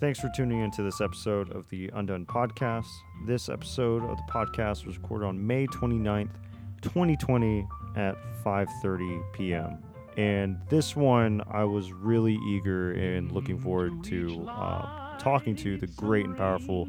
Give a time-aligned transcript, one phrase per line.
[0.00, 2.86] Thanks for tuning into this episode of the Undunn Podcast.
[3.26, 6.30] This episode of the podcast was recorded on May 29th,
[6.80, 9.76] 2020 at 5:30 p.m.
[10.16, 15.88] And this one I was really eager and looking forward to uh, talking to the
[15.88, 16.88] great and powerful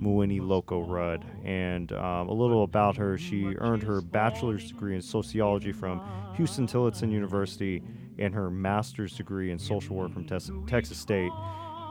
[0.00, 1.24] Mueni Loko Rudd.
[1.44, 5.98] And um, a little about her she earned her bachelor's degree in sociology from
[6.38, 7.82] Huston-Tillotson University
[8.20, 10.26] and her master's degree in social work from
[10.68, 11.32] Texas State.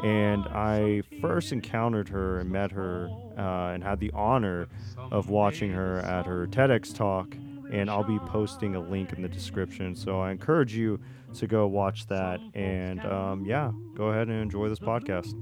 [0.03, 4.67] And I first encountered her and met her uh, and had the honor
[4.97, 7.35] of watching her at her TEDx talk.
[7.71, 9.95] And I'll be posting a link in the description.
[9.95, 10.99] So I encourage you
[11.35, 12.39] to go watch that.
[12.53, 15.33] And um, yeah, go ahead and enjoy this podcast.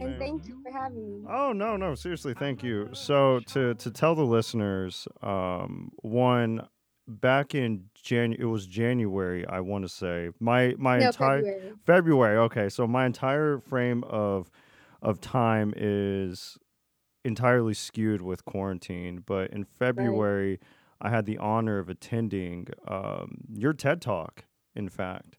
[0.00, 1.26] And thank you for having me.
[1.28, 2.88] Oh no, no, seriously, thank you.
[2.92, 6.66] So to to tell the listeners, um, one
[7.08, 11.72] back in Jan, it was January, I want to say my my No, entire February.
[11.84, 12.36] February.
[12.38, 14.50] Okay, so my entire frame of
[15.02, 16.58] of time is
[17.24, 19.22] entirely skewed with quarantine.
[19.24, 20.60] But in February,
[21.00, 24.44] I had the honor of attending um, your TED Talk.
[24.74, 25.38] In fact,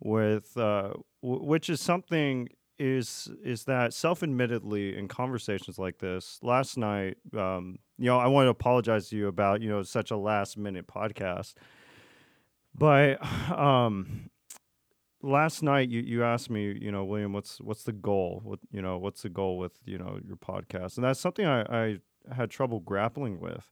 [0.00, 2.48] with uh, w- which is something
[2.82, 8.44] is is that self-admittedly in conversations like this last night um you know i want
[8.44, 11.54] to apologize to you about you know such a last minute podcast
[12.74, 13.24] but
[13.56, 14.28] um
[15.22, 18.82] last night you, you asked me you know william what's what's the goal what you
[18.82, 20.96] know what's the goal with you know your podcast?
[20.96, 21.98] And that's something i i
[22.34, 23.70] had trouble grappling with.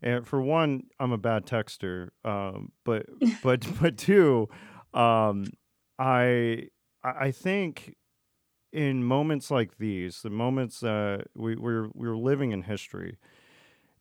[0.00, 3.06] And for one i'm a bad texter um but
[3.42, 4.48] but but two
[4.94, 5.46] um
[5.98, 6.68] i
[7.02, 7.96] i I think
[8.72, 13.18] in moments like these the moments that we, we're we're living in history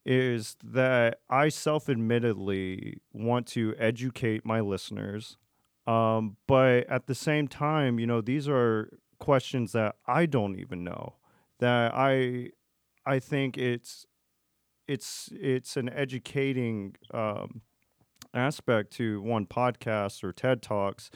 [0.05, 5.37] is that i self-admittedly want to educate my listeners
[5.87, 10.83] um, but at the same time, you know, these are questions that I don't even
[10.83, 11.15] know.
[11.59, 12.49] That I,
[13.05, 14.05] I think it's,
[14.87, 17.61] it's it's an educating um,
[18.33, 21.09] aspect to one podcast or TED talks.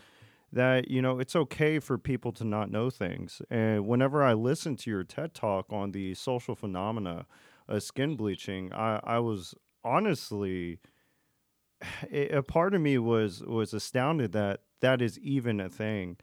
[0.51, 3.41] That you know, it's okay for people to not know things.
[3.49, 7.25] And whenever I listened to your TED talk on the social phenomena
[7.67, 10.79] of skin bleaching, I, I was honestly
[12.11, 16.17] a a part of me was was astounded that that is even a thing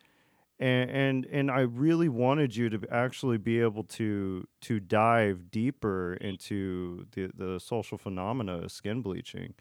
[0.63, 6.15] and and and I really wanted you to actually be able to to dive deeper
[6.15, 9.55] into the the social phenomena of skin bleaching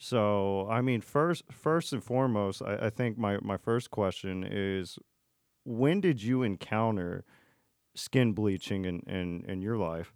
[0.00, 4.98] so I mean first first and foremost I, I think my my first question is
[5.64, 7.24] when did you encounter
[7.94, 10.14] skin bleaching in in, in your life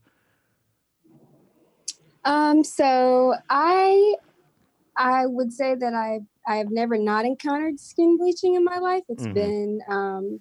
[2.25, 4.17] Um, so I
[4.97, 9.05] I would say that I I have never not encountered skin bleaching in my life.
[9.09, 9.35] It's Mhm.
[9.35, 10.41] been um,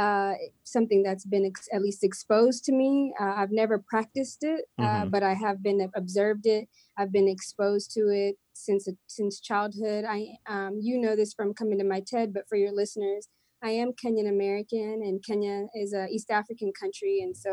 [0.00, 0.32] uh,
[0.64, 3.12] something that's been ex- at least exposed to me.
[3.20, 5.10] Uh, I've never practiced it, uh, Mhm.
[5.14, 6.64] but I have been observed it.
[6.98, 8.34] I've been exposed to it
[8.64, 8.84] since
[9.16, 10.02] since childhood.
[10.16, 10.18] I
[10.54, 13.28] um, you know this from coming to my TED, but for your listeners,
[13.62, 17.52] I am Kenyan American, and Kenya is a East African country, and so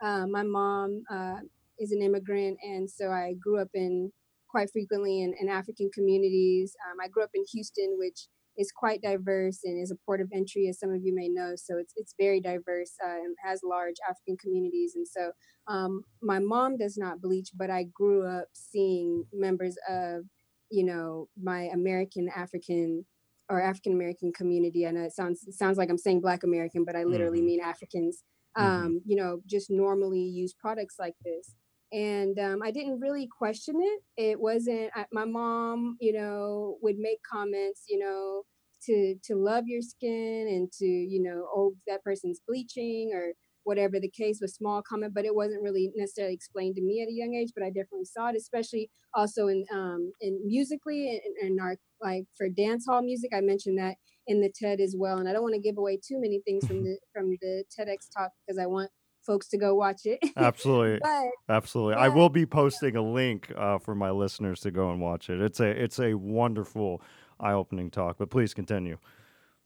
[0.00, 1.40] uh, my mom uh,
[1.78, 4.12] is an immigrant, and so I grew up in
[4.54, 6.68] quite frequently in, in African communities.
[6.86, 8.20] Um, I grew up in Houston, which
[8.58, 11.54] is quite diverse and is a port of entry, as some of you may know.
[11.56, 14.94] So it's it's very diverse uh, and has large African communities.
[14.96, 15.32] And so
[15.68, 20.24] um, my mom does not bleach, but I grew up seeing members of,
[20.70, 23.06] you know, my American African
[23.48, 24.86] or African American community.
[24.86, 27.46] I know it sounds it sounds like I'm saying Black American, but I literally Mhm.
[27.46, 28.24] mean Africans.
[28.58, 28.96] Mhm.
[28.96, 31.54] Um, you know, just normally use products like this
[31.92, 34.00] and um, I didn't really question it.
[34.30, 38.42] It wasn't I, my mom, you know, would make comments, you know,
[38.86, 43.32] to to love your skin and to you know, oh that person's bleaching or
[43.64, 47.08] whatever the case was, small comment, but it wasn't really necessarily explained to me at
[47.08, 47.50] a young age.
[47.54, 52.24] But I definitely saw it, especially also in um in musically and in our like
[52.36, 53.30] for dance hall music.
[53.34, 53.96] I mentioned that
[54.26, 56.66] in the TED as well, and I don't want to give away too many things
[56.66, 58.90] from the from the TEDx talk because I want
[59.28, 60.18] folks to go watch it.
[60.36, 61.94] absolutely but Absolutely.
[61.94, 65.40] I will be posting a link uh, for my listeners to go and watch it.
[65.40, 67.00] It's a it's a wonderful
[67.40, 68.98] eye-opening talk, but please continue.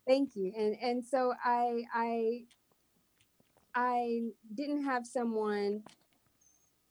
[0.06, 2.41] thank you and and so i i
[3.75, 4.20] i
[4.55, 5.82] didn't have someone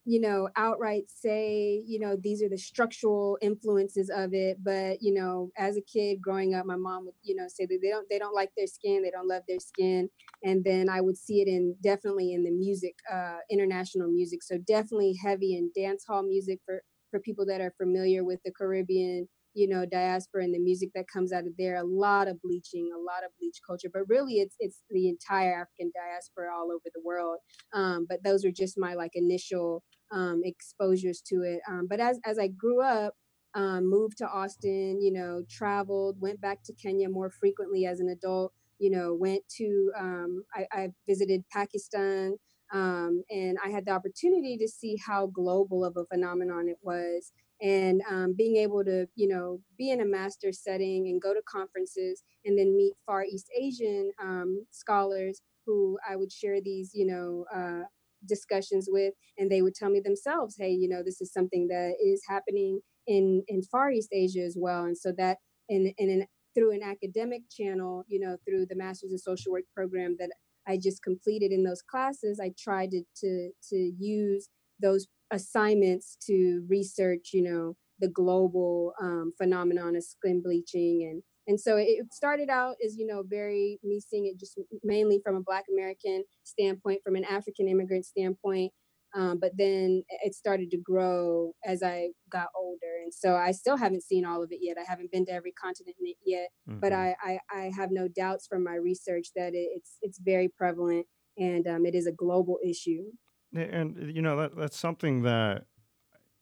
[0.06, 5.14] you know outright say you know these are the structural influences of it but you
[5.14, 8.08] know as a kid growing up my mom would you know say that they don't
[8.10, 10.10] they don't like their skin they don't love their skin
[10.44, 14.58] and then i would see it in definitely in the music uh international music so
[14.68, 16.82] definitely heavy in dance hall music for
[17.12, 21.06] for people that are familiar with the caribbean you know diaspora and the music that
[21.12, 24.36] comes out of there a lot of bleaching a lot of bleach culture but really
[24.36, 27.38] it's it's the entire african diaspora all over the world.
[27.74, 31.62] Um, but those are just my like initial um, exposures to it.
[31.68, 33.14] Um, but as as i grew up
[33.54, 38.10] um, moved to austin you know traveled went back to kenya more frequently as an
[38.10, 42.38] adult you know went to um, I, I visited pakistan
[42.74, 47.34] um, and I had the opportunity to see how global of a phenomenon it was
[47.62, 51.42] and um, being able to you know be in a master setting and go to
[51.48, 57.06] conferences and then meet far east asian um, scholars who i would share these you
[57.06, 57.84] know uh,
[58.28, 61.94] discussions with and they would tell me themselves hey you know this is something that
[62.04, 64.86] is happening in in far east asia as well.
[64.86, 65.38] And so that
[65.70, 66.26] in in an
[66.56, 70.30] through an academic channel you know through the masters in social work program that
[70.68, 74.50] i just completed in those classes i tried to to, to use
[74.82, 81.08] those assignments to research, you know, the global um, phenomenon of skin bleaching.
[81.10, 85.20] And and so it started out as you know very me seeing it just mainly
[85.24, 88.72] from a black american standpoint from an african immigrant standpoint.
[89.14, 93.02] Um, but then it started to grow as i got older.
[93.04, 94.78] And so i still haven't seen all of it yet.
[94.78, 96.50] I haven't been to every continent yet.
[96.70, 96.80] Mm-hmm.
[96.80, 100.48] but I, I, I have no doubts from my research that it, it's it's very
[100.48, 101.08] prevalent
[101.38, 103.06] and um, it is a global issue
[103.54, 105.66] and you know that that's something that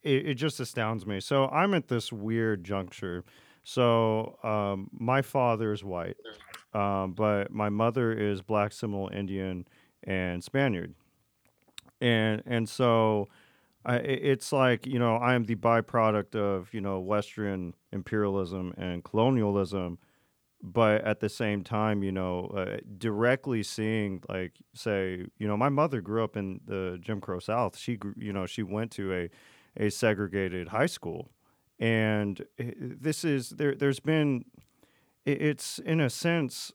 [0.03, 1.19] it, it just astounds me.
[1.19, 3.23] So I'm at this weird juncture.
[3.63, 6.17] So um, my father is white,
[6.73, 9.67] um, but my mother is black, Seminole Indian,
[10.03, 10.95] and Spaniard,
[11.99, 13.27] and and so
[13.85, 19.03] I, it's like you know I am the byproduct of you know Western imperialism and
[19.03, 19.99] colonialism,
[20.61, 25.69] but at the same time, you know, uh, directly seeing like say, you know, my
[25.69, 27.77] mother grew up in the Jim Crow South.
[27.77, 29.29] She, you know, she went to a
[29.77, 31.31] a segregated high school,
[31.79, 33.75] and this is there.
[33.75, 34.45] There's been,
[35.25, 36.73] it's in a sense,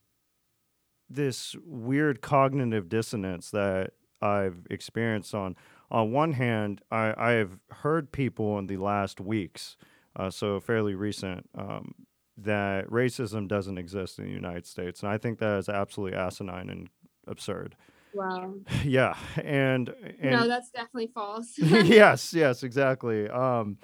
[1.11, 3.93] this weird cognitive dissonance that
[4.23, 5.35] I've experienced.
[5.35, 5.57] On
[5.91, 9.77] on one hand, I I have heard people in the last weeks,
[10.17, 11.51] uh, so fairly recent.
[11.55, 11.95] Um,
[12.37, 15.03] that racism doesn't exist in the United States.
[15.03, 16.89] And I think that is absolutely asinine and
[17.27, 17.77] absurd.
[18.15, 18.55] Wow.
[18.85, 19.17] Yeah.
[19.43, 21.55] And, and no, that's definitely false.
[21.59, 23.29] yes, yes, exactly.
[23.29, 23.79] Um,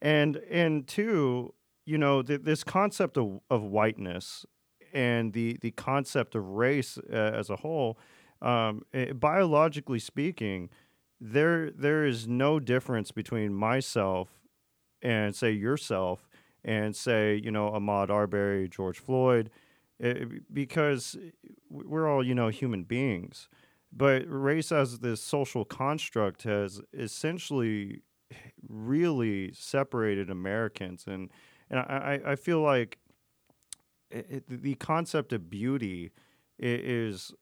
[0.00, 1.54] and, and two,
[1.84, 4.44] you know, th- this concept of, of whiteness
[4.92, 7.98] and the, the concept of race uh, as a whole,
[8.42, 10.70] um, it, eh, biologically speaking,
[11.20, 14.28] there, there is no difference between myself
[15.02, 16.28] and say yourself
[16.66, 19.50] and say, you know, Ahmaud Arbery, George Floyd,
[20.00, 21.30] it, eh, eh because eh,
[21.70, 23.48] we're all, you know, human beings.
[23.92, 28.02] But race as this social construct has essentially
[28.68, 31.04] really separated Americans.
[31.06, 31.30] And,
[31.70, 32.98] and I, I feel like
[34.10, 36.10] eh, it, the concept of beauty
[36.58, 37.32] is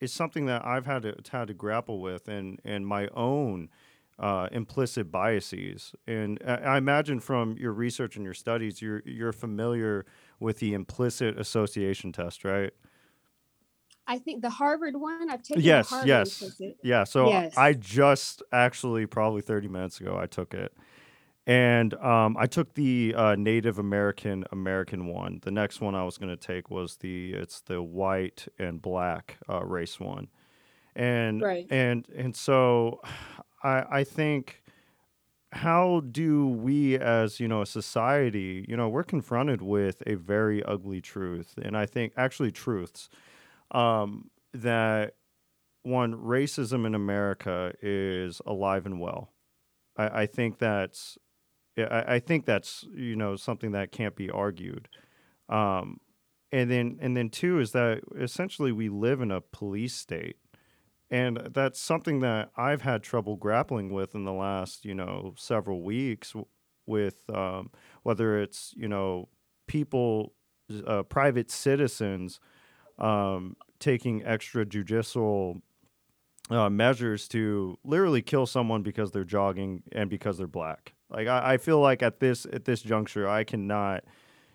[0.00, 3.68] is something that I've had to had to grapple with and and my own
[4.18, 5.94] uh, implicit biases.
[6.06, 10.06] And I imagine from your research and your studies, you're you're familiar
[10.40, 12.72] with the implicit association test, right?
[14.06, 15.30] I think the Harvard one.
[15.30, 15.62] I've taken.
[15.62, 16.76] Yes, Harvard yes, implicit.
[16.82, 17.04] yeah.
[17.04, 17.56] So yes.
[17.56, 20.72] I just actually probably thirty minutes ago I took it,
[21.46, 25.40] and um, I took the uh, Native American American one.
[25.42, 29.36] The next one I was going to take was the it's the white and black
[29.48, 30.28] uh, race one,
[30.96, 31.66] and right.
[31.70, 33.02] and and so
[33.62, 34.62] I, I think
[35.50, 40.62] how do we as you know a society you know we're confronted with a very
[40.64, 43.08] ugly truth and i think actually truths
[43.70, 45.14] um, that
[45.82, 49.32] one racism in america is alive and well.
[49.96, 51.18] I, I think that's
[51.76, 54.88] I, I, think that's you know something that can't be argued.
[55.48, 56.00] Um,
[56.52, 60.36] and then and then two is that essentially we live in a police state
[61.10, 65.82] and that's something that I've had trouble grappling with in the last, you know, several
[65.82, 66.34] weeks
[66.86, 67.70] with um,
[68.02, 69.28] whether it's, you know,
[69.66, 70.34] people,
[70.86, 72.40] uh, private citizens
[72.98, 75.62] um, taking extrajudicial
[76.50, 80.94] uh, measures to literally kill someone because they're jogging and because they're black.
[81.10, 84.04] Like I, I feel like at this at this juncture, I cannot,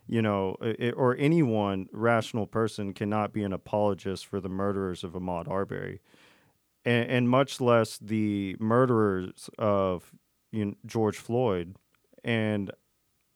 [0.07, 5.13] you know, it, or anyone rational person cannot be an apologist for the murderers of
[5.13, 6.01] Ahmaud Arbery
[6.85, 10.13] and, and much less the murderers of
[10.51, 11.75] you know, George Floyd.
[12.23, 12.71] And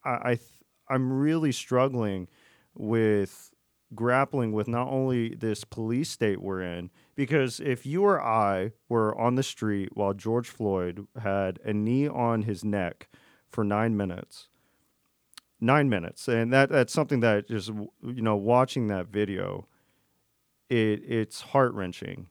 [0.03, 2.27] I, I th- I'm really struggling
[2.75, 3.51] with
[3.95, 9.17] grappling with not only this police state we're in, because if you or I were
[9.17, 13.07] on the street while George Floyd had a knee on his neck
[13.49, 14.49] for nine minutes,
[15.59, 19.67] nine minutes, and that that's something that just you know watching that video,
[20.69, 22.27] it it's heart wrenching.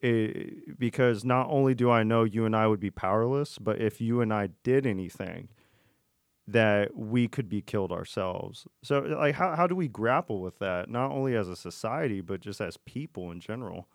[0.00, 4.20] Because not only do I know you and I would be powerless, but if you
[4.20, 5.48] and I did anything,
[6.46, 8.66] that we could be killed ourselves.
[8.82, 12.40] So like how how do we grapple with that not only as a society but
[12.40, 13.86] just as people in general?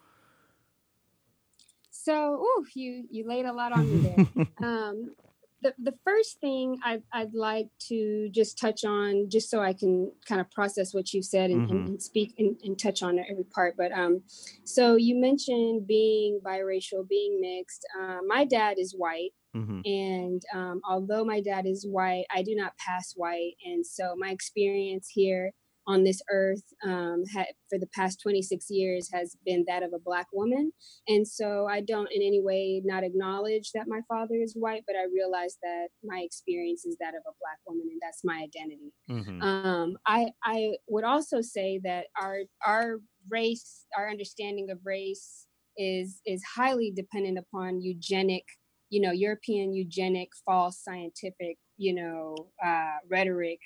[1.90, 4.48] So, ooh, you you laid a lot on me there.
[4.68, 5.16] um,
[5.64, 10.12] the the first thing I'd, I'd like to just touch on, just so I can
[10.28, 11.76] kind of process what you said and, mm-hmm.
[11.76, 13.76] and, and speak and, and, touch on every part.
[13.78, 14.22] But um,
[14.64, 17.86] so you mentioned being biracial, being mixed.
[18.00, 19.32] Uh, my dad is white.
[19.56, 19.82] Mm-hmm.
[19.86, 23.54] And um, although my dad is white, I do not pass white.
[23.64, 25.52] And so my experience here
[25.88, 30.00] on this earth um, ha- for the past 26 years has been that of a
[30.00, 30.72] black woman
[31.08, 34.96] and so i don't in any way not acknowledge that my father is white but
[34.96, 38.94] i realize that my experience is that of a black woman and that's my identity
[39.10, 39.42] mm-hmm.
[39.42, 42.98] um, I, I would also say that our our
[43.30, 45.48] race our understanding of race
[45.78, 48.44] is is highly dependent upon eugenic
[48.90, 53.60] you know european eugenic false scientific you know uh, rhetoric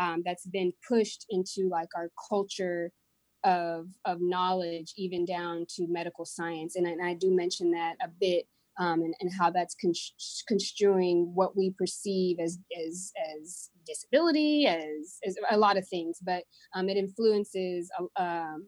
[0.00, 2.90] um, that's been pushed into like our culture
[3.44, 6.76] of of knowledge, even down to medical science.
[6.76, 8.46] And, and I do mention that a bit
[8.78, 9.76] um, and, and how that's
[10.48, 16.18] construing what we perceive as as as disability, as, as a lot of things.
[16.22, 18.66] But um, it influences um,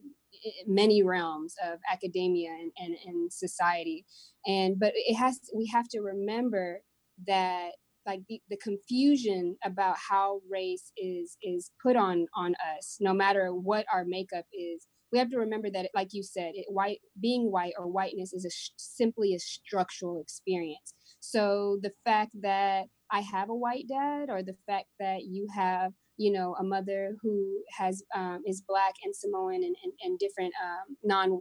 [0.66, 4.04] many realms of academia and, and, and society.
[4.46, 6.80] And but it has we have to remember
[7.26, 7.70] that
[8.06, 13.50] like the, the confusion about how race is is put on on us no matter
[13.50, 14.86] what our makeup is.
[15.12, 18.44] We have to remember that like you said it, white being white or whiteness is
[18.44, 20.94] a sh- simply a structural experience.
[21.20, 25.92] So the fact that i have a white dad or the fact that you have
[26.16, 30.52] you know a mother who has um, is black and samoan and, and, and different
[30.62, 31.40] um, non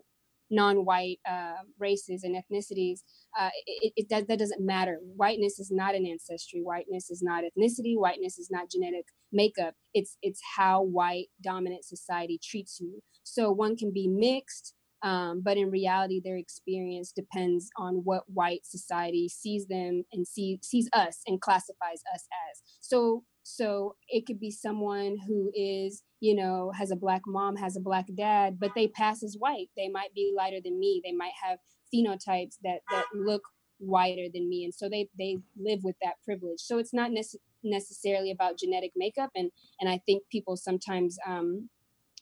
[0.51, 3.00] non-white uh, races and ethnicities,
[3.39, 5.00] uh, it, it does, that doesn't matter.
[5.15, 6.62] Whiteness is not an ancestry.
[6.62, 7.93] Whiteness is not ethnicity.
[7.98, 9.74] Whiteness is not genetic makeup.
[9.93, 13.01] It's it's how white dominant society treats you.
[13.24, 18.65] So one can be mixed, um, but in reality, their experience depends on what white
[18.65, 22.62] society sees them and see, sees us and classifies us as.
[22.81, 27.76] So so it could be someone who is, you know, has a black mom, has
[27.76, 29.70] a black dad, but they pass as white.
[29.76, 31.02] They might be lighter than me.
[31.04, 31.60] They might have
[31.94, 33.42] phenotypes that that look
[33.80, 36.60] whiter than me, and so they they live with that privilege.
[36.60, 41.18] So it's not nece- necessarily about genetic makeup, and and I think people sometimes.
[41.28, 41.70] Um,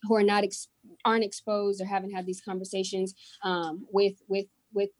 [0.03, 0.69] who are not ex-
[1.03, 4.91] aren't exposed or haven't had these conversations um, with with with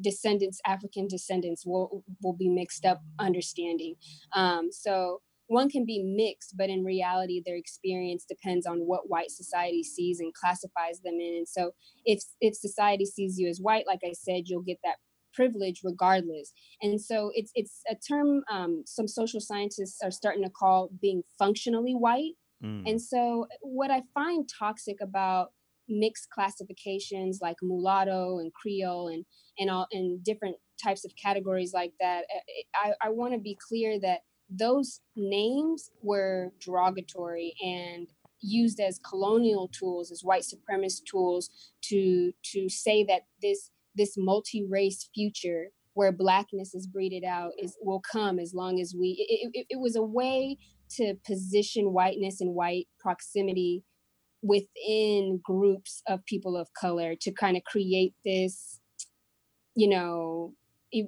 [0.00, 3.94] descendants, African descendants, will will be mixed up understanding.
[4.34, 9.30] Um, so one can be mixed, but in reality, their experience depends on what white
[9.30, 11.34] society sees and classifies them in.
[11.36, 11.72] And so,
[12.04, 14.96] if if society sees you as white, like I said, you'll get that
[15.34, 16.52] privilege regardless.
[16.80, 21.22] And so, it's it's a term um, some social scientists are starting to call being
[21.38, 22.32] functionally white.
[22.62, 22.88] Mm.
[22.88, 25.52] And so, what I find toxic about
[25.88, 29.24] mixed classifications like mulatto and creole and
[29.58, 32.24] and all and different types of categories like that.
[32.34, 38.08] Eh, i, I want to be clear that those names were derogatory and
[38.40, 41.50] used as colonial tools as white supremacist tools
[41.82, 48.02] to to say that this this multi-race future where blackness is breeded out is will
[48.12, 50.58] come as long as we it, it, it was a way
[50.90, 53.82] to position whiteness and white proximity
[54.44, 58.78] within groups of people of color to kind of create this,
[59.74, 60.52] you know,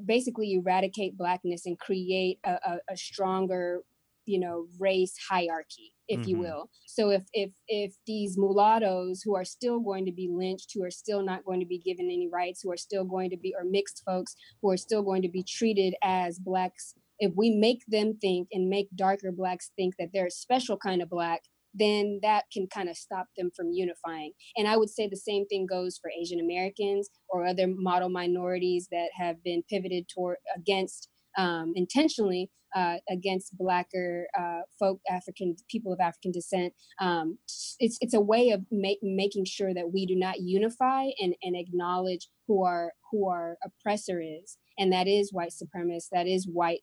[0.06, 3.82] basically eradicate blackness and create a, a, a stronger,
[4.24, 6.30] you know, race hierarchy, if mm-hmm.
[6.30, 6.70] you will.
[6.86, 10.90] So if if if these mulattoes who are still going to be lynched, who are
[10.90, 13.64] still not going to be given any rights, who are still going to be, or
[13.64, 18.16] mixed folks who are still going to be treated as blacks, if we make them
[18.18, 21.42] think and make darker blacks think that they're a special kind of black,
[21.78, 24.32] then that can kind of stop them from unifying.
[24.56, 28.88] And I would say the same thing goes for Asian Americans or other model minorities
[28.90, 35.92] that have been pivoted toward against um, intentionally uh, against blacker uh, folk, African people
[35.92, 36.74] of African descent.
[37.00, 37.38] Um,
[37.78, 41.56] it's it's a way of ma- making sure that we do not unify and, and
[41.56, 46.80] acknowledge who our who our oppressor is, and that is white supremacist, that is white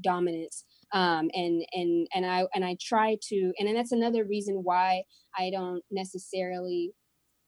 [0.00, 4.60] dominance um, and and and I and I try to and then that's another reason
[4.62, 5.02] why
[5.36, 6.92] I don't necessarily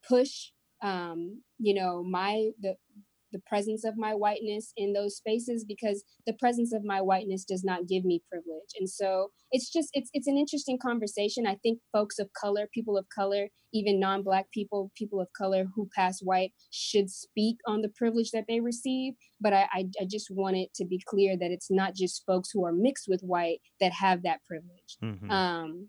[0.07, 0.50] push
[0.83, 2.75] um, you know my the
[3.32, 7.64] the presence of my whiteness in those spaces because the presence of my whiteness does
[7.64, 8.70] not give me privilege.
[8.78, 11.47] And so it's just it's it's an interesting conversation.
[11.47, 15.88] I think folks of color people of color even non-black people people of color who
[15.94, 19.14] pass white should speak on the privilege that they receive.
[19.40, 22.50] But i i, I just want it to be clear that it's not just folks
[22.52, 24.97] who are mixed with white that have that privilege.
[25.02, 25.30] Mm-hmm.
[25.30, 25.88] um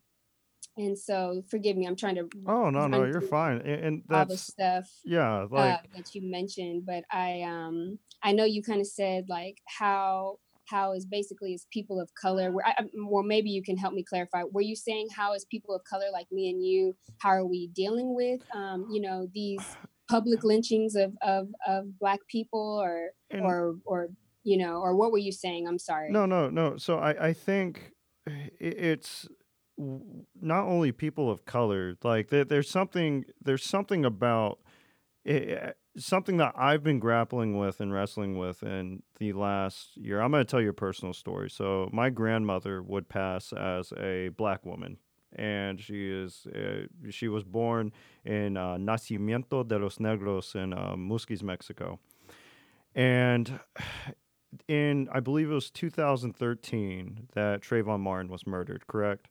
[0.80, 3.58] and so forgive me i'm trying to oh no no you're fine.
[3.58, 7.42] And, and that's all the stuff yeah uh, like uh, that you mentioned but i
[7.42, 10.38] um i know you kind of said like how
[10.70, 14.04] how is basically as people of color where I, well maybe you can help me
[14.04, 14.44] clarify.
[14.52, 17.68] Were you saying how as people of color like me and you how are we
[17.74, 19.62] dealing with um you know these
[20.10, 24.10] public lynchings of of, of black people or and, or or
[24.44, 25.68] you know or what were you saying?
[25.68, 26.12] I'm sorry.
[26.12, 26.78] No no no.
[26.78, 27.92] So i i think
[28.60, 29.28] it's
[30.42, 34.60] not only people of color like there, there's something there's something about
[35.24, 40.22] it, eh, something that I've been grappling with and wrestling with in the last year.
[40.22, 41.50] I'm going to tell you a personal story.
[41.50, 44.98] So my grandmother would pass as a black woman
[45.36, 47.92] and she is uh, she was born
[48.26, 52.00] in uh, Nacimiento de los Negros in uh, Múzquiz, Mexico.
[52.96, 53.60] And
[54.68, 59.28] in I believe it was 2013 that Trayvon Martin was murdered, correct?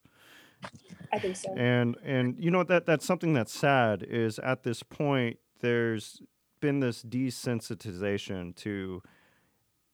[1.12, 1.54] I think so.
[1.56, 6.20] And and you know that that's something that's sad is at this point there's
[6.60, 9.02] been this desensitization to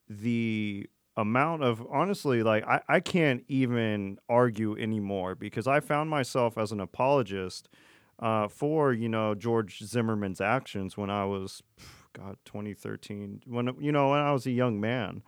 [0.09, 6.59] the amount of honestly like I, I can't even argue anymore because I found myself
[6.59, 7.69] as an apologist
[8.19, 11.63] uh, for you know George Zimmerman's actions when I was
[12.13, 15.23] God 2013 when you know when I was a young man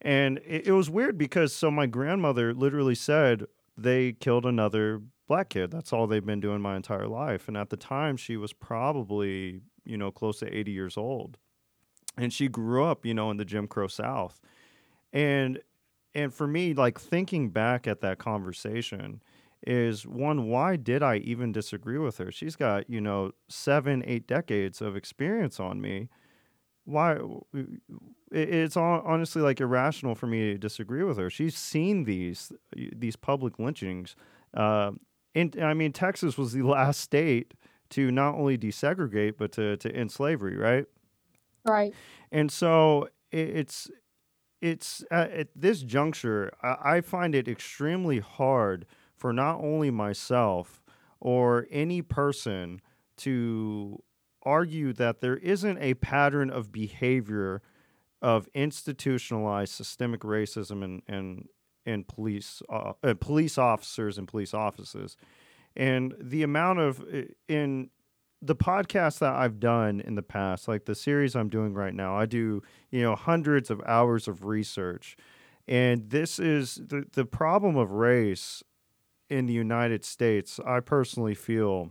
[0.00, 3.44] and it, it was weird because so my grandmother literally said
[3.76, 5.70] they killed another black kid.
[5.70, 7.48] That's all they've been doing my entire life.
[7.48, 11.38] And at the time, she was probably, you know, close to 80 years old.
[12.16, 14.40] And she grew up, you know, in the Jim Crow South.
[15.12, 15.60] And
[16.14, 19.22] and for me, like thinking back at that conversation
[19.66, 22.30] is one, why did I even disagree with her?
[22.30, 26.08] She's got, you know, seven, eight decades of experience on me.
[26.84, 27.18] Why
[28.32, 31.30] it's honestly like irrational for me to disagree with her.
[31.30, 34.16] She's seen these these public lynchings.
[34.54, 34.92] Uh,
[35.34, 37.54] and I mean, Texas was the last state
[37.90, 40.86] to not only desegregate but to to end slavery, right?
[41.64, 41.94] Right.
[42.30, 43.90] And so it's
[44.60, 50.82] it's uh, at this juncture, I, I find it extremely hard for not only myself
[51.20, 52.80] or any person
[53.18, 54.02] to
[54.44, 57.62] argue that there isn't a pattern of behavior
[58.22, 61.48] of institutionalized systemic racism and and
[61.84, 65.16] and police uh, uh, police officers and police offices,
[65.76, 67.04] and the amount of
[67.48, 67.90] in
[68.40, 72.16] the podcasts that I've done in the past, like the series I'm doing right now,
[72.16, 75.16] I do you know hundreds of hours of research,
[75.66, 78.62] and this is the the problem of race
[79.28, 80.60] in the United States.
[80.64, 81.90] I personally feel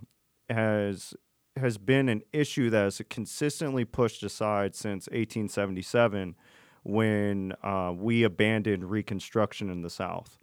[0.50, 1.14] has
[1.58, 6.36] has been an issue that has consistently pushed aside since 1877
[6.84, 10.38] when uh, we abandoned Reconstruction in the South.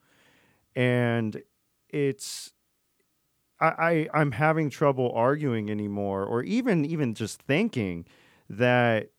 [0.76, 1.42] And
[1.88, 2.52] it's
[3.60, 8.06] I, I I'm having trouble arguing anymore, or even even just thinking
[8.48, 9.10] that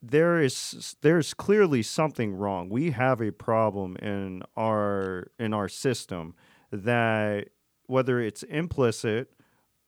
[0.00, 2.68] there is there's clearly something wrong.
[2.68, 6.34] We have a problem in our in our system
[6.70, 7.48] that
[7.86, 9.32] whether it's implicit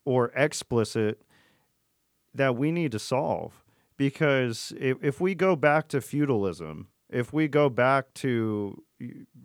[0.05, 1.23] or explicit
[2.35, 3.65] that we need to solve.
[3.97, 8.83] Because if, if we go back to feudalism if we go back to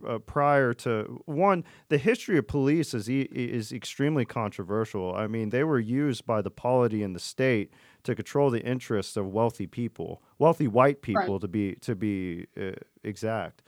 [0.06, 5.14] uh, prior to one the history of police is is extremely controversial.
[5.14, 9.16] I mean they were used by the polity and the state to control the interests
[9.16, 11.40] of wealthy people wealthy white people right.
[11.40, 12.72] to be to be uh,
[13.04, 13.62] exact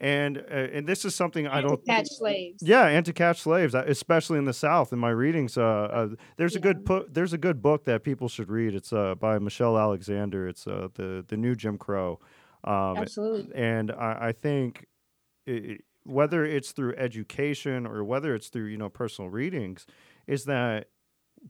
[0.00, 2.62] and uh, and this is something I don't catch slaves.
[2.62, 4.92] Yeah, and to catch slaves, uh, especially in the South.
[4.92, 6.58] In my readings, uh, uh there's yeah.
[6.58, 8.74] a good pu- there's a good book that people should read.
[8.74, 10.48] It's uh, by Michelle Alexander.
[10.48, 12.20] It's uh, the the new Jim Crow.
[12.64, 13.54] Um, Absolutely.
[13.54, 14.86] And I, I think
[15.46, 19.86] it, whether it's through education or whether it's through you know personal readings,
[20.26, 20.88] is that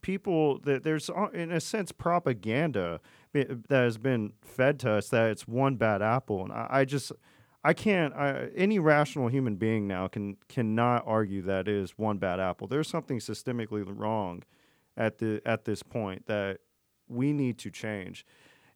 [0.03, 3.01] people that there's in a sense propaganda
[3.33, 7.11] that has been fed to us that it's one bad apple, and I, I just
[7.67, 8.15] I can't.
[8.15, 12.69] I, any rational human being now can cannot argue that is one bad apple.
[12.69, 14.45] There's something systemically wrong
[14.97, 16.61] at the at this point that
[17.09, 18.25] we need to change.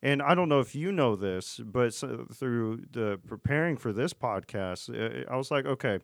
[0.02, 4.12] And I don't know if you know this, but so, through the preparing for this
[4.12, 6.00] podcast, uh, I was like, okay,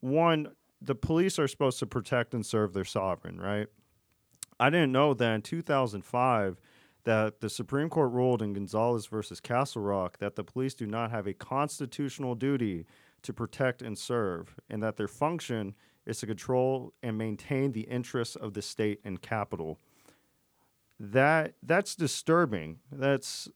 [0.00, 0.48] one,
[0.82, 3.68] the police are supposed to protect and serve their sovereign, right?
[4.58, 6.60] I didn't know that in 2005
[7.04, 11.10] that the Supreme Court ruled in Gonzales versus Castle Rock that the police do not
[11.10, 12.86] have a constitutional duty
[13.22, 15.74] to protect and serve, and that their function
[16.06, 19.78] is to control and maintain the interests of the state and capital.
[20.98, 22.78] That that's disturbing.
[22.90, 23.48] That's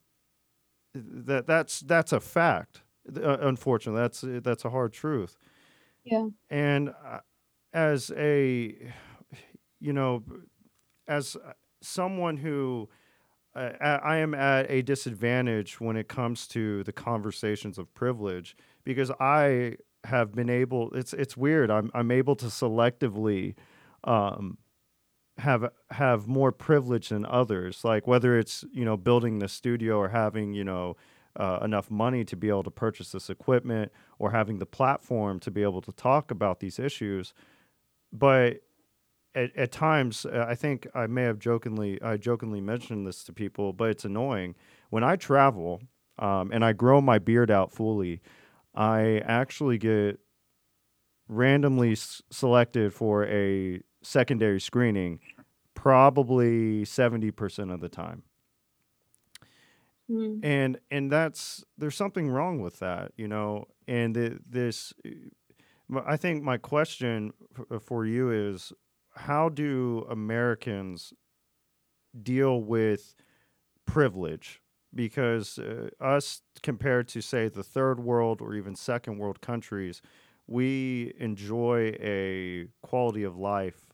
[0.94, 2.82] that that's that's a fact.
[3.14, 5.36] Uh, unfortunately, that's that's a hard truth.
[6.04, 6.28] Yeah.
[6.50, 7.20] And uh,
[7.72, 8.92] as a,
[9.80, 10.22] you know,
[11.08, 11.36] as
[11.80, 12.88] someone who
[13.54, 19.76] I am at a disadvantage when it comes to the conversations of privilege because I
[20.04, 20.92] have been able.
[20.94, 21.70] It's it's weird.
[21.70, 23.54] I'm I'm able to selectively.
[24.04, 24.58] Um,
[25.38, 30.10] have have more privilege than others like whether it's you know building the studio or
[30.10, 30.96] having you know
[31.36, 35.50] uh, enough money to be able to purchase this equipment or having the platform to
[35.50, 37.34] be able to talk about these issues.
[38.12, 38.62] But
[39.34, 43.32] at, at times, uh, I think I may have jokingly I jokingly mentioned this to
[43.32, 44.54] people, but it's annoying
[44.90, 45.82] when I travel
[46.18, 48.20] um, and I grow my beard out fully.
[48.74, 50.20] I actually get
[51.28, 55.20] randomly s- selected for a secondary screening,
[55.74, 58.22] probably seventy percent of the time.
[60.10, 60.44] Mm.
[60.44, 63.66] And and that's there's something wrong with that, you know.
[63.86, 64.92] And the, this,
[66.06, 67.32] I think my question
[67.72, 68.72] f- for you is,
[69.16, 71.12] how do Americans
[72.20, 73.14] deal with
[73.86, 74.60] privilege?
[74.94, 80.00] Because uh, us compared to say the third world or even second world countries,
[80.46, 83.86] we enjoy a quality of life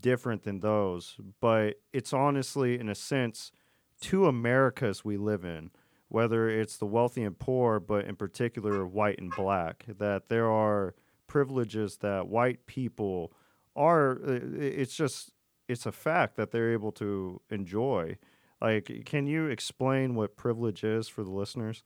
[0.00, 1.16] different than those.
[1.40, 3.52] But it's honestly, in a sense
[4.00, 5.70] two Americas we live in,
[6.08, 10.94] whether it's the wealthy and poor, but in particular white and black, that there are
[11.26, 13.32] privileges that white people
[13.76, 15.32] are, it's just,
[15.68, 18.18] it's a fact that they're able to enjoy.
[18.60, 21.84] Like, can you explain what privilege is for the listeners?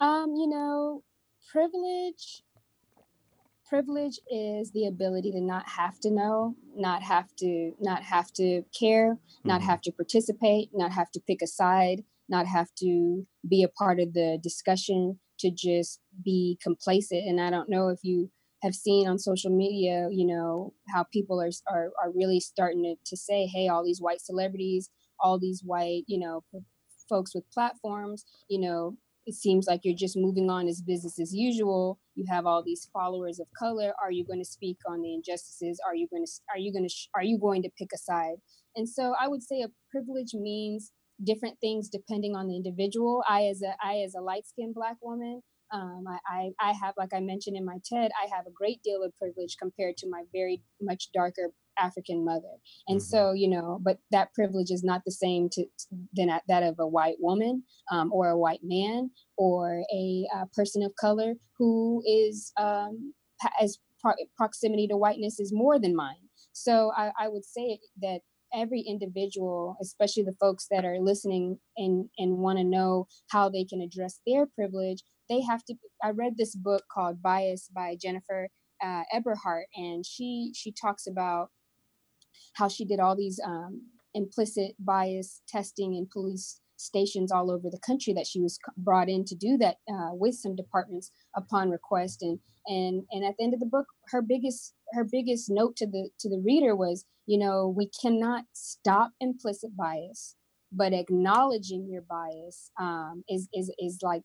[0.00, 1.02] Um, you know,
[1.50, 2.42] privilege
[3.66, 8.62] privilege is the ability to not have to know, not have to not have to
[8.78, 9.70] care, not mm-hmm.
[9.70, 13.98] have to participate, not have to pick a side, not have to be a part
[13.98, 17.26] of the discussion, to just be complacent.
[17.26, 18.30] And I don't know if you
[18.64, 22.96] have seen on social media, you know, how people are are, are really starting to,
[23.10, 26.42] to say, hey, all these white celebrities, all these white, you know,
[27.08, 28.96] folks with platforms, you know,
[29.26, 31.98] it seems like you're just moving on as business as usual.
[32.14, 33.92] You have all these followers of color.
[34.02, 35.80] Are you going to speak on the injustices?
[35.86, 38.36] Are you going to are you going to are you going to pick a side?
[38.76, 43.22] And so i would say a privilege means different things depending on the individual.
[43.28, 46.94] I as a i as a light skinned black woman um, I, I, I have
[46.96, 50.08] like i mentioned in my ted i have a great deal of privilege compared to
[50.08, 52.56] my very much darker African mother.
[52.88, 53.04] And mm-hmm.
[53.04, 55.64] so, you know, but that privilege is not the same to,
[56.12, 60.82] than that of a white woman um, or a white man or a uh, person
[60.82, 63.12] of color who is um,
[63.60, 66.16] as pro- proximity to whiteness is more than mine.
[66.52, 68.20] So I, I would say that
[68.54, 73.64] every individual, especially the folks that are listening and, and want to know how they
[73.64, 75.74] can address their privilege, they have to.
[76.02, 78.48] I read this book called Bias by Jennifer
[78.82, 79.02] uh,
[79.76, 81.50] and she she talks about
[82.54, 83.82] how she did all these um,
[84.14, 89.24] implicit bias testing in police stations all over the country that she was brought in
[89.24, 93.54] to do that uh, with some departments upon request and and and at the end
[93.54, 97.38] of the book her biggest her biggest note to the to the reader was you
[97.38, 100.36] know we cannot stop implicit bias
[100.72, 104.22] but acknowledging your bias um, is is is like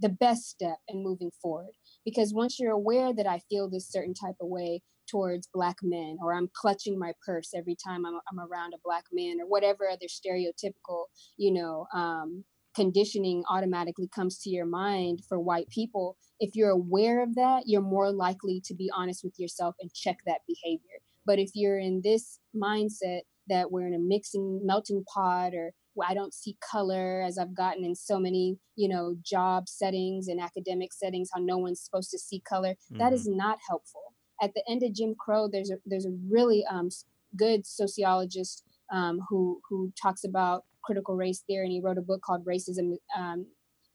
[0.00, 1.72] the best step in moving forward.
[2.04, 6.16] Because once you're aware that i feel this certain type of way towards black men
[6.22, 9.88] or i'm clutching my purse every time i'm, I'm around a black man or whatever
[9.88, 16.54] other stereotypical you know um, conditioning automatically comes to your mind for white people if
[16.54, 20.40] you're aware of that you're more likely to be honest with yourself and check that
[20.46, 21.00] behavior.
[21.26, 26.14] But if you're in this mindset that we're in a mixing melting pot or I
[26.14, 30.92] don't see color as I've gotten in so many, you know, job settings and academic
[30.92, 32.70] settings, how no one's supposed to see color.
[32.70, 32.98] Mm-hmm.
[32.98, 36.64] That is not helpful at the end of Jim Crow, there's a there's a really
[36.70, 36.88] um,
[37.36, 42.22] good sociologist um, who who talks about critical race theory, and he wrote a book
[42.22, 42.96] called Racism.
[43.16, 43.46] Um,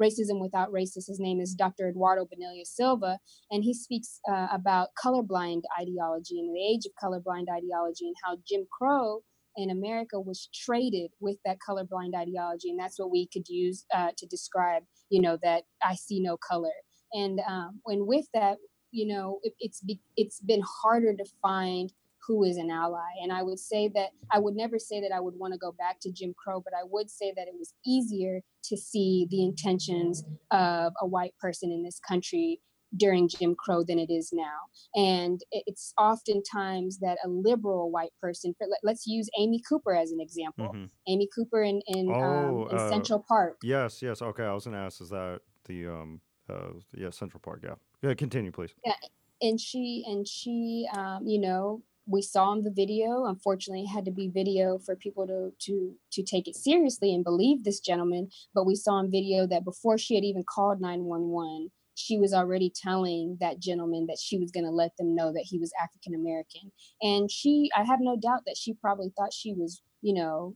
[0.02, 1.08] Racism Without Racists.
[1.08, 1.88] His name is Dr.
[1.88, 3.18] Eduardo Bonilla Silva,
[3.50, 8.36] and he speaks uh, about colorblind ideology and the age of colorblind ideology and how
[8.46, 9.22] Jim Crow
[9.58, 14.10] in America was traded with that colorblind ideology, and that's what we could use uh,
[14.18, 16.74] to describe, you know, that I see no color.
[17.14, 18.58] And um, and with that,
[18.92, 21.92] you know it, it's be, it's been harder to find
[22.28, 23.10] who is an ally.
[23.22, 25.72] And I would say that I would never say that I would want to go
[25.72, 29.44] back to Jim Crow, but I would say that it was easier to see the
[29.44, 32.62] intentions of a white person in this country
[32.96, 34.58] during Jim Crow than it is now.
[34.96, 40.68] And it's oftentimes that a liberal white person, let's use Amy Cooper as an example.
[40.68, 40.86] Mm-hmm.
[41.08, 43.58] Amy Cooper in, in, um, oh, um, in uh, Central Park.
[43.64, 44.22] Yes, yes.
[44.22, 44.44] Okay.
[44.44, 47.62] I was going to ask, is that the, um, uh, yeah, Central Park.
[47.64, 47.76] Yeah.
[48.02, 48.14] Yeah.
[48.14, 48.74] Continue, please.
[48.86, 48.94] Yeah.
[49.42, 54.06] And she, and she, um, you know, we saw in the video unfortunately it had
[54.06, 58.30] to be video for people to to to take it seriously and believe this gentleman
[58.54, 62.72] but we saw in video that before she had even called 911 she was already
[62.74, 66.14] telling that gentleman that she was going to let them know that he was African
[66.14, 66.72] American.
[67.02, 70.56] And she, I have no doubt that she probably thought she was, you know,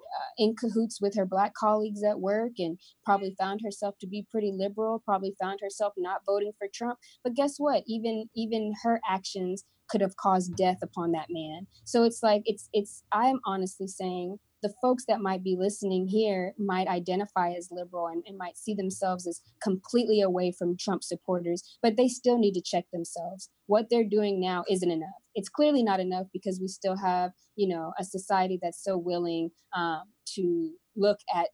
[0.00, 4.26] uh, in cahoots with her black colleagues at work and probably found herself to be
[4.30, 6.98] pretty liberal probably found herself not voting for trump.
[7.24, 7.82] But guess what?
[7.86, 11.66] Even even her actions could have caused death upon that man.
[11.84, 16.54] So it's like it's it's i'm honestly saying the folks that might be listening here
[16.58, 21.62] might identify as liberal and, and, might see themselves as completely away from Trump supporters,
[21.82, 23.50] but they still need to check themselves.
[23.66, 25.08] What they're doing now isn't enough.
[25.34, 29.50] It's clearly not enough because we still have, you know, a society that's so willing
[29.76, 30.02] um,
[30.34, 31.48] to look at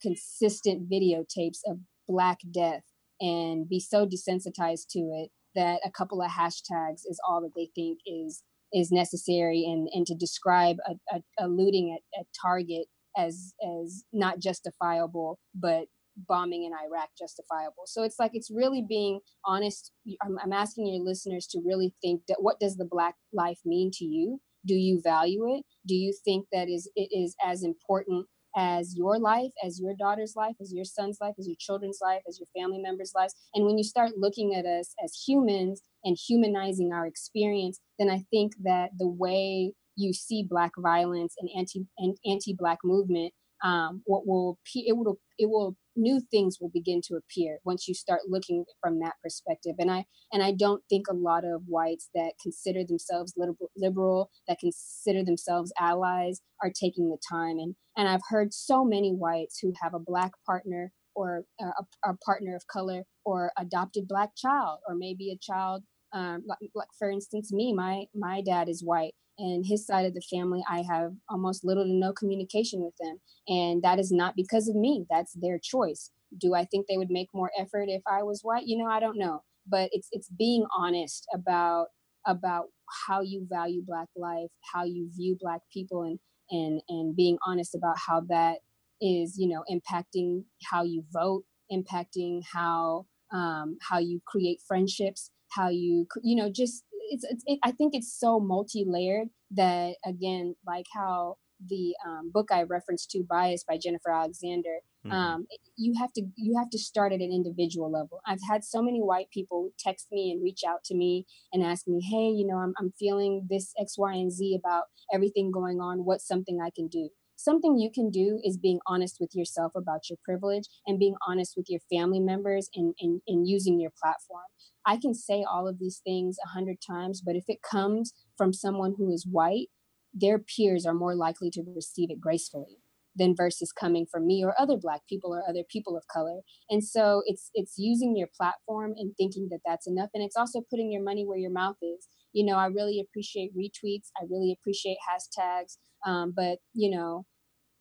[0.00, 2.82] consistent videotapes of Black death
[3.20, 7.70] and be so desensitized to it that a couple of hashtags is all that they
[7.74, 12.86] think is is necessary and, and to describe a, a, a looting at, at Target
[13.16, 17.84] as as not justifiable, but bombing in Iraq justifiable.
[17.86, 19.92] So it's like it's really being honest.
[20.22, 23.90] I'm, I'm, asking your listeners to really think that what does the black life mean
[23.94, 24.40] to you?
[24.66, 25.64] Do you value it?
[25.86, 30.34] Do you think that is it is as important as your life, as your daughter's
[30.36, 33.34] life, as your son's life, as your children's life, as your family members' lives.
[33.54, 38.24] And when you start looking at us as humans and humanizing our experience, then I
[38.30, 43.32] think that the way you see Black violence and anti and anti-Black movement,
[43.64, 47.94] um, what will it will it will new things will begin to appear once you
[47.94, 49.74] start looking from that perspective.
[49.78, 54.30] And i and i don't think a lot of whites that consider themselves liberal, liberal
[54.48, 57.58] that consider themselves allies are taking the time.
[57.58, 62.14] And and i've heard so many whites who have a black partner or a, a
[62.24, 67.10] partner of color or adopted black child or maybe a child um, like, like for
[67.10, 71.12] instance me my my dad is white and his side of the family i have
[71.28, 75.32] almost little to no communication with them and that is not because of me that's
[75.34, 76.10] their choice.
[76.38, 78.66] Do i think they would make more effort if i was white?
[78.66, 81.88] You know i don't know but it's it's being honest about
[82.26, 82.66] about
[83.06, 86.18] how you value black life how you view black people and
[86.50, 88.58] and and being honest about how that
[89.00, 95.68] is you know impacting how you vote impacting how um, how you create friendships how
[95.68, 100.86] you you know just it's, it's it, I think it's so multi-layered that again, like
[100.94, 101.36] how
[101.68, 105.12] the um, book I referenced to, Bias by Jennifer Alexander, mm-hmm.
[105.12, 108.20] um, you have to you have to start at an individual level.
[108.26, 111.86] I've had so many white people text me and reach out to me and ask
[111.86, 115.80] me, hey, you know, I'm I'm feeling this X, Y, and Z about everything going
[115.80, 116.04] on.
[116.04, 117.10] What's something I can do?
[117.42, 121.54] Something you can do is being honest with yourself about your privilege and being honest
[121.56, 124.44] with your family members and, and, and using your platform.
[124.86, 128.52] I can say all of these things a hundred times, but if it comes from
[128.52, 129.68] someone who is white,
[130.12, 132.78] their peers are more likely to receive it gracefully
[133.14, 136.40] than versus coming from me or other black people or other people of color.
[136.70, 140.10] And so it's it's using your platform and thinking that that's enough.
[140.14, 142.08] And it's also putting your money where your mouth is.
[142.32, 144.08] You know i really appreciate retweets.
[144.16, 145.76] I really appreciate hashtags.
[146.06, 147.26] Um, but you know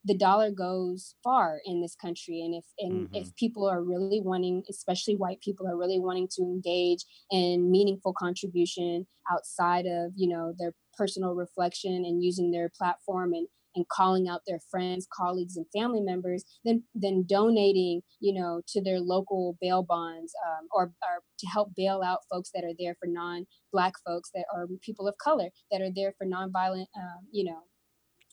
[0.06, 3.16] the dollar goes far in this country and if and mm-hmm.
[3.16, 8.14] if people are really wanting especially white people are really wanting to engage in meaningful
[8.18, 14.28] contribution outside of you know their personal reflection and using their platform and and calling
[14.28, 19.58] out their friends colleagues and family members then then donating you know to their local
[19.62, 23.94] bail bonds um, or, or to help bail out folks that are there for non-black
[24.06, 27.62] folks that are people of color that are there for nonviolent um, you know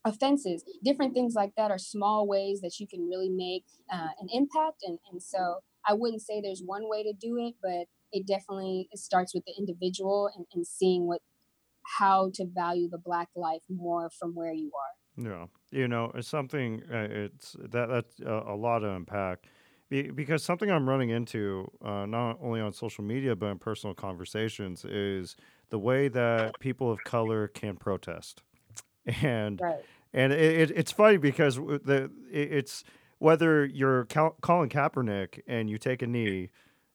[0.04, 0.64] offenses.
[0.84, 4.82] Different things like that are small ways that you can really make uh, an impact
[4.82, 8.88] and, and so i wouldn't say there's one way to do it but it definitely
[8.90, 11.20] it starts with the individual and, and seeing what
[11.98, 15.30] how to value the black life more from where you are.
[15.30, 15.46] Yeah.
[15.70, 19.46] You know it's something uh, it's that that's a, a, lot to unpack.
[19.90, 24.84] Because something i'm running into uh, not only on social media but in personal conversations
[24.84, 25.34] is
[25.70, 28.42] the way that people of color can protest
[29.22, 29.84] and right.
[30.12, 32.84] and it, it, it's funny because the it, it's
[33.18, 36.50] whether you're Cal- Colin Kaepernick and you take a knee,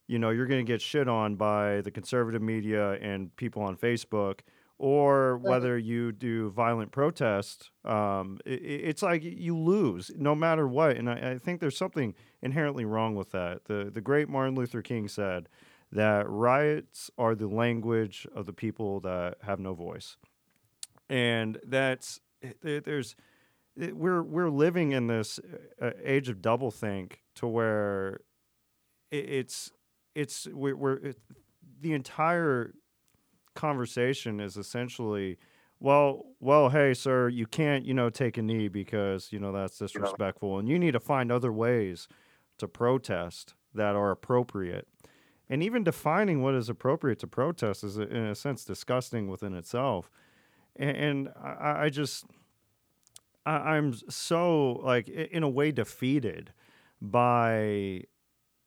[0.07, 3.75] you know you're going to get shit on by the conservative media and people on
[3.75, 4.39] Facebook,
[4.77, 5.49] or Right.
[5.49, 8.53] whether you do violent protest, um, i i-
[8.89, 10.95] it's like you lose no matter what.
[10.97, 13.65] And I, I think there's something inherently wrong with that.
[13.65, 15.49] The the great Martin Luther King said
[15.91, 20.17] that riots are the language of the people that have no voice,
[21.13, 23.15] and that's eh, eh, there's
[23.79, 25.39] eh, we're we're living in this
[26.03, 28.21] age of doublethink to where
[29.11, 29.71] it's
[30.15, 31.19] it's we're, we're it,
[31.81, 32.73] the entire
[33.53, 35.37] conversation is essentially
[35.79, 39.77] well well hey sir you can't you know take a knee because you know that's
[39.77, 42.07] disrespectful and you need to find other ways
[42.57, 44.87] to protest that are appropriate.
[45.49, 50.09] And even defining what is appropriate to protest is in a sense disgusting within itself
[50.75, 52.25] and, I, I just
[53.45, 56.53] I, I'm so like in a way defeated
[57.01, 58.03] by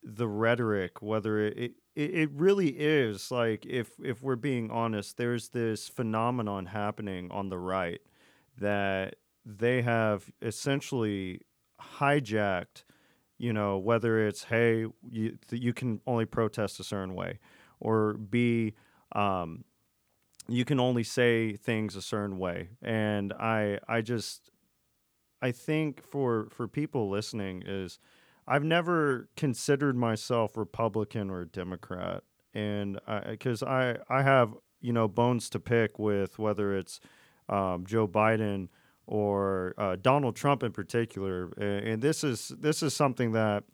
[0.02, 5.48] the rhetoric whether it, it it really is like if if we're being honest there's
[5.48, 8.00] this phenomenon happening on the right
[8.58, 11.40] that they have essentially
[11.80, 12.84] hijacked
[13.38, 17.38] you know whether it's hey you you can only protest a certain way
[17.80, 18.74] or b
[19.12, 19.64] um
[20.48, 24.50] you can only say things a certain way and i i just
[25.42, 27.98] i think for for people listening is
[28.48, 32.22] I've never considered myself Republican or Democrat,
[32.54, 37.00] and because I, I have you know bones to pick with whether it's
[37.48, 38.68] um, Joe Biden
[39.06, 43.64] or uh, Donald Trump in particular, and this is this is something that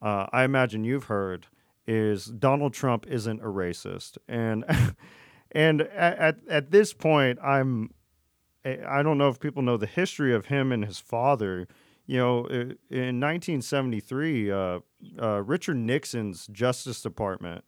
[0.00, 1.48] uh, I imagine you've heard
[1.84, 4.64] is Donald Trump isn't a racist, and
[5.52, 7.90] and at, at at this point I'm
[8.64, 11.66] I don't know if people know the history of him and his father.
[12.06, 12.46] You know,
[12.90, 14.80] in 1973, uh,
[15.20, 17.64] uh, Richard Nixon's Justice Department,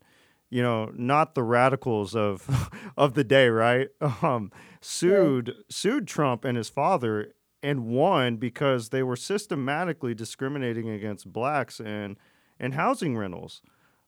[0.50, 3.88] you know, not the radicals of of the day, right?
[4.22, 11.32] Um, sued sued Trump and his father and won because they were systematically discriminating against
[11.32, 12.16] blacks and
[12.60, 13.62] and housing rentals.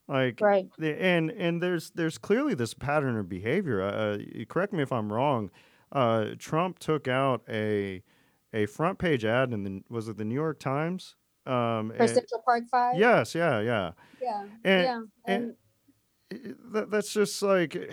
[0.08, 0.68] Like Right.
[0.78, 3.82] the- and and there's there's clearly this pattern of behavior.
[3.82, 5.50] Uh, correct me if I'm wrong.
[5.92, 8.02] Uh, Trump took out a
[8.52, 11.16] a front page ad in the was it the New York Times?
[11.44, 12.96] Um, For Central Park Five.
[12.96, 13.92] yes, yeah, yeah.
[14.20, 14.42] Yeah.
[14.42, 15.00] And, yeah.
[15.26, 15.54] and And,
[16.30, 17.92] that, that's just like it,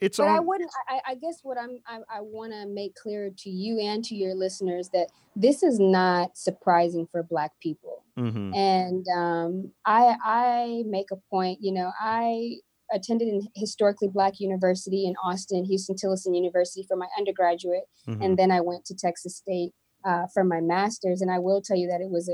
[0.00, 0.70] it's but I wouldn't.
[0.88, 1.78] I, I- guess what I'm.
[1.86, 5.78] I, I want to make clear to you and to your listeners that this is
[5.78, 8.04] not surprising for Black people.
[8.18, 8.54] Mhm.
[8.54, 11.58] and um, I I make a point.
[11.62, 12.56] You know, I
[12.92, 18.24] attended an historically Black university in Austin, Huston-Tillotson University for my undergraduate, Mhm.
[18.24, 19.72] and then I went to Texas State
[20.04, 21.22] uh, for my master's.
[21.22, 22.32] And I will tell you that it was a,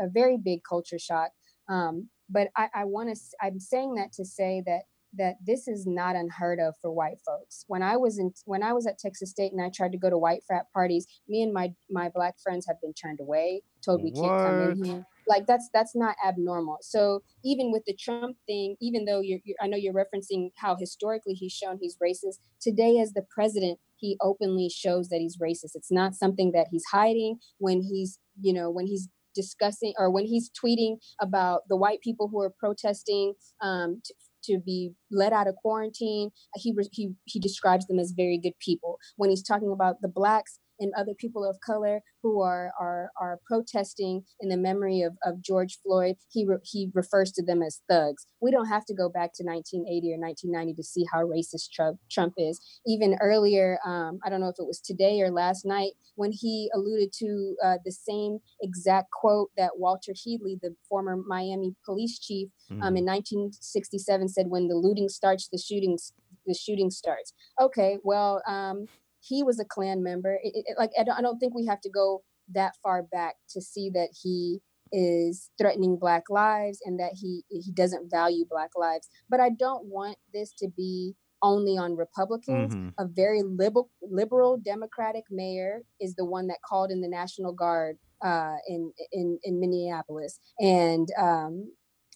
[0.00, 1.30] a, a very big culture shock.
[1.68, 3.20] Um, but I, I want to.
[3.42, 4.82] I'm saying that to say that
[5.14, 7.64] that this is not unheard of for white folks.
[7.66, 10.10] When I was in when I was at Texas State and I tried to go
[10.10, 14.02] to white frat parties, me and my my black friends have been turned away, told
[14.02, 15.06] we can't come in here.
[15.26, 16.78] Like that's that's not abnormal.
[16.80, 20.76] So even with the Trump thing, even though you're, you're I know you're referencing how
[20.76, 25.74] historically he's shown he's racist, today as the president, he openly shows that he's racist.
[25.74, 30.26] It's not something that he's hiding when he's you know when he's discussing or when
[30.26, 34.14] he's tweeting about the white people who are protesting um, to,
[34.44, 36.30] to be let out of quarantine.
[36.56, 38.98] He, he he describes them as very good people.
[39.16, 43.38] When he's talking about the blacks and other people of color who are are are
[43.46, 47.80] protesting in the memory of, of George Floyd, he re- he refers to them as
[47.88, 48.26] thugs.
[48.40, 51.98] We don't have to go back to 1980 or 1990 to see how racist Trump
[52.10, 52.60] Trump is.
[52.86, 56.70] Even earlier, um, I don't know if it was today or last night when he
[56.74, 62.48] alluded to uh, the same exact quote that Walter Headley, the former Miami police chief,
[62.82, 62.98] um, Mhm.
[62.98, 65.98] in 1967 said, "When the looting starts, the shooting
[66.46, 68.88] the shooting starts." Okay, well, um,
[69.20, 70.38] he was a Klan member.
[70.42, 73.36] It, it- like I don't, I don't think we have to go that far back
[73.50, 74.60] to see that he
[74.92, 79.08] is threatening Black lives and that he he doesn't value Black lives.
[79.28, 82.74] But I don't want this to be only on Republicans.
[82.74, 82.92] Mhm.
[82.98, 87.98] A very liberal liberal Democratic mayor is the one that called in the National Guard
[88.22, 91.72] uh, in in in Minneapolis, and um,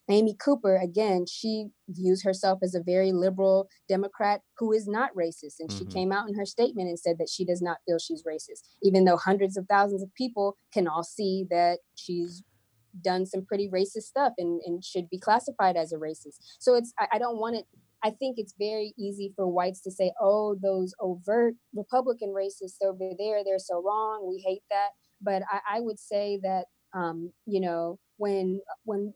[0.09, 5.61] Amy Cooper, again, she views herself as a very liberal Democrat who is not racist.
[5.61, 5.93] And she Mhm.
[5.93, 9.05] came out in her statement and said that she does not feel she's racist, even
[9.05, 12.43] though hundreds of thousands of people can all see that she's
[13.01, 16.37] done some pretty racist stuff and, and should be classified as a racist.
[16.61, 17.67] So it's, I, I don't want it.
[18.03, 23.11] I think it's very easy for whites to say, oh, those overt Republican racists over
[23.19, 24.29] there, they're so wrong.
[24.29, 24.91] We hate that.
[25.23, 29.15] But I, I would say that, um, you know, when, when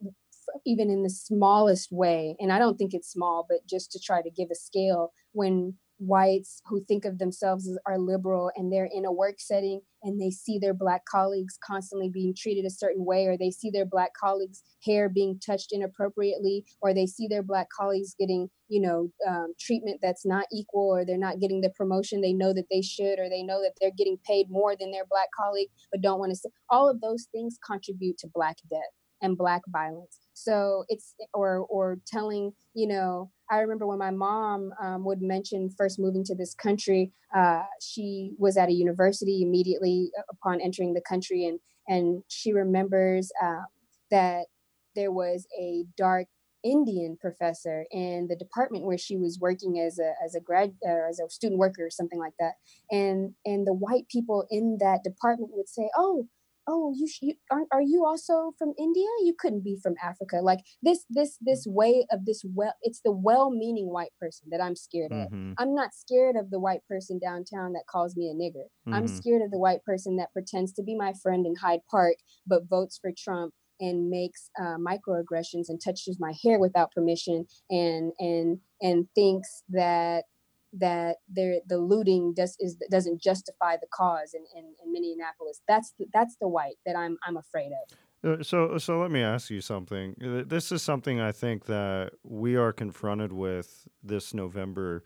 [0.67, 4.23] even in the smallest way, and I don't think it's small, but just to try
[4.23, 8.89] to give a scale, when whites who think of themselves as are liberal and they're
[8.93, 13.05] in a work setting and they see their black colleagues constantly being treated a certain
[13.05, 17.43] way or they see their black colleagues hair being touched inappropriately or they see their
[17.43, 21.71] black colleagues getting you know um, treatment that's not equal or they're not getting the
[21.71, 24.93] promotion they know that they should or they know that they're getting paid more than
[24.93, 28.81] their black colleague but don't want to all of those things contribute to black death
[29.23, 30.19] and black violence.
[30.35, 35.69] So it's or or telling you know i remember when my mom um, would mention
[35.77, 41.01] first moving to this country uh, she was at a university immediately upon entering the
[41.01, 41.59] country and
[41.89, 43.63] and she remembers uh,
[44.11, 44.47] that
[44.95, 46.27] there was a dark
[46.65, 51.09] Indian professor in the department where she was working as a as a grad or
[51.09, 52.55] as a student worker or something like that.
[52.91, 56.27] And and the white people in that department would say oh
[56.69, 59.09] oh you, you aren't, are you also from india?
[59.25, 60.37] You couldn't be from africa.
[60.43, 64.77] Like this this this way of this well it's the well-meaning white person that i'm
[64.77, 65.29] scared of.
[65.29, 65.53] Mm-hmm.
[65.59, 68.67] i'm not scared of the white person downtown that calls me a nigger.
[68.67, 68.95] Mm-hmm.
[68.95, 72.17] i'm scared of the white person that pretends to be my friend in hyde park
[72.47, 78.13] but votes for trump and makes uh, microaggressions and touches my hair without permission and
[78.19, 80.25] and and thinks that
[80.73, 85.61] that there the looting does is doesn't justify the cause in, in, in Minneapolis.
[85.67, 87.99] That's the, that's the white that I'm I'm afraid of.
[88.25, 90.15] Uh, so so let me ask you something.
[90.23, 95.05] Uh, this is something I think that we are confronted with this November.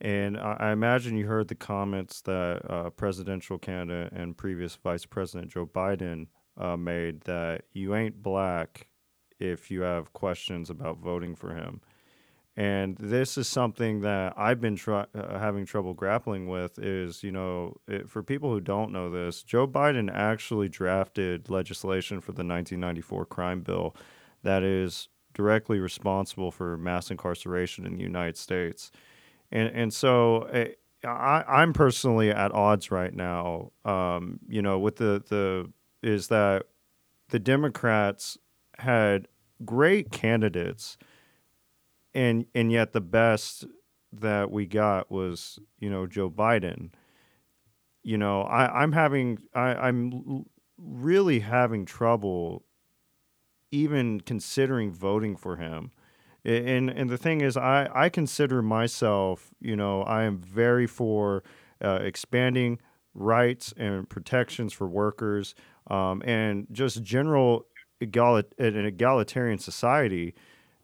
[0.00, 5.06] And I, I imagine you heard the comments that uh, presidential candidate and previous Vice
[5.06, 6.26] President Joe Biden
[6.58, 8.88] uh, made that you ain't black
[9.38, 11.80] if you have questions about voting for him.
[12.56, 16.78] And this is something that I've been try- uh, having trouble grappling with.
[16.78, 22.20] Is you know, it, for people who don't know this, Joe Biden actually drafted legislation
[22.20, 23.94] for the 1994 crime bill
[24.42, 28.90] that is directly responsible for mass incarceration in the United States.
[29.52, 30.68] And and so eh,
[31.04, 33.72] I, am personally at odds right now.
[33.84, 35.70] Um, you know, with the the
[36.02, 36.64] is that
[37.28, 38.38] the Democrats
[38.78, 39.28] had
[39.64, 40.96] great candidates
[42.16, 43.66] and and yet the best
[44.10, 46.90] that we got was you know Joe Biden.
[48.02, 50.46] You know, I, I'm having I, I'm
[50.78, 52.64] really having trouble
[53.70, 55.90] even considering voting for him.
[56.44, 61.42] And and the thing is, I I consider myself, you know, I am very for
[61.84, 62.80] uh, expanding
[63.14, 65.54] rights and protections for workers,
[65.90, 67.66] um, and just general
[68.00, 70.34] egalit- an egalitarian society.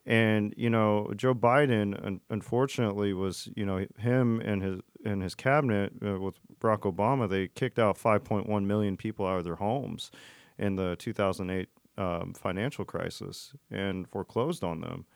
[0.05, 5.35] And you know, Joe Biden, un- unfortunately, was you know him and his and his
[5.35, 7.29] cabinet uh, with Barack Obama.
[7.29, 10.11] They kicked out 5.1 million people out of their homes
[10.59, 15.07] in the 2008 um, financial crisis and foreclosed on them,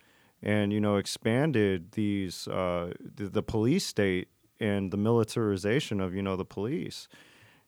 [0.43, 4.29] and you know expanded these uh, the, the police state
[4.61, 7.09] and the militarization of you know the police,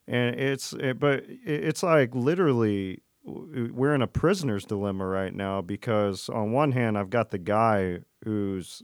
[0.06, 6.28] and it's it, but it's like literally we're in a prisoner's dilemma right now because
[6.28, 8.82] on one hand I've got the guy who's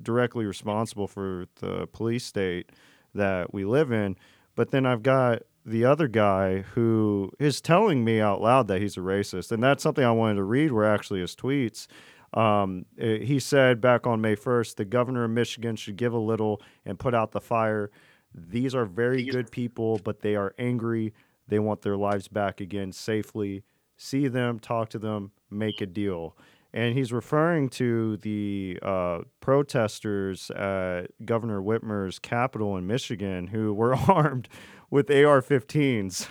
[0.00, 2.70] directly responsible for the police state
[3.14, 4.16] that we live in,
[4.54, 8.96] but then I've got the other guy who is telling me out loud that he's
[8.96, 10.70] a racist, and that's something I wanted to read.
[10.72, 11.86] Were actually his tweets.
[12.34, 16.18] Um, eh, he said back on May 1st, the governor of Michigan should give a
[16.18, 17.90] little and put out the fire.
[18.34, 21.14] These are very good people, but they are angry.
[21.48, 23.64] They want their lives back again safely
[23.96, 26.36] see them, talk to them, make a deal.
[26.72, 33.94] And he's referring to the uh, protesters at Governor Whitmer's capital in Michigan who were
[34.08, 34.48] armed
[34.90, 36.28] with AR 15s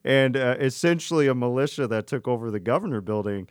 [0.04, 3.48] and uh, essentially a militia that took over the governor building.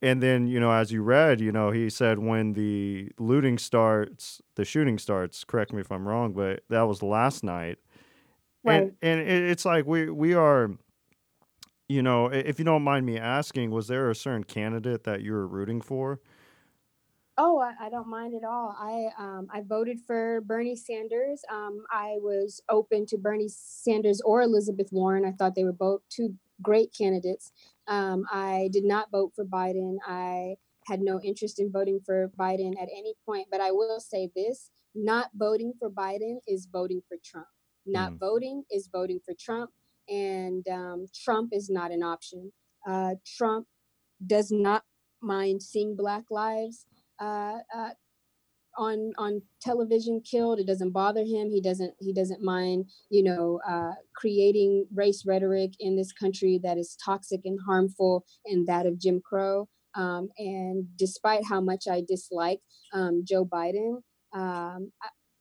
[0.00, 4.40] And then, you know, as you read, you know, he said when the looting starts,
[4.54, 7.78] the shooting starts, correct me if I'm wrong, but that was last night.
[8.62, 8.82] Right.
[8.82, 10.70] And, and it's like we, we are
[11.88, 15.32] you know, if you don't mind me asking, was there a certain candidate that you
[15.32, 16.20] were rooting for?
[17.38, 18.76] Oh, I, I don't mind at all.
[18.78, 21.42] I um, I voted for Bernie Sanders.
[21.50, 25.24] Um, I was open to Bernie Sanders or Elizabeth Warren.
[25.24, 27.52] I thought they were both two great candidates.
[27.86, 29.98] Um, I did not vote for Biden.
[30.06, 33.46] I had no interest in voting for Biden at any point.
[33.50, 37.46] But I will say this: not voting for Biden is voting for Trump.
[37.86, 38.18] Not mm.
[38.18, 39.70] voting is voting for Trump
[40.08, 42.52] and um, Trump is not an option.
[42.86, 43.66] Uh, Trump
[44.26, 44.82] does not
[45.22, 46.86] mind seeing Black lives
[47.20, 47.90] uh, uh,
[48.76, 50.60] on on television killed.
[50.60, 51.50] It doesn't bother him.
[51.50, 56.78] He doesn't he doesn't mind you know uh, creating race rhetoric in this country that
[56.78, 59.68] is toxic and harmful, and that of Jim Crow.
[59.94, 62.60] Um, and despite how much I dislike
[62.92, 64.02] um, Joe Biden,
[64.32, 64.92] um,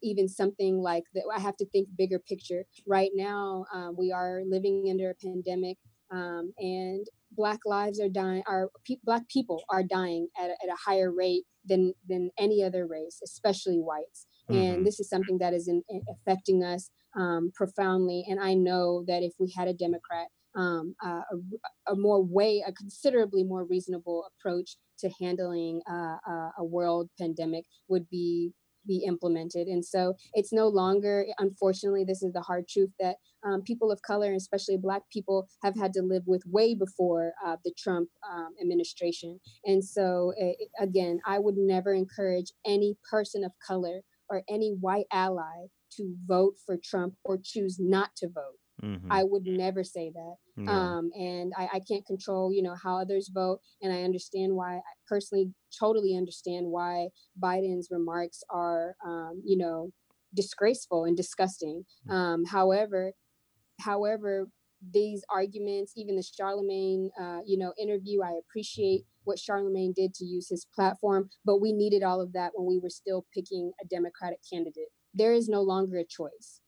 [0.04, 1.24] even something like that.
[1.34, 2.66] I have to think bigger picture.
[2.86, 5.78] Right now, um, we are living under a pandemic,
[6.12, 8.44] um, and Black lives are dying.
[8.48, 12.64] Our pe- Black people are dying at a, at a higher rate than than any
[12.64, 14.28] other race, especially whites.
[14.50, 14.62] Mm-hmm.
[14.62, 18.24] And this is something that is in, in affecting us um, profoundly.
[18.30, 21.22] And I know that if we had a Democrat, um, uh,
[21.88, 27.10] a, a, more way, a considerably more reasonable approach to handling uh, uh, a world
[27.20, 28.52] pandemic would be
[28.88, 29.68] be implemented.
[29.68, 34.02] And so it's no longer, unfortunately, this is the hard truth that um, people of
[34.02, 38.50] color, especially Black people, have had to live with way before uh, the Trump um,
[38.62, 39.40] administration.
[39.66, 45.06] And so, it, again, I would never encourage any person of color or any white
[45.12, 48.58] ally to vote for Trump or choose not to vote.
[48.84, 49.12] Mm-hmm.
[49.12, 50.36] I would never say that.
[50.56, 50.72] No.
[50.72, 53.60] Um, and I, I, can't control, you know, how others vote.
[53.82, 57.08] And I understand why, I personally totally understand why
[57.42, 59.92] Biden's remarks are, um, you know,
[60.36, 61.86] disgraceful and disgusting.
[62.08, 62.14] Mm.
[62.14, 63.14] Um, however,
[63.80, 64.48] however,
[64.94, 70.26] these arguments, even the Charlemagne, uh, you know, interview, I appreciate what Charlemagne did to
[70.26, 73.88] use his platform, but we needed all of that when we were still picking a
[73.88, 74.90] Democratic candidate.
[75.14, 76.62] There is no longer a choice.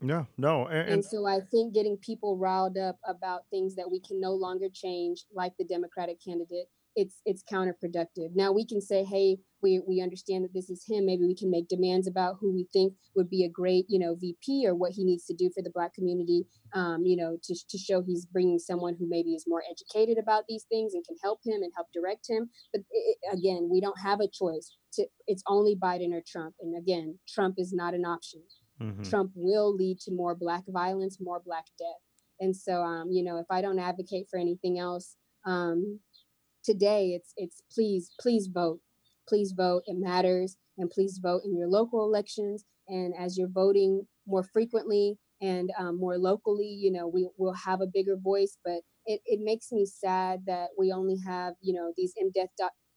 [0.00, 0.66] Yeah, no.
[0.66, 4.32] And, and, so I think getting people riled up about things that we can no
[4.32, 8.30] longer change, like the Democratic candidate, it's it's counterproductive.
[8.34, 11.06] Now we can say, hey, we, we understand that this is him.
[11.06, 14.16] Maybe we can make demands about who we think would be a great, you know,
[14.18, 17.54] VP or what he needs to do for the Black community, um, you know, to,
[17.68, 21.16] to show he's bringing someone who maybe is more educated about these things and can
[21.22, 22.50] help him and help direct him.
[22.72, 24.76] But it, again, we don't have a choice.
[24.94, 26.54] To, it's only Biden or Trump.
[26.60, 28.42] And again, Trump is not an option.
[28.82, 29.02] Mm-hmm.
[29.02, 32.00] Trump will lead to more Black violence, more Black death.
[32.40, 35.16] And so, um, you know, if I don't advocate for anything else,
[35.46, 36.00] um,
[36.64, 38.80] today it's it's please please vote.
[39.28, 39.82] Please vote.
[39.86, 40.56] It matters.
[40.76, 42.64] And please vote in your local elections.
[42.86, 47.80] And as you're voting more frequently and um, more locally you know we will have
[47.80, 48.56] a bigger voice.
[48.64, 52.52] But it, it makes me sad that we only have you know these in-depth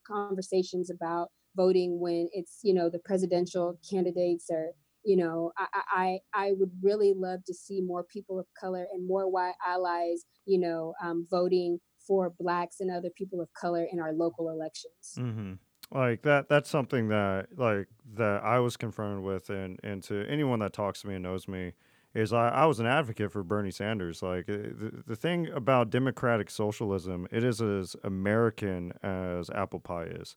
[0.06, 4.74] conversations about voting when it's you know the presidential candidates or
[5.04, 9.08] you know I, I i would really love to see more people of color and
[9.08, 14.00] more white allies you know um, voting for blacks and other people of color in
[14.00, 15.16] our local elections.
[15.18, 15.54] Mm-hmm.
[15.98, 20.60] Like that, that's something that like that I was confronted with, and and to anyone
[20.60, 21.74] that talks to me and knows me,
[22.14, 24.24] is I, I was an advocate for Bernie Sanders.
[24.24, 30.36] Like the, the thing about democratic socialism, it is as American as apple pie is.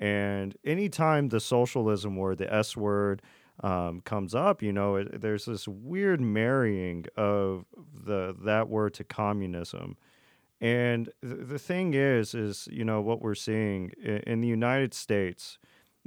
[0.00, 3.22] And anytime the socialism word, the S word,
[3.60, 7.64] um, comes up, you know, it, there's this weird marrying of
[8.04, 9.96] the that word to communism.
[10.60, 14.94] And th- the thing is, is you know what we're seeing in, in the United
[14.94, 15.58] States.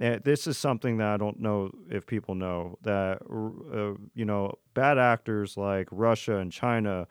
[0.02, 4.54] Uh, this is something that I don't know if people know that uh, you know
[4.74, 7.08] bad actors like Russia and China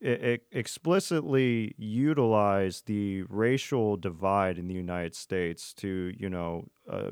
[0.00, 7.10] it, explicitly utilize the racial divide in the United States to you know uh,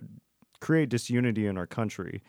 [0.61, 2.22] create disunity in our country.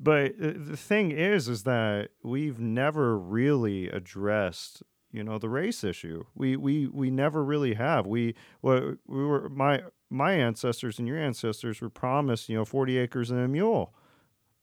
[0.00, 4.82] But uh, the thing is, is that we've never really addressed
[5.12, 6.24] you know the race issue.
[6.34, 8.06] We we we never really have.
[8.06, 13.30] We we were my my ancestors and your ancestors were promised you know 40 acres
[13.30, 13.94] and a mule.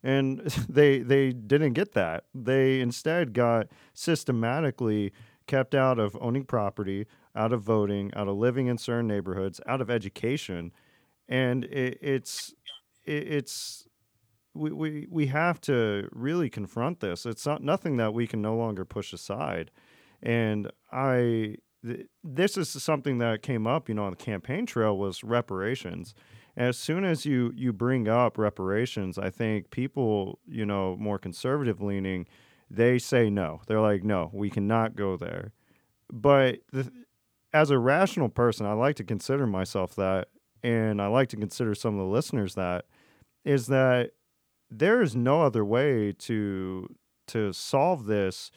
[0.03, 2.25] And they they didn't get that.
[2.33, 5.13] They instead got systematically
[5.47, 9.81] kept out of owning property, out of voting, out of living in certain neighborhoods, out
[9.81, 10.71] of education.
[11.29, 12.53] And it, it's
[13.05, 13.86] it, it's
[14.57, 17.25] we, we we have to really confront this.
[17.25, 19.71] It's not nothing that we can no longer push aside.
[20.21, 24.97] And I, th- this is something that came up, you know, on the campaign trail
[24.97, 26.15] was reparations.
[26.55, 31.81] As soon as you you bring up reparations, I think people, you know, more conservative
[31.81, 32.25] leaning,
[32.69, 33.61] they say no.
[33.67, 35.53] They're like, no, we cannot go there.
[36.11, 36.91] But the,
[37.53, 40.29] as a rational person, I like to consider myself that,
[40.63, 42.85] and I like to consider some of the listeners that,
[43.45, 44.11] is that
[44.69, 46.95] there is no other way to
[47.27, 48.51] to solve this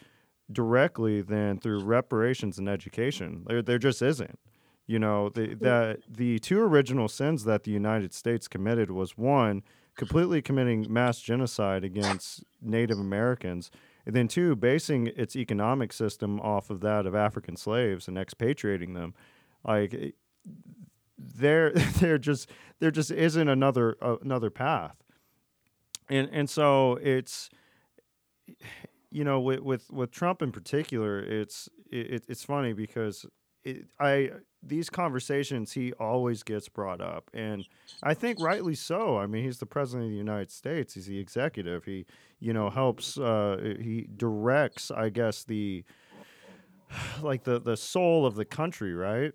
[0.50, 3.44] directly than through reparations and education.
[3.46, 4.38] There, there just isn't.
[4.86, 9.62] You know, the, that the two original sins that the United States committed was one,
[9.94, 13.70] completely committing mass genocide against Native Americans,
[14.04, 18.94] and then two, basing its economic system off of that of African slaves and expatriating
[18.94, 19.14] them.
[19.64, 20.10] Like eh,
[21.16, 22.50] there, there just
[22.80, 24.96] there just isn't another uh, another path,
[26.10, 27.50] and and so it's
[29.10, 33.26] you know, with with, with Trump in particular, it's it, it's funny because
[33.64, 34.30] it, I
[34.62, 37.30] these conversations he always gets brought up.
[37.34, 37.66] And
[38.02, 39.18] i think rightly so.
[39.18, 40.94] I mean he's the president of the united states.
[40.94, 41.84] He's the executive.
[41.84, 42.06] He
[42.38, 45.84] you know helps uh, he directs i guess the
[47.22, 49.32] like the the soul of the country right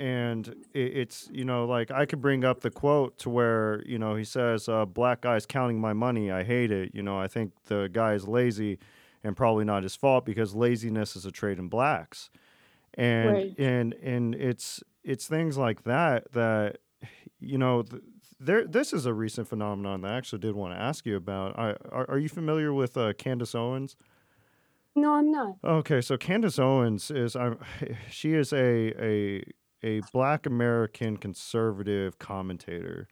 [0.00, 3.98] and it, it's you know like i could bring up the quote to where you
[3.98, 7.28] know he says uh, black guys counting my money i hate it you know i
[7.28, 8.78] think the guy is lazy
[9.22, 12.30] and probably not his fault because laziness is a trait in blacks
[12.94, 13.58] and Right.
[13.58, 16.78] and and it's it's things like that that
[17.38, 18.02] you know th-
[18.40, 21.58] there this is a recent phenomenon that I actually did want to ask you about.
[21.58, 23.96] I, are, are you familiar with uh, Candace Owens?
[24.96, 25.56] No, I'm not.
[25.62, 27.52] Okay, so Candace Owens is I
[28.10, 29.42] she is a a
[29.82, 33.08] a black American conservative commentator.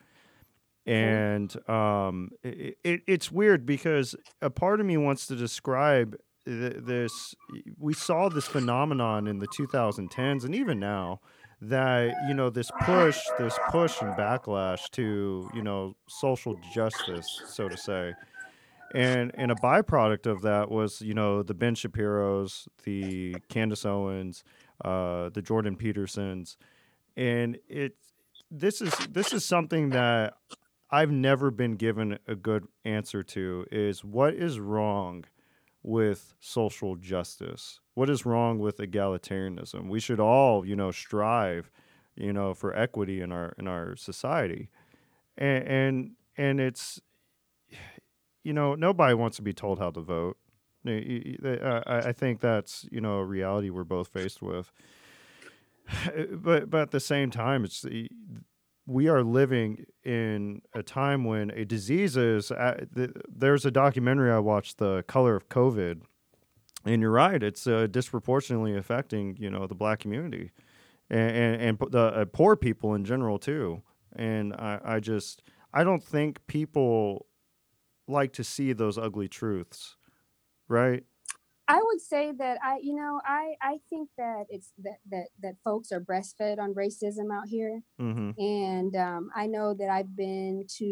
[0.87, 6.17] And um, it, it, it's weird because a part of me wants to describe
[6.47, 7.35] th- this.
[7.79, 11.21] We saw this phenomenon in the 2010s and even now
[11.61, 17.69] that you know this push, this push and backlash to you know social justice, so
[17.69, 18.15] to say
[18.95, 24.45] and and a byproduct of that was you know the Ben Shapiro's, the Candace Owens,
[24.85, 26.57] uh, the Jordan Petersons,
[27.17, 27.97] and it
[28.51, 30.35] this is this is something that
[30.91, 35.25] I've never been given a good answer to is what is wrong
[35.83, 37.81] with social justice?
[37.95, 39.89] What is wrong with egalitarianism?
[39.89, 41.71] We should all, you know, strive,
[42.17, 44.71] you know, for equity in our in our society.
[45.37, 47.01] And and, and it's
[48.45, 50.39] you know, nobody wants to be told how to vote.
[52.09, 54.73] I think that's you know a reality we're both faced with.
[56.33, 58.11] But but at the same time, it's the-
[58.87, 62.51] we are living in a time when a disease is.
[62.51, 66.01] uh, th- There's a documentary I watched, "The Color of COVID,"
[66.87, 67.43] and you're right.
[67.43, 70.53] It's uh, disproportionately affecting you know the black community,
[71.11, 73.83] and and, and the uh, poor people in general too.
[74.17, 75.43] And I, I just
[75.75, 77.27] I don't think people
[78.07, 79.98] like to see those ugly truths,
[80.69, 81.05] right?
[81.67, 85.55] I would say that I, you know, I I think that it's that that that
[85.63, 88.31] folks are breastfed on racism out here, Mm-hmm.
[88.41, 90.85] and um, I know that I've been to,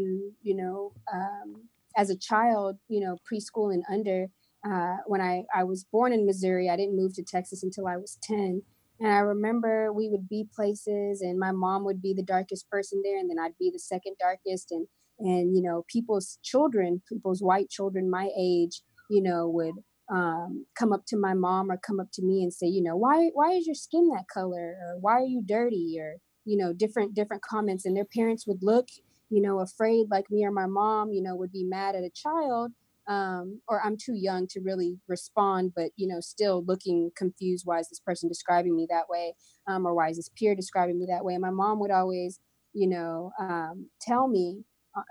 [0.42, 4.26] you know, um, as a child, you know, preschool and under.
[4.66, 7.96] Uh, when I I was born in Missouri, I didn't move to Texas until I
[7.96, 8.62] was ten,
[9.00, 13.02] and I remember we would be places, and my mom would be the darkest person
[13.04, 17.42] there, and then I'd be the second darkest, and and you know, people's children, people's
[17.42, 19.74] white children my age, you know, would
[20.10, 22.96] um, come up to my mom or come up to me and say, you know,
[22.96, 24.76] why why is your skin that color?
[24.80, 25.96] Or why are you dirty?
[26.00, 27.84] Or you know different different comments.
[27.84, 28.88] And their parents would look
[29.30, 32.10] you know afraid like me or my mom you know would be mad at a
[32.10, 32.72] child
[33.08, 37.78] um, or I'm too young to really respond but you know still looking confused why
[37.78, 39.34] is this person describing me that way?
[39.68, 41.34] Um, or why is this peer describing me that way?
[41.34, 42.40] And my mom would always
[42.72, 44.64] you know um, tell me
[44.96, 45.02] uh,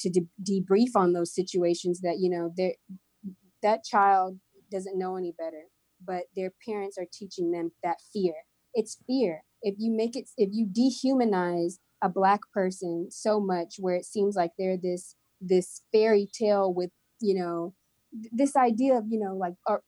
[0.00, 2.74] to de- debrief on those situations that you know there
[3.62, 4.38] that child
[4.70, 5.64] doesn't know any better
[6.06, 8.34] but their parents are teaching them that fear.
[8.74, 9.42] It's fear.
[9.62, 14.34] If you make it if you dehumanize a black person so much where it seems
[14.34, 16.90] like they're this this fairy tale with
[17.20, 17.74] you know
[18.32, 19.82] this idea of you know like or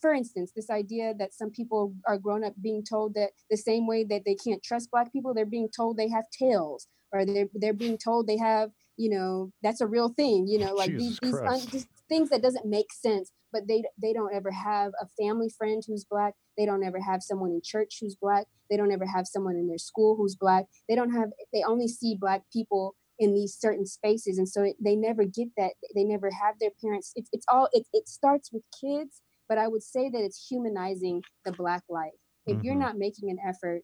[0.00, 3.86] for instance this idea that some people are grown up being told that the same
[3.86, 7.48] way that they can't trust black people they're being told they have tails or they're
[7.54, 11.18] they're being told they have you know that's a real thing you know like Jesus
[11.20, 14.92] these these un- just things that doesn't make sense but they they don't ever have
[15.00, 16.34] a family friend who's black.
[16.58, 18.46] They don't ever have someone in church who's black.
[18.70, 20.66] They don't ever have someone in their school who's black.
[20.88, 24.76] They don't have they only see black people in these certain spaces and so it,
[24.84, 25.72] they never get that.
[25.94, 27.12] They never have their parents.
[27.16, 31.22] It's, it's all it, it starts with kids but i would say that it's humanizing
[31.44, 32.12] the black life.
[32.46, 32.80] If you're Mhm.
[32.80, 33.82] not making an effort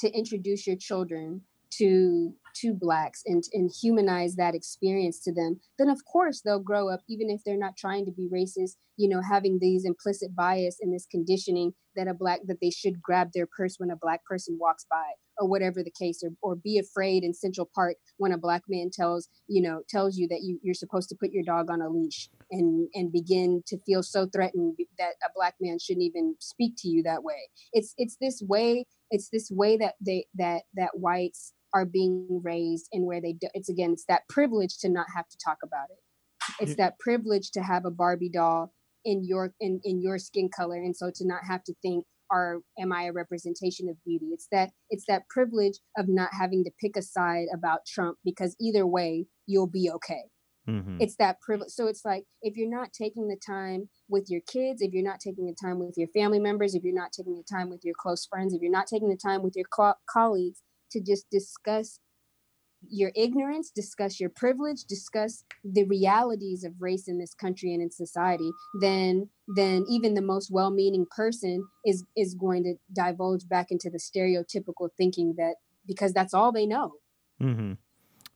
[0.00, 1.42] to introduce your children
[1.78, 6.88] to to blacks and and humanize that experience to them then of course they'll grow
[6.88, 10.78] up even if they're not trying to be racist you know having these implicit bias
[10.80, 14.24] and this conditioning that a black that they should grab their purse when a black
[14.24, 18.32] person walks by or whatever the case or, or be afraid in central park when
[18.32, 21.42] a black man tells you know tells you that you, you're supposed to put your
[21.42, 25.78] dog on a leash and and begin to feel so threatened that a black man
[25.78, 27.48] shouldn't even speak to you that way.
[27.72, 32.88] It's it's this way it's this way that they that that whites are being raised
[32.92, 35.86] and where they do, it's again it's that privilege to not have to talk about
[35.90, 35.98] it
[36.62, 38.72] it's that privilege to have a barbie doll
[39.04, 42.58] in your in, in your skin color and so to not have to think are
[42.78, 46.70] am i a representation of beauty it's that it's that privilege of not having to
[46.80, 50.24] pick a side about trump because either way you'll be okay
[50.68, 50.98] Mm-hmm.
[51.00, 51.70] It's that privilege.
[51.70, 55.20] So it's like if you're not taking the time with your kids, if you're not
[55.20, 57.94] taking the time with your family members, if you're not taking the time with your
[57.98, 62.00] close friends, if you're not taking the time with your co- colleagues to just discuss
[62.88, 67.90] your ignorance, discuss your privilege, discuss the realities of race in this country and in
[67.90, 73.90] society, then then even the most well-meaning person is is going to divulge back into
[73.90, 76.92] the stereotypical thinking that because that's all they know.
[77.42, 77.72] Mm-hmm.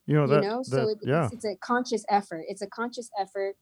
[0.07, 1.24] You know, that, you know, that, so it, yeah.
[1.24, 2.42] it's, it's a conscious effort.
[2.46, 3.57] It's a conscious effort.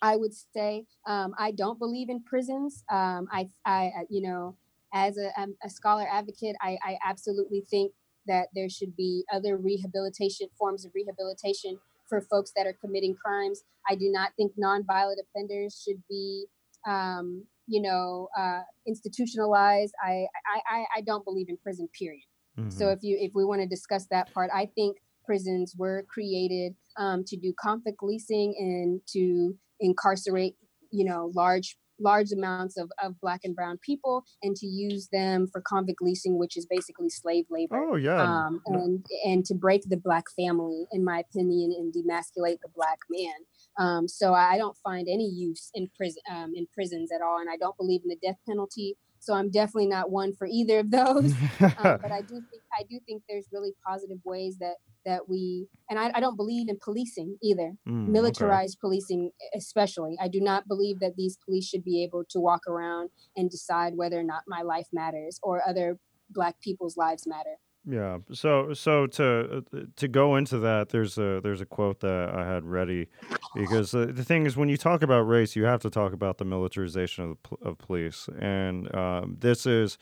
[0.00, 2.82] I would say um, I don't believe in prisons.
[2.90, 4.56] Um, I, I, you know,
[4.94, 7.92] as a, um, a scholar advocate, I, I absolutely think
[8.26, 13.62] that there should be other rehabilitation forms of rehabilitation for folks that are committing crimes.
[13.88, 16.46] I do not think nonviolent offenders should be,
[16.86, 19.94] um, you know, uh, institutionalized.
[20.04, 20.26] I,
[20.70, 21.88] I, I don't believe in prison.
[21.96, 22.24] Period.
[22.58, 22.70] Mm-hmm.
[22.70, 26.74] So if you if we want to discuss that part, I think prisons were created
[26.98, 30.56] um, to do convict leasing and to incarcerate,
[30.90, 35.46] you know, large large amounts of, of black and brown people and to use them
[35.50, 37.76] for convict leasing which is basically slave labor.
[37.76, 38.22] Oh yeah.
[38.22, 42.98] Um, and and to break the black family in my opinion and demasculate the black
[43.10, 43.34] man.
[43.78, 47.48] Um, so i don't find any use in prison um, in prisons at all and
[47.50, 48.96] i don't believe in the death penalty.
[49.18, 51.34] So i'm definitely not one for either of those.
[51.60, 55.66] Um, but i do think i do think there's really positive ways that that we
[55.88, 58.80] and I, I don't believe in policing either mm, militarized okay.
[58.88, 60.16] policing especially.
[60.20, 63.94] I do not believe that these police should be able to walk around and decide
[63.96, 65.98] whether or not my life matters or other
[66.30, 67.56] black people's lives matter.
[67.86, 72.30] Yeah so so to uh, to go into that there's a there's a quote that
[72.34, 73.08] i had ready
[73.54, 76.36] because uh, the thing is when you talk about race you have to talk about
[76.36, 78.28] the militarization of, of police.
[78.38, 79.98] And um, this is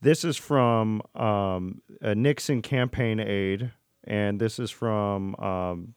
[0.00, 3.72] this is from um, a Nixon campaign aide
[4.04, 5.94] and this is from um,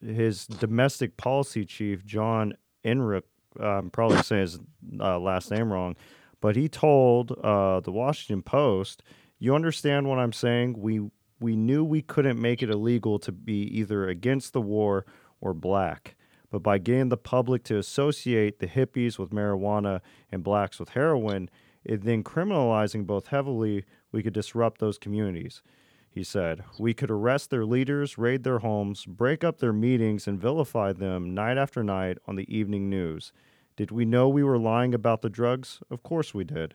[0.00, 2.54] his domestic policy chief, John
[2.84, 3.24] Enrick.
[3.58, 4.58] I'm probably saying his
[5.00, 5.96] uh, last name wrong,
[6.40, 9.02] but he told uh, the Washington Post,
[9.38, 10.78] "You understand what I'm saying?
[10.78, 15.06] We we knew we couldn't make it illegal to be either against the war
[15.40, 16.14] or black."
[16.50, 20.00] But by getting the public to associate the hippies with marijuana
[20.32, 21.50] and blacks with heroin,
[21.84, 25.62] and then criminalizing both heavily, we could disrupt those communities.
[26.10, 30.40] He said, We could arrest their leaders, raid their homes, break up their meetings, and
[30.40, 33.32] vilify them night after night on the evening news.
[33.76, 35.80] Did we know we were lying about the drugs?
[35.90, 36.74] Of course we did.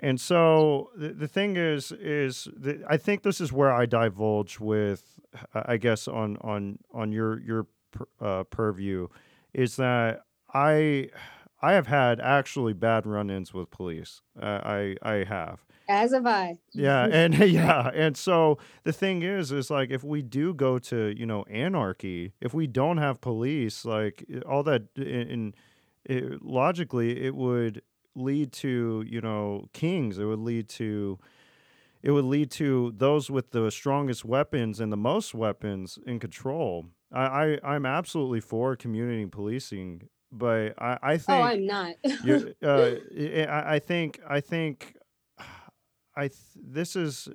[0.00, 4.58] And so the, the thing is, is that I think this is where I divulge
[4.58, 5.20] with,
[5.54, 7.66] I guess, on on on your your
[8.20, 9.06] uh, purview,
[9.54, 11.10] is that I
[11.60, 14.22] I have had actually bad run-ins with police.
[14.40, 16.58] Uh, I I have, as have I.
[16.72, 21.14] Yeah, and yeah, and so the thing is, is like if we do go to
[21.16, 25.54] you know anarchy, if we don't have police, like all that, in,
[26.06, 27.82] in logically, it would
[28.14, 30.18] lead to you know kings.
[30.18, 31.18] It would lead to
[32.02, 36.86] it would lead to those with the strongest weapons and the most weapons in control.
[37.12, 41.94] I, I am absolutely for community policing, but I, I oh, think oh I'm not.
[42.64, 42.90] uh,
[43.50, 44.96] I, I think I think
[46.16, 47.28] I th- this is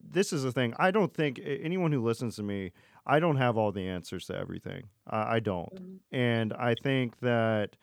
[0.00, 0.74] this is the thing.
[0.78, 2.72] I don't think anyone who listens to me,
[3.06, 4.84] I don't have all the answers to everything.
[5.06, 6.16] I, I don't, mm-hmm.
[6.16, 7.76] and I think that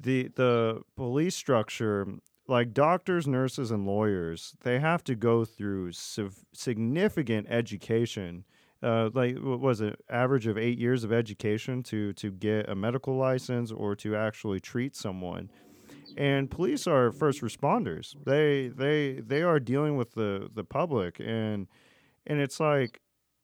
[0.00, 2.06] the the police structure,
[2.48, 8.44] like doctors, nurses, and lawyers, they have to go through siv- significant education.
[8.82, 12.74] Uh, like what was it average of eight years of education to to get a
[12.74, 15.50] medical license or to actually treat someone
[16.16, 18.14] and police are first responders.
[18.24, 21.66] They they they are dealing with the the public and
[22.26, 23.00] and it's like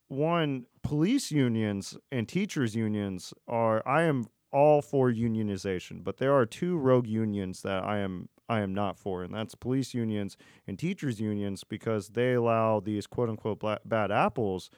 [0.07, 6.45] one police unions and teachers unions are I am all for unionization, but there are
[6.45, 10.35] two rogue unions that I am I am not for, and that's police unions
[10.67, 14.69] and teachers unions because they allow these quote unquote bad apples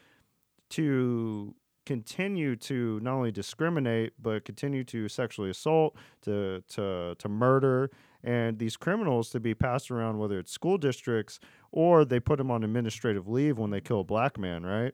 [0.71, 7.89] to continue to not only discriminate but continue to sexually assault, to to to murder,
[8.23, 11.39] and these criminals to be passed around whether it's school districts
[11.71, 14.93] or they put them on administrative leave when they kill a black man, right?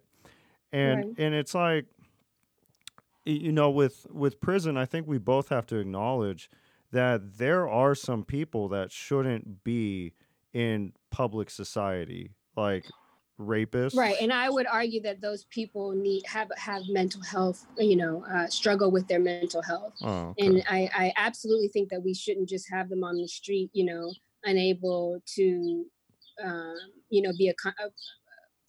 [0.71, 1.13] And right.
[1.17, 1.85] and it's like
[3.25, 6.49] you know with with prison, I think we both have to acknowledge
[6.91, 10.13] that there are some people that shouldn't be
[10.53, 12.85] in public society like
[13.39, 17.95] rapists right and i would argue that those people need have have mental health you
[17.95, 20.45] know uh, struggle with their mental health oh, okay.
[20.45, 23.85] and I, I absolutely think that we shouldn't just have them on the street you
[23.85, 24.11] know
[24.43, 25.85] unable to
[26.43, 26.75] um,
[27.09, 27.89] you know be a, a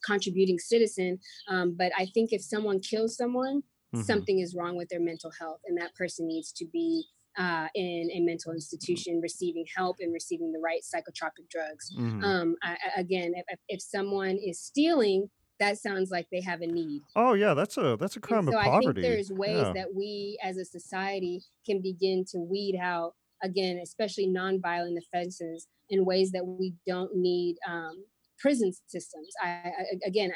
[0.04, 1.18] contributing citizen
[1.48, 3.62] um, but i think if someone kills someone
[3.94, 4.02] mm-hmm.
[4.02, 7.04] something is wrong with their mental health and that person needs to be
[7.39, 11.95] uh, in a mental institution receiving help and receiving the right psychotropic drugs.
[11.99, 12.24] Mm-hmm.
[12.24, 17.03] Um, I, again, if, if someone is stealing, that sounds like they have a need.
[17.14, 19.01] Oh yeah, that's a that's a crime and of so poverty.
[19.01, 19.72] I think there's ways yeah.
[19.74, 26.05] that we as a society can begin to weed out again, especially nonviolent offenses in
[26.05, 28.05] ways that we don't need um,
[28.39, 29.28] prison systems.
[29.43, 29.72] I, I
[30.07, 30.33] again,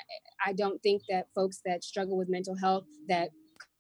[0.47, 3.31] I, I don't think that folks that struggle with mental health that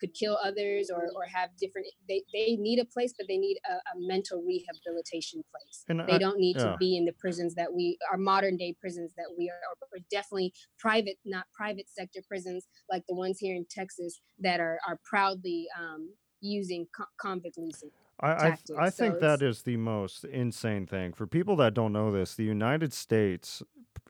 [0.00, 3.58] could kill others or, or have different they, they need a place but they need
[3.68, 6.72] a, a mental rehabilitation place and they I, don't need yeah.
[6.72, 9.60] to be in the prisons that we are modern day prisons that we are
[9.92, 14.78] or definitely private not private sector prisons like the ones here in texas that are
[14.86, 17.90] are proudly um, using co- convict leasing
[18.20, 22.12] I, I, I think that is the most insane thing for people that don't know
[22.12, 22.36] this.
[22.36, 23.60] The United States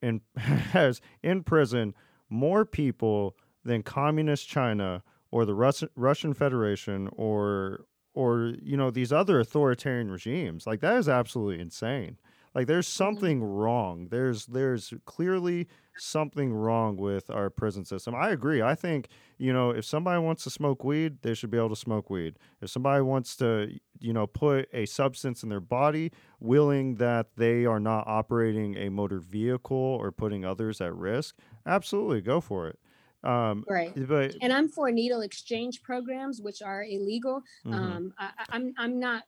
[0.03, 1.95] in, has in prison
[2.29, 5.03] more people than communist China
[5.35, 10.65] or the Rus- Russian Federation or or you know these other authoritarian regimes.
[10.65, 12.19] Like that is absolutely insane.
[12.55, 13.05] Like there's mm-hmm.
[13.05, 14.07] something wrong.
[14.13, 15.67] There's there's clearly
[15.97, 18.15] something wrong with our prison system.
[18.15, 18.63] I agree.
[18.63, 19.09] I think,
[19.39, 22.37] you know, if somebody wants to smoke weed, they should be able to smoke weed.
[22.61, 27.65] If somebody wants to, you know, put a substance in their body, willing that they
[27.65, 32.79] are not operating a motor vehicle or putting others at risk, absolutely go for it.
[33.25, 33.93] Um, right.
[33.97, 37.43] But and I'm for needle exchange programs, which are illegal.
[37.67, 37.75] Mm-hmm.
[37.75, 39.25] Um, I, I'm I'm not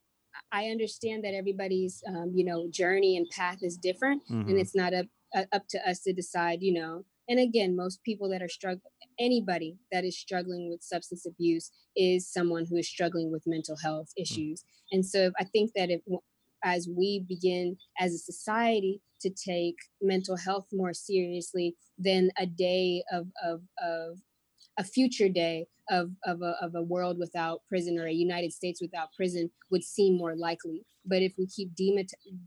[0.53, 4.49] I understand that everybody's um, you know journey and path is different, mm-hmm.
[4.49, 6.63] and it's not up uh, up to us to decide.
[6.63, 11.27] You know, and again, most people that are struggling, anybody that is struggling with substance
[11.27, 14.23] abuse is someone who is struggling with mental health mm.
[14.23, 14.61] issues.
[14.61, 14.97] Mm-hmm.
[14.97, 16.01] And so I think that if
[16.65, 23.03] as we begin as a society to take mental health more seriously, then a day
[23.13, 24.19] of of of
[24.79, 28.81] a future day of, of, a, of a world without prison or a United States
[28.81, 30.85] without prison would seem more likely.
[31.05, 31.71] But if we keep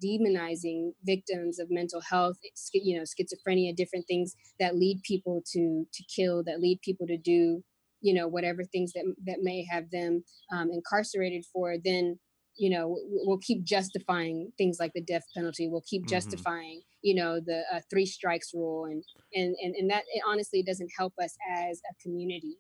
[0.04, 2.38] demonizing victims of mental health,
[2.74, 7.18] you know, schizophrenia, different things that lead people to to kill, that lead people to
[7.18, 7.64] do,
[8.02, 12.20] you know, whatever things that that may have them um, incarcerated for, then
[12.60, 15.68] you know we'll keep justifying things like the death penalty.
[15.68, 16.16] We'll keep mm-hmm.
[16.16, 19.04] justifying you know the uh, three strikes rule and
[19.34, 22.58] and and, and that it honestly doesn't help us as a community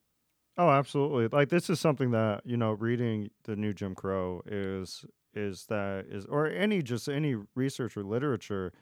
[0.58, 5.06] oh absolutely like this is something that you know reading the new jim crow is
[5.34, 8.74] is that is or any just any research or literature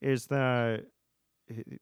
[0.00, 0.84] is that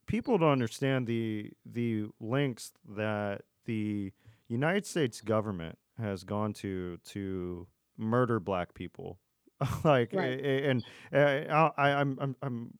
[0.06, 4.12] people don't understand the the links that the
[4.48, 7.66] united states government has gone to to
[8.02, 9.18] murder black people
[9.84, 10.40] like right.
[10.40, 12.78] and, and uh, I, I'm, I'm i'm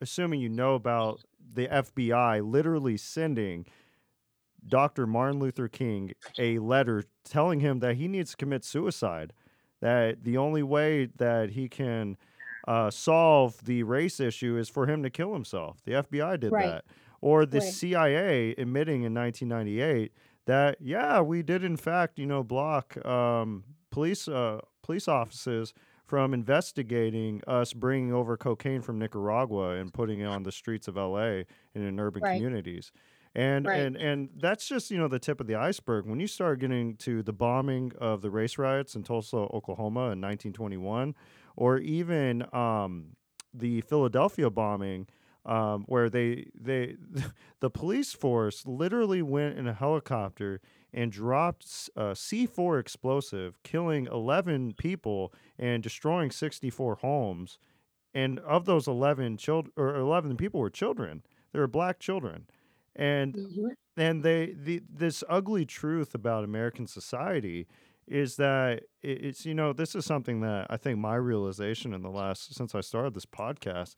[0.00, 1.22] assuming you know about
[1.54, 3.66] the FBI literally sending
[4.66, 5.06] Dr.
[5.06, 9.32] Martin Luther King a letter telling him that he needs to commit suicide,
[9.80, 12.16] that the only way that he can
[12.68, 15.78] uh, solve the race issue is for him to kill himself.
[15.84, 16.66] The FBI did right.
[16.66, 16.84] that.
[17.20, 17.72] Or the right.
[17.72, 20.12] CIA admitting in 1998
[20.46, 25.72] that, yeah, we did in fact, you know, block um, police uh, police offices
[26.04, 30.96] from investigating us bringing over cocaine from Nicaragua and putting it on the streets of
[30.96, 32.34] LA and in urban right.
[32.34, 32.92] communities.
[33.34, 33.80] And, right.
[33.80, 36.04] and and that's just you know the tip of the iceberg.
[36.04, 40.20] When you start getting to the bombing of the race riots in Tulsa, Oklahoma in
[40.20, 41.14] 1921,
[41.56, 43.16] or even um,
[43.54, 45.06] the Philadelphia bombing,
[45.46, 46.96] um, where they they
[47.60, 50.60] the police force literally went in a helicopter
[50.92, 57.58] and dropped a uh, C4 explosive, killing 11 people and destroying 64 homes.
[58.14, 61.22] And of those 11 children or 11 people were children.
[61.52, 62.46] They were black children.
[62.94, 63.68] And mm-hmm.
[63.96, 67.66] and they the this ugly truth about American society
[68.06, 72.10] is that it's you know this is something that I think my realization in the
[72.10, 73.94] last since I started this podcast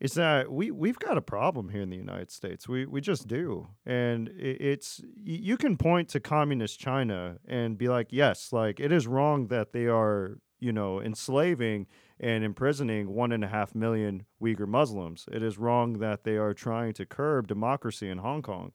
[0.00, 2.66] is that we we've got a problem here in the United States.
[2.66, 8.08] We we just do, and it's you can point to communist China and be like,
[8.10, 11.86] yes, like it is wrong that they are you know enslaving
[12.18, 15.26] and imprisoning one and a half million Uyghur Muslims.
[15.30, 18.72] It is wrong that they are trying to curb democracy in Hong Kong.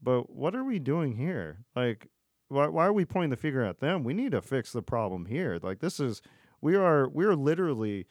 [0.00, 1.64] But what are we doing here?
[1.74, 2.08] Like,
[2.48, 4.04] why why are we pointing the finger at them?
[4.04, 5.58] We need to fix the problem here.
[5.60, 6.22] Like this is
[6.60, 8.06] we are we are literally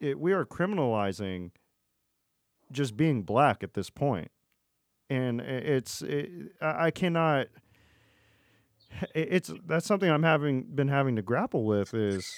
[0.00, 1.50] it, we are criminalizing
[2.72, 4.30] just being black at this point,
[5.08, 6.30] and it's it,
[6.60, 7.46] I cannot.
[9.14, 12.34] It's that's something I'm having been having to grapple with is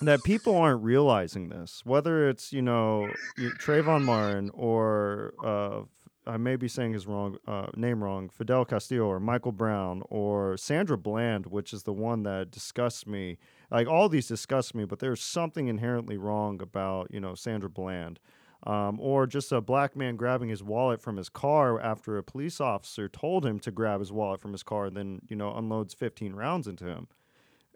[0.00, 1.82] that people aren't realizing this.
[1.84, 5.82] Whether it's you know Trayvon Martin or uh,
[6.26, 10.56] I may be saying his wrong uh, name wrong, Fidel Castillo or Michael Brown or
[10.56, 13.38] Sandra Bland, which is the one that disgusts me.
[13.70, 18.18] Like all these disgust me, but there's something inherently wrong about you know Sandra Bland.
[18.66, 22.60] Um, or just a black man grabbing his wallet from his car after a police
[22.60, 25.94] officer told him to grab his wallet from his car, and then you know unloads
[25.94, 27.08] 15 rounds into him.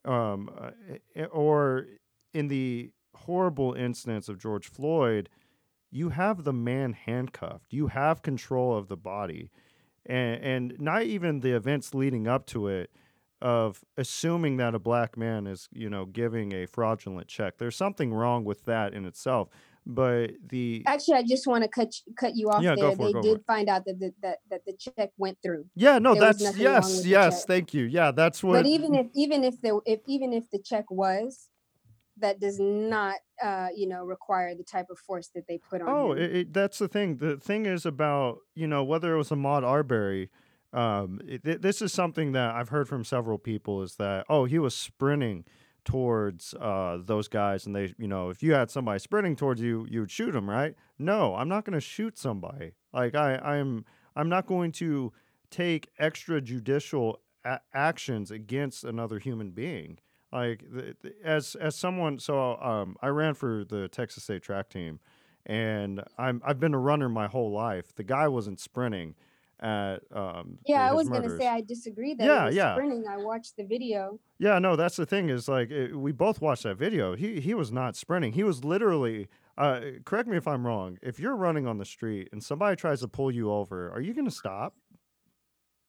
[0.04, 1.86] Um, uh, or
[2.34, 5.30] in the horrible instance of George Floyd,
[5.90, 7.72] you have the man handcuffed.
[7.72, 9.50] You have control of the body.
[10.04, 12.90] And, and not even the events leading up to it
[13.44, 17.58] of assuming that a black man is, you know, giving a fraudulent check.
[17.58, 19.50] There's something wrong with that in itself.
[19.86, 22.96] But the actually, I just want to cut cut you off yeah, there.
[22.96, 25.66] They it, did find out that the, that that the check went through.
[25.74, 27.84] Yeah, no, there that's yes, yes, thank you.
[27.84, 28.54] Yeah, that's what.
[28.54, 31.50] But even if even if the if even if the check was,
[32.16, 35.88] that does not uh, you know require the type of force that they put on
[35.88, 39.28] oh it, it, that's the thing the thing is about you know whether it was
[39.28, 40.30] Ahmaud Arbery
[40.74, 44.74] um, this is something that I've heard from several people is that oh he was
[44.74, 45.44] sprinting
[45.84, 49.86] towards uh, those guys and they you know if you had somebody sprinting towards you
[49.88, 50.74] you would shoot them right?
[50.98, 52.72] No I'm not going to shoot somebody.
[52.92, 53.84] Like I I'm
[54.16, 55.12] I'm not going to
[55.50, 59.98] take extrajudicial a- actions against another human being.
[60.32, 64.70] Like the, the, as as someone so um, I ran for the Texas State track
[64.70, 64.98] team
[65.46, 67.94] and I'm I've been a runner my whole life.
[67.94, 69.14] The guy wasn't sprinting
[69.64, 72.74] at um Yeah, I was going to say I disagree that yeah, yeah.
[72.74, 73.04] sprinting.
[73.10, 74.20] I watched the video.
[74.38, 77.16] Yeah, no, that's the thing is like it, we both watched that video.
[77.16, 78.34] He he was not sprinting.
[78.34, 80.98] He was literally uh, correct me if I'm wrong.
[81.02, 84.12] If you're running on the street and somebody tries to pull you over, are you
[84.12, 84.74] going to stop?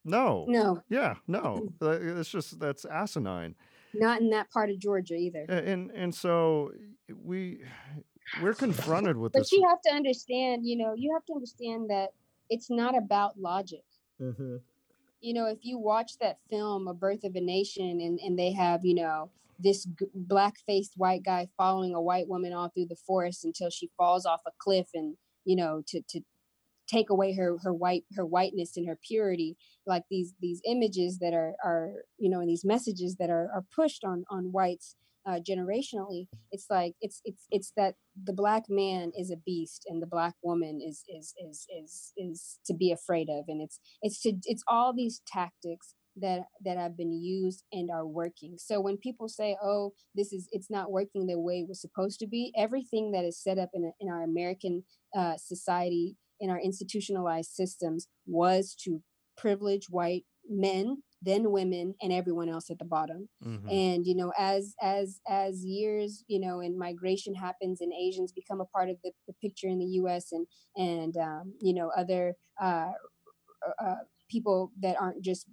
[0.06, 0.46] No.
[0.48, 0.82] No.
[0.88, 1.68] Yeah, no.
[1.82, 3.56] it's just that's asinine.
[3.94, 5.46] Not in that part of Georgia either.
[5.50, 6.72] And and so
[7.24, 7.62] we
[8.42, 9.50] we're confronted with but this.
[9.50, 12.10] But you have to understand, you know, you have to understand that
[12.50, 13.84] it's not about logic.
[14.22, 14.58] Mm-hmm.
[15.22, 18.52] You know, if you watch that film, A Birth of a Nation, and, and they
[18.52, 19.30] have, you know,
[19.60, 23.70] this g- black faced white guy following a white woman all through the forest until
[23.70, 25.16] she falls off a cliff and,
[25.46, 26.22] you know, to, to
[26.88, 31.34] take away her her white her whiteness and her purity like these these images that
[31.34, 34.96] are are you know and these messages that are are pushed on on whites
[35.26, 40.02] uh, generationally it's like it's it's it's that the black man is a beast and
[40.02, 43.46] the black woman is is is is is to be afraid of.
[43.48, 48.06] And it's it's to it's all these tactics that that have been used and are
[48.06, 48.56] working.
[48.58, 52.20] So when people say oh this is it's not working the way it was supposed
[52.20, 54.84] to be everything that is set up in, in our american
[55.16, 59.02] uh, society in our institutionalized systems was to
[59.38, 63.70] privilege white men then women and everyone else at the bottom mm-hmm.
[63.70, 68.62] and you know as as as years you know and migration happens and asians become
[68.62, 72.34] a part of the, the picture in the us and and um, you know other
[72.62, 72.92] uh,
[73.84, 73.96] uh,
[74.30, 75.48] people that aren't just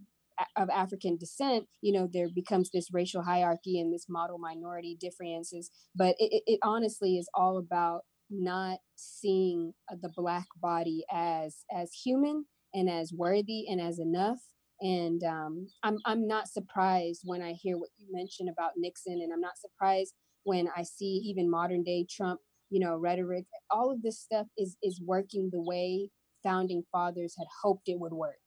[0.57, 5.71] of african descent you know there becomes this racial hierarchy and this model minority differences
[5.95, 11.93] but it, it honestly is all about not seeing uh, the black body as as
[11.93, 14.39] human and as worthy and as enough
[14.83, 19.33] and um, I'm I'm not surprised when I hear what you mentioned about Nixon, and
[19.33, 23.45] I'm not surprised when I see even modern day Trump, you know, rhetoric.
[23.71, 26.11] All of this stuff is is working the way
[26.43, 28.41] founding fathers had hoped it would work,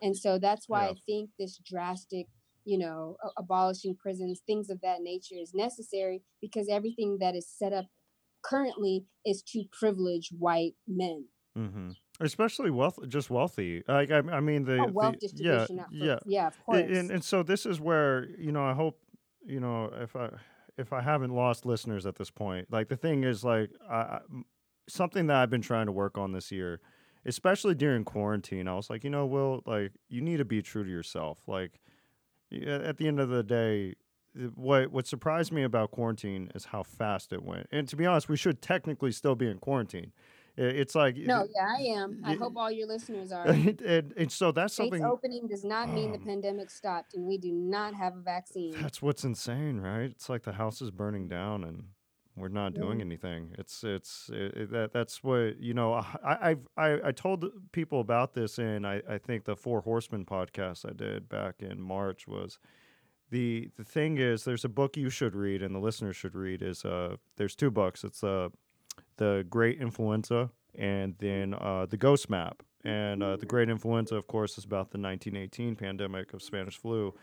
[0.00, 0.90] and so that's why yeah.
[0.90, 2.26] I think this drastic,
[2.64, 7.74] you know, abolishing prisons, things of that nature, is necessary because everything that is set
[7.74, 7.86] up
[8.42, 11.26] currently is to privilege white men.
[11.56, 11.90] Mm-hmm.
[12.20, 13.82] Especially wealth, just wealthy.
[13.88, 16.78] Like I, I mean the, oh, wealth the yeah, yeah, yeah, of course.
[16.78, 19.00] And, and so this is where you know I hope
[19.44, 20.30] you know if I
[20.78, 24.20] if I haven't lost listeners at this point, like the thing is like I,
[24.88, 26.80] something that I've been trying to work on this year,
[27.26, 28.68] especially during quarantine.
[28.68, 31.38] I was like, you know, Will, like you need to be true to yourself.
[31.46, 31.80] Like
[32.52, 33.94] at the end of the day,
[34.54, 37.66] what what surprised me about quarantine is how fast it went.
[37.72, 40.12] And to be honest, we should technically still be in quarantine.
[40.56, 42.22] It's like no, yeah, I am.
[42.24, 43.46] I hope all your listeners are.
[43.46, 45.04] And, and, and so that's States something.
[45.04, 48.72] opening does not mean the um pandemic stopped, and we do not have a vaccine.
[48.80, 50.10] That's what's insane, right?
[50.10, 51.84] It's like the house is burning down, and
[52.36, 53.50] we're not doing anything.
[53.58, 55.94] It's it's it, it, that that's what you know.
[55.94, 60.24] I I've, I I told people about this in I I think the Four Horsemen
[60.24, 62.58] podcast I did back in March was
[63.30, 66.62] the the thing is there's a book you should read and the listeners should read
[66.62, 68.04] is uh there's two books.
[68.04, 68.50] It's uh
[69.16, 72.62] the Great Influenza, and then uh, the Ghost Map.
[72.84, 77.14] And uh, the Great Influenza, of course, is about the 1918 pandemic of Spanish flu.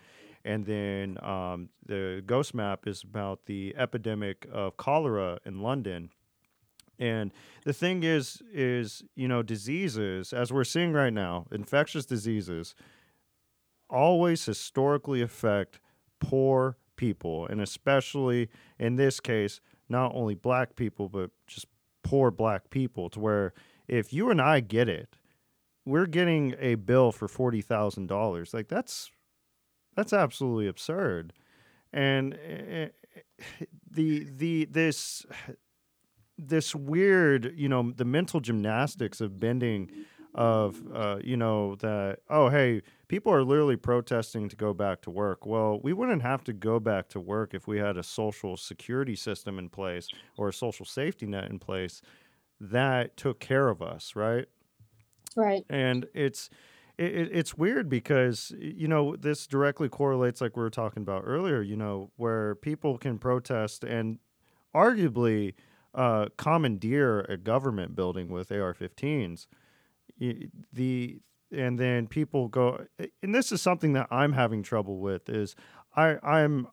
[0.44, 6.10] And then um, the Ghost Map is about the epidemic of cholera in London
[6.98, 7.32] And
[7.64, 12.74] the thing is, is you know, diseases, as we're seeing right now, infectious diseases
[13.90, 15.80] always historically affect
[16.20, 21.66] poor people, and especially in this case, not only black people, but just
[22.02, 23.10] poor black people.
[23.10, 23.54] To where
[23.88, 25.16] if you and I get it,
[25.84, 28.54] we're getting a bill for forty thousand dollars.
[28.54, 29.10] Like that's
[29.94, 31.32] that's absolutely absurd.
[31.92, 32.88] And eh,
[33.90, 35.26] the the this
[36.38, 39.90] this weird, you know, the mental gymnastics of bending
[40.34, 45.10] of uh, you know that oh hey people are literally protesting to go back to
[45.10, 45.46] work.
[45.46, 49.16] Well we wouldn't have to go back to work if we had a social security
[49.16, 52.02] system in place or a social safety net in place
[52.60, 54.46] that took care of us right?
[55.36, 55.64] Right.
[55.70, 56.50] And it's
[56.98, 61.62] it, it's weird because you know this directly correlates like we were talking about earlier
[61.62, 64.18] you know where people can protest and
[64.74, 65.54] arguably
[65.94, 69.46] uh, commandeer a government building with ar-15s
[70.72, 71.20] the
[71.50, 72.84] and then people go
[73.22, 75.54] and this is something that i'm having trouble with is
[75.96, 76.66] i i'm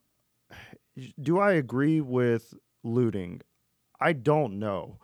[1.21, 3.41] do i agree with looting?
[3.99, 4.97] I don't know.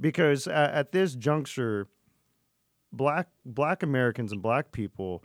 [0.00, 1.88] Because at, at this juncture
[2.90, 5.22] black black americans and black people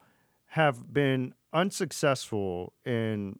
[0.48, 3.40] have been unsuccessful in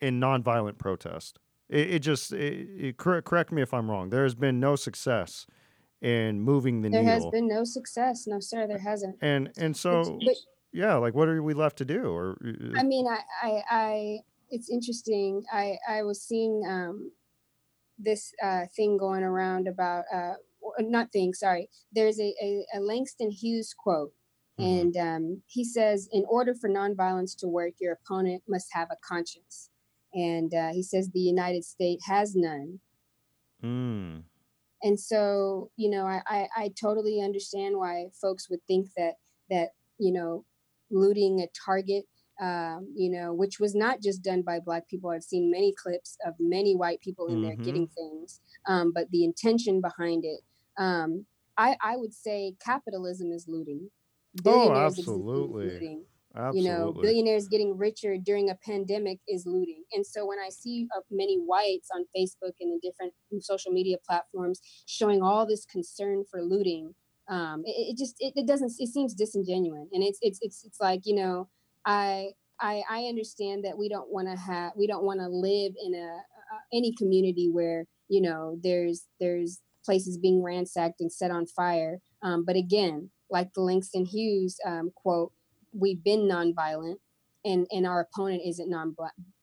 [0.00, 1.40] in nonviolent protest.
[1.68, 4.10] It, it just it, it, correct, correct me if i'm wrong.
[4.10, 5.46] There has been no success
[6.04, 7.14] in moving the there needle.
[7.14, 8.26] has been no success.
[8.26, 9.16] No, sir, there hasn't.
[9.22, 10.36] And and so but,
[10.72, 12.14] yeah, like what are we left to do?
[12.14, 12.38] Or
[12.76, 14.18] I mean, I I, I
[14.50, 15.44] it's interesting.
[15.50, 17.10] I I was seeing um
[17.98, 20.34] this uh, thing going around about uh
[20.80, 21.32] not thing.
[21.32, 24.12] Sorry, there's a a, a Langston Hughes quote.
[24.60, 24.80] Mm-hmm.
[24.80, 28.96] And um, he says, in order for nonviolence to work, your opponent must have a
[29.04, 29.70] conscience.
[30.12, 32.78] And uh, he says the United States has none.
[33.64, 34.22] Mm
[34.84, 39.14] and so you know I, I, I totally understand why folks would think that
[39.50, 40.44] that you know
[40.90, 42.04] looting a target
[42.40, 46.16] um, you know which was not just done by black people i've seen many clips
[46.24, 47.44] of many white people in mm-hmm.
[47.44, 50.40] there getting things um, but the intention behind it
[50.76, 51.24] um,
[51.56, 53.88] I, I would say capitalism is looting
[54.44, 55.70] oh, absolutely.
[55.70, 56.04] looting
[56.36, 56.62] Absolutely.
[56.62, 59.84] You know, billionaires getting richer during a pandemic is looting.
[59.92, 63.96] And so when I see uh, many whites on Facebook and in different social media
[64.04, 66.94] platforms showing all this concern for looting,
[67.28, 69.88] um, it, it, just it, it, doesn't it seems disingenuous.
[69.92, 71.48] And it's it's it's it's like you know,
[71.86, 72.30] I
[72.60, 75.94] I I understand that we don't want to have we don't want to live in
[75.94, 81.46] a uh, any community where you know there's there's places being ransacked and set on
[81.46, 82.00] fire.
[82.22, 85.32] Um, but again, like the Langston Hughes um, quote
[85.74, 86.96] we've been nonviolent
[87.44, 88.94] and and our opponent isn't non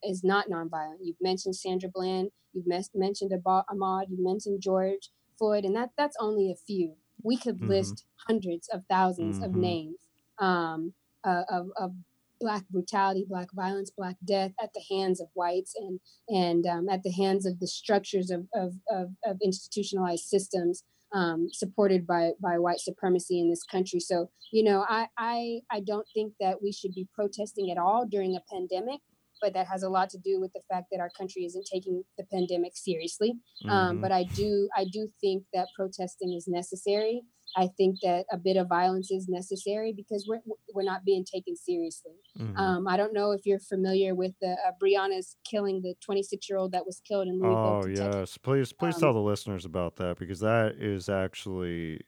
[0.02, 0.98] is not nonviolent.
[1.02, 6.16] You've mentioned Sandra Bland, you've mes- mentioned Ahmaud, you've mentioned George Floyd, and that that's
[6.20, 6.94] only a few.
[7.22, 7.68] We could mm-hmm.
[7.68, 9.42] list hundreds of 1000s mm-hmm.
[9.44, 9.96] of names
[10.38, 11.92] um, uh, of, of
[12.40, 17.02] black brutality, black violence, black death at the hands of whites and and um, at
[17.04, 20.82] the hands of the structures of, of, of, of institutionalized systems
[21.14, 24.00] um, supported by by white supremacy in this country.
[24.00, 28.06] So you know, I, I I don't think that we should be protesting at all
[28.06, 29.00] during a pandemic,
[29.40, 32.02] but that has a lot to do with the fact that our country isn't taking
[32.16, 33.34] the pandemic seriously.
[33.64, 33.70] Um, mm-hmm.
[33.70, 37.22] Um, but I do I do think that protesting is necessary.
[37.56, 40.40] I think that a bit of violence is necessary because we're
[40.74, 42.12] we're not being taken seriously.
[42.38, 42.56] Mm-hmm.
[42.56, 46.58] Um, I don't know if you're familiar with the uh, Breonna's killing the 26 year
[46.58, 47.56] old that was killed in Louisville.
[47.56, 48.18] Oh Kentucky.
[48.18, 52.00] yes, please please um, tell the listeners about that because that is actually,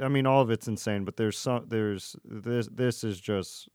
[0.00, 1.04] I mean, all of it's insane.
[1.04, 3.68] But there's some there's this this is just.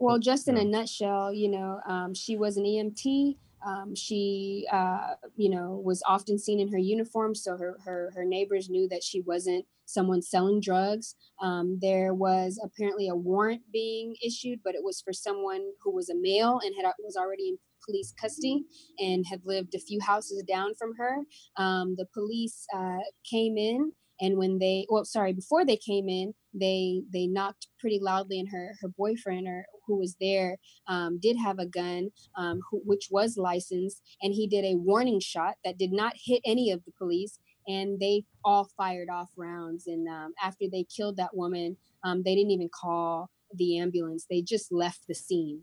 [0.00, 3.36] Well, just in a nutshell, you know, um, she was an EMT.
[3.66, 8.24] Um, she, uh, you know, was often seen in her uniform, so her, her her
[8.24, 11.16] neighbors knew that she wasn't someone selling drugs.
[11.40, 16.08] Um, there was apparently a warrant being issued, but it was for someone who was
[16.10, 18.64] a male and had was already in police custody
[18.98, 21.18] and had lived a few houses down from her.
[21.56, 22.98] Um, the police uh,
[23.28, 27.98] came in and when they well sorry before they came in they they knocked pretty
[28.00, 32.60] loudly and her her boyfriend or who was there um, did have a gun um,
[32.70, 36.70] who, which was licensed and he did a warning shot that did not hit any
[36.70, 37.38] of the police
[37.68, 39.86] and they all fired off rounds.
[39.86, 44.26] And um, after they killed that woman um, they didn't even call the ambulance.
[44.28, 45.62] They just left the scene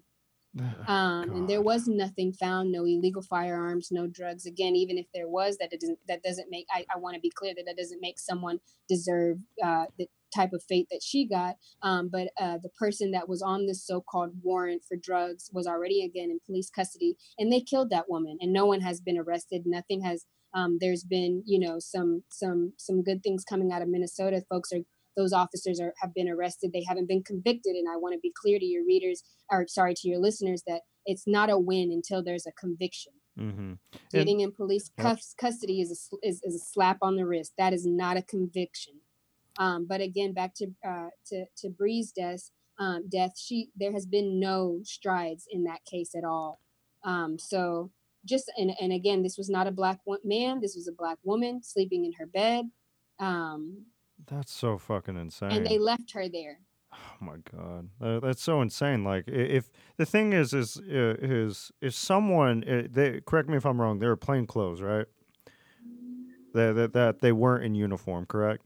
[0.88, 4.46] um, and there was nothing found, no illegal firearms, no drugs.
[4.46, 6.66] Again, even if there was, that doesn't that doesn't make.
[6.72, 10.54] I, I want to be clear that that doesn't make someone deserve uh, the type
[10.54, 11.56] of fate that she got.
[11.82, 16.04] Um, but uh, the person that was on this so-called warrant for drugs was already
[16.04, 19.64] again in police custody, and they killed that woman, and no one has been arrested.
[19.66, 20.26] Nothing has.
[20.54, 24.42] Um, there's been, you know, some some some good things coming out of Minnesota.
[24.50, 24.80] Folks are
[25.16, 26.72] those officers are have been arrested.
[26.74, 29.94] They haven't been convicted, and I want to be clear to your readers, or sorry
[29.96, 33.14] to your listeners, that it's not a win until there's a conviction.
[33.40, 33.74] Mm-hmm.
[34.12, 35.20] Getting in police yep.
[35.38, 37.54] custody is a, is, is a slap on the wrist.
[37.58, 38.94] That is not a conviction.
[39.58, 43.34] Um, but again, back to uh, to to Bree's death, um, death.
[43.38, 46.60] She there has been no strides in that case at all.
[47.04, 47.92] Um, so
[48.26, 50.60] just and and again, this was not a black man.
[50.62, 52.66] This was a black woman sleeping in her bed.
[53.20, 53.86] Um,
[54.28, 55.52] that's so fucking insane.
[55.52, 56.60] And they left her there.
[56.94, 59.04] Oh my god, uh, that's so insane.
[59.04, 63.66] Like, if the thing is, is uh, is if someone, uh, they correct me if
[63.66, 65.06] I'm wrong, they were plain clothes, right?
[66.54, 68.64] That that that they weren't in uniform, correct?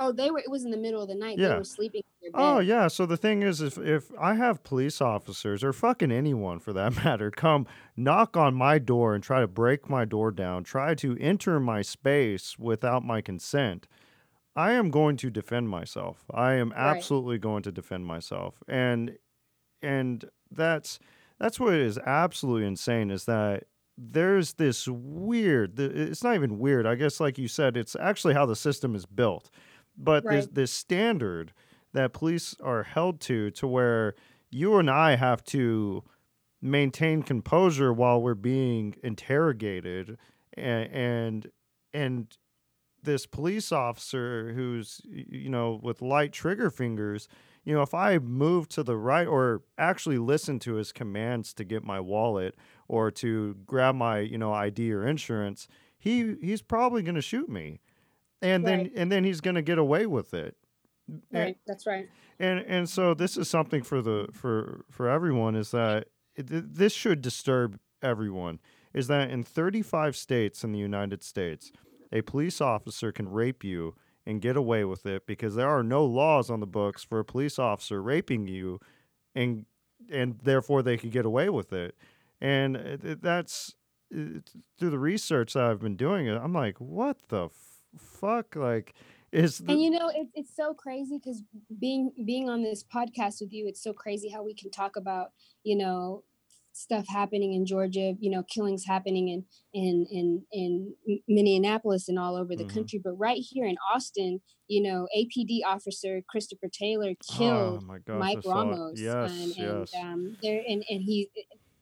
[0.00, 0.38] Oh, they were.
[0.38, 1.38] It was in the middle of the night.
[1.38, 1.48] Yeah.
[1.48, 2.02] They were sleeping.
[2.34, 2.88] Oh yeah.
[2.88, 6.96] So the thing is, if if I have police officers or fucking anyone for that
[7.04, 11.16] matter come knock on my door and try to break my door down, try to
[11.20, 13.86] enter my space without my consent,
[14.58, 16.24] I am going to defend myself.
[16.34, 17.42] I am absolutely right.
[17.42, 18.60] going to defend myself.
[18.66, 19.16] And
[19.82, 20.98] and that's
[21.38, 23.64] that's what is absolutely insane is that
[23.96, 26.86] there's this weird it's not even weird.
[26.86, 29.48] I guess like you said it's actually how the system is built.
[29.96, 30.32] But right.
[30.32, 31.52] there's this standard
[31.92, 34.16] that police are held to to where
[34.50, 36.02] you and I have to
[36.60, 40.18] maintain composure while we're being interrogated
[40.54, 41.46] and and,
[41.94, 42.38] and
[43.02, 47.28] this police officer who's you know with light trigger fingers
[47.64, 51.64] you know if i move to the right or actually listen to his commands to
[51.64, 52.54] get my wallet
[52.88, 55.68] or to grab my you know id or insurance
[55.98, 57.80] he he's probably going to shoot me.
[58.40, 58.84] And right.
[58.84, 60.56] then and then he's going to get away with it.
[61.32, 62.08] Right and, that's right.
[62.38, 66.06] And and so this is something for the for for everyone is that
[66.36, 68.60] it, this should disturb everyone
[68.94, 71.72] is that in 35 states in the united states
[72.12, 73.94] a police officer can rape you
[74.26, 77.24] and get away with it because there are no laws on the books for a
[77.24, 78.78] police officer raping you
[79.34, 79.64] and
[80.10, 81.94] and therefore they could get away with it.
[82.40, 83.74] And uh, that's
[84.14, 84.40] uh,
[84.78, 87.52] through the research that I've been doing uh, I'm like what the f-
[87.98, 88.54] fuck?
[88.56, 88.94] Like
[89.32, 91.42] is the- and you know it, it's so crazy because
[91.78, 95.32] being being on this podcast with you it's so crazy how we can talk about
[95.64, 96.22] you know
[96.78, 99.44] stuff happening in Georgia, you know, killings happening in
[99.74, 102.74] in in in Minneapolis and all over the mm-hmm.
[102.74, 103.00] country.
[103.02, 108.38] But right here in Austin, you know, APD officer Christopher Taylor killed oh gosh, Mike
[108.46, 111.30] Ramos, yes, and, and um, they're and and he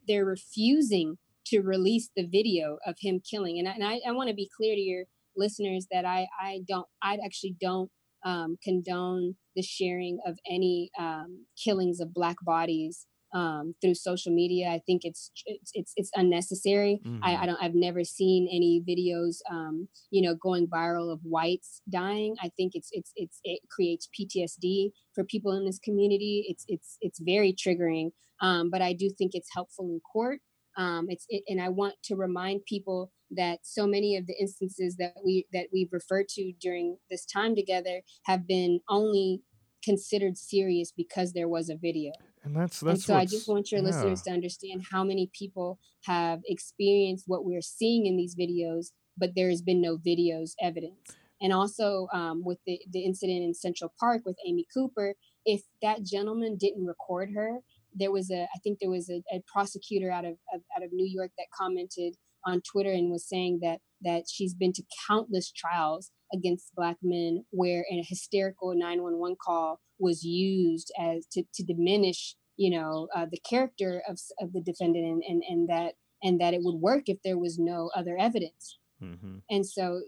[0.08, 3.58] they're refusing to release the video of him killing.
[3.58, 5.04] And I, and I, I want to be clear to your
[5.36, 7.90] listeners that I I don't I actually don't
[8.24, 13.06] um, condone the sharing of any um, killings of black bodies
[13.36, 14.68] um, through social media.
[14.68, 15.30] I think it's
[15.74, 17.00] it's it's, unnecessary.
[17.04, 17.22] Mm-hmm.
[17.22, 17.58] I, I, don't.
[17.60, 22.36] I've never seen any videos, um, you know, going viral of whites dying.
[22.42, 26.46] I think it's it's it's it creates PTSD for people in this community.
[26.48, 28.12] It's it's it's very triggering.
[28.40, 30.40] Um, but I do think it's helpful in court.
[30.78, 34.96] Um, it's it, and I want to remind people that so many of the instances
[34.96, 39.42] that we that we've referred to during this time together have been only
[39.84, 42.12] considered serious because there was a video.
[42.46, 42.94] And that's that's.
[42.94, 43.88] And so I just want your yeah.
[43.88, 49.30] listeners to understand how many people have experienced what we're seeing in these videos, but
[49.34, 51.16] there has been no videos evidence.
[51.42, 56.04] And also um, with the the incident in Central Park with Amy Cooper, if that
[56.04, 57.58] gentleman didn't record her,
[57.92, 60.92] there was a I think there was a, a prosecutor out of, of out of
[60.92, 62.14] New York that commented
[62.44, 67.44] on Twitter and was saying that that she's been to countless trials against black men
[67.50, 73.26] where in a hysterical 911 call was used as to, to diminish you know uh,
[73.30, 77.04] the character of, of the defendant and, and, and that and that it would work
[77.06, 78.78] if there was no other evidence.
[79.02, 79.36] Mm-hmm.
[79.50, 80.00] and so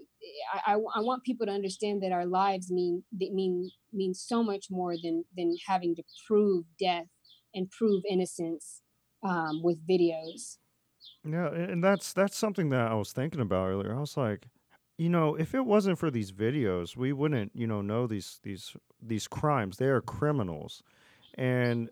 [0.55, 4.69] I, I, I, want people to understand that our lives mean mean mean so much
[4.71, 7.05] more than than having to prove death
[7.55, 8.81] and prove innocence
[9.29, 10.57] um, with videos.
[11.23, 13.95] Yeah and that's that's something that i was thinking about earlier.
[13.95, 14.47] I was like
[14.99, 18.77] you know, if it wasn't for these videos, we wouldn't, you know, know these these
[19.01, 19.77] these crimes.
[19.79, 20.83] They are criminals.
[21.35, 21.89] And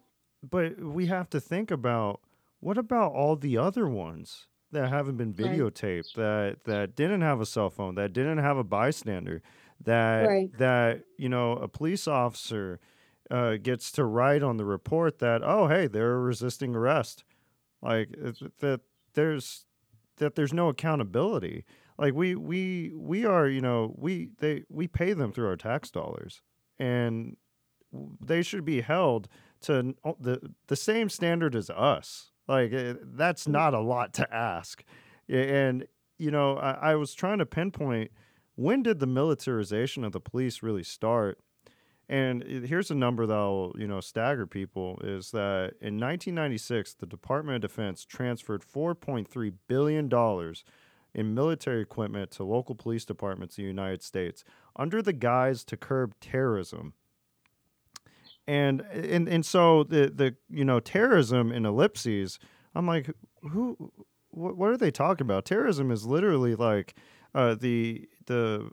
[0.48, 2.20] but we have to think about
[2.60, 6.56] what about all the other ones that haven't been videotaped, right.
[6.56, 9.40] that that didn't have a cell phone, that didn't have a bystander,
[9.84, 10.58] that right.
[10.58, 12.80] that, you know, a police officer
[13.30, 17.22] uh, gets to write on the report that oh hey they're resisting arrest,
[17.82, 18.10] like
[18.58, 18.80] that
[19.14, 19.65] there's
[20.16, 21.64] that there's no accountability.
[21.98, 25.90] Like we we we are you know we they we pay them through our tax
[25.90, 26.42] dollars,
[26.78, 27.36] and
[28.20, 29.28] they should be held
[29.62, 32.32] to the the same standard as us.
[32.48, 33.52] Like eh, that's mm.
[33.52, 34.84] not a lot to ask,
[35.28, 35.86] and
[36.18, 38.10] you know I, I was trying to pinpoint
[38.56, 41.38] when did the militarization of the police really start
[42.08, 47.56] and here's a number that'll, you know, stagger people is that in 1996, the Department
[47.56, 50.64] of Defense transferred 4.3 billion dollars
[51.14, 54.44] in military equipment to local police departments in the United States
[54.76, 56.92] under the guise to curb terrorism.
[58.46, 62.38] And and and so the the you know terrorism in ellipses,
[62.76, 63.10] I'm like,
[63.50, 63.90] who,
[64.30, 65.46] what, what are they talking about?
[65.46, 66.94] Terrorism is literally like
[67.34, 68.70] uh, the the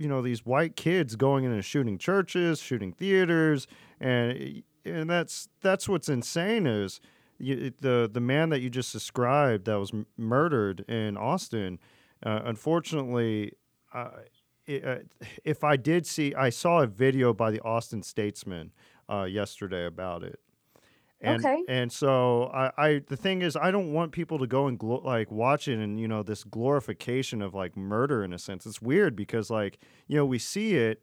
[0.00, 3.66] you know these white kids going in and shooting churches, shooting theaters,
[4.00, 7.02] and and that's that's what's insane is
[7.38, 11.78] you, the the man that you just described that was m- murdered in Austin.
[12.24, 13.52] Uh, unfortunately,
[13.92, 14.08] uh,
[14.66, 14.96] it, uh,
[15.44, 18.72] if I did see, I saw a video by the Austin Statesman
[19.10, 20.40] uh, yesterday about it,
[21.20, 21.62] and, okay.
[21.68, 25.02] And so I, I, the thing is, I don't want people to go and glo-
[25.04, 28.64] like watch it and you know this glorification of like murder in a sense.
[28.66, 31.02] It's weird because like you know we see it,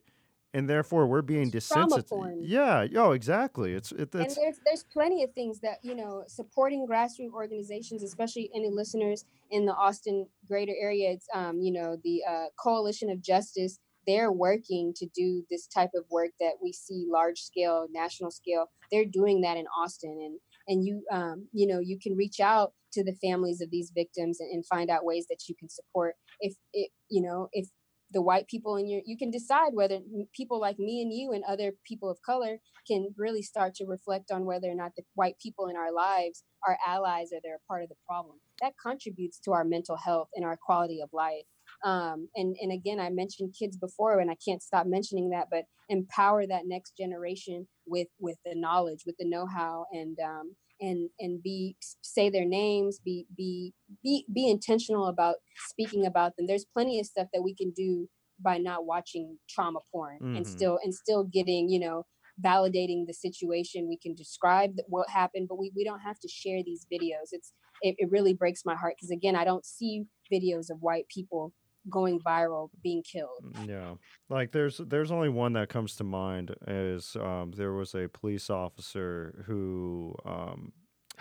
[0.53, 2.39] and therefore we're being desensitized.
[2.41, 2.87] Yeah.
[2.95, 3.73] Oh, exactly.
[3.73, 8.49] It's it, and there's there's plenty of things that you know supporting grassroots organizations, especially
[8.55, 11.11] any listeners in the Austin greater area.
[11.11, 15.91] It's um you know the uh, Coalition of Justice they're working to do this type
[15.95, 20.39] of work that we see large scale national scale they're doing that in austin and
[20.67, 24.39] and you um, you know you can reach out to the families of these victims
[24.39, 26.15] and, and find out ways that you can support.
[26.39, 27.67] If it you know if
[28.11, 29.99] the white people in your you can decide whether
[30.33, 34.31] people like me and you and other people of color can really start to reflect
[34.31, 37.67] on whether or not the white people in our lives are allies or they're a
[37.67, 38.37] part of the problem.
[38.61, 41.43] That contributes to our mental health and our quality of life
[41.85, 45.65] um, and and again i mentioned kids before and i can't stop mentioning that but
[45.89, 51.41] empower that next generation with with the knowledge with the know-how and um, and and
[51.41, 53.73] be say their names be be
[54.03, 55.35] be be intentional about
[55.69, 56.47] speaking about them.
[56.47, 58.07] There's plenty of stuff that we can do
[58.39, 60.35] by not watching trauma porn mm-hmm.
[60.37, 62.05] and still and still getting you know
[62.43, 63.87] validating the situation.
[63.87, 67.29] We can describe what happened but we, we don't have to share these videos.
[67.31, 71.07] It's it, it really breaks my heart because again i don't see videos of white
[71.13, 71.53] people
[71.89, 73.43] going viral being killed.
[73.43, 73.93] Mm, yeah.
[74.29, 78.49] Like there's there's only one that comes to mind is um, there was a police
[78.49, 80.71] officer who um,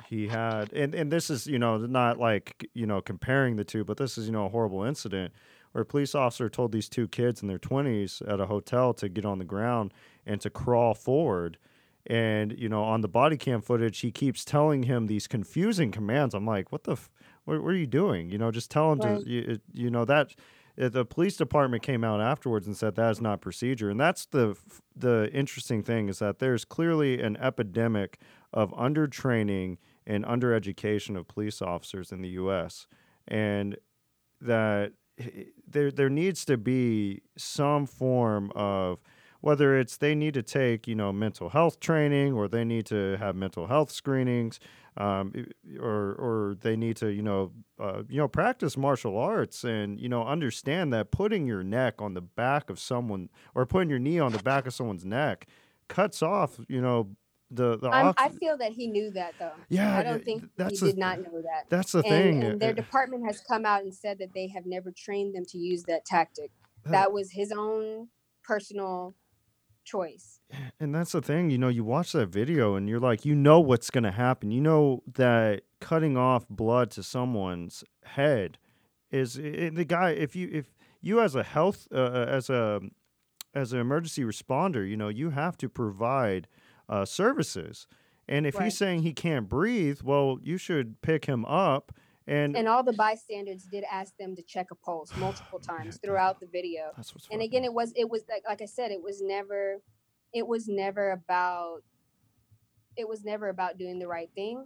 [0.08, 3.84] he had and, and this is you know not like you know comparing the two
[3.84, 5.32] but this is you know a horrible incident
[5.72, 9.08] where a police officer told these two kids in their 20s at a hotel to
[9.08, 9.92] get on the ground
[10.24, 11.58] and to crawl forward.
[12.06, 16.34] And you know on the body cam footage he keeps telling him these confusing commands.
[16.34, 17.10] I'm like what the f-
[17.46, 18.30] what, what, are you doing?
[18.30, 19.20] You know just tell him right.
[19.20, 20.34] to you, you know that
[20.76, 24.56] the police department came out afterwards and said that is not procedure and that's the
[24.94, 28.18] the interesting thing is that there's clearly an epidemic
[28.52, 32.86] of undertraining and undereducation of police officers in the US
[33.26, 33.76] and
[34.40, 34.92] that
[35.66, 38.98] there there needs to be some form of
[39.40, 43.16] whether it's they need to take you know mental health training or they need to
[43.16, 44.60] have mental health screenings
[44.96, 45.32] um,
[45.80, 50.08] or or they need to you know uh, you know practice martial arts and you
[50.08, 54.18] know understand that putting your neck on the back of someone or putting your knee
[54.18, 55.46] on the back of someone's neck
[55.88, 57.08] cuts off you know
[57.50, 59.52] the the ox- I feel that he knew that though.
[59.68, 61.66] Yeah, I don't think that's he did not know that.
[61.68, 62.44] That's the and, thing.
[62.44, 65.58] And their department has come out and said that they have never trained them to
[65.58, 66.50] use that tactic.
[66.86, 68.08] That was his own
[68.44, 69.14] personal
[69.86, 70.40] choice.
[70.78, 73.60] And that's the thing, you know, you watch that video and you're like, you know
[73.60, 74.50] what's going to happen.
[74.50, 78.58] You know that cutting off blood to someone's head
[79.10, 82.80] is it, the guy if you if you as a health uh, uh, as a
[83.54, 86.46] as an emergency responder, you know, you have to provide
[86.88, 87.86] uh, services.
[88.28, 88.64] And if right.
[88.64, 91.92] he's saying he can't breathe, well, you should pick him up
[92.26, 96.40] and and all the bystanders did ask them to check a pulse multiple times throughout
[96.40, 96.92] the video.
[97.30, 99.80] and again, it was it was like, like I said, it was never
[100.32, 101.82] it was never about
[102.96, 104.64] it was never about doing the right thing.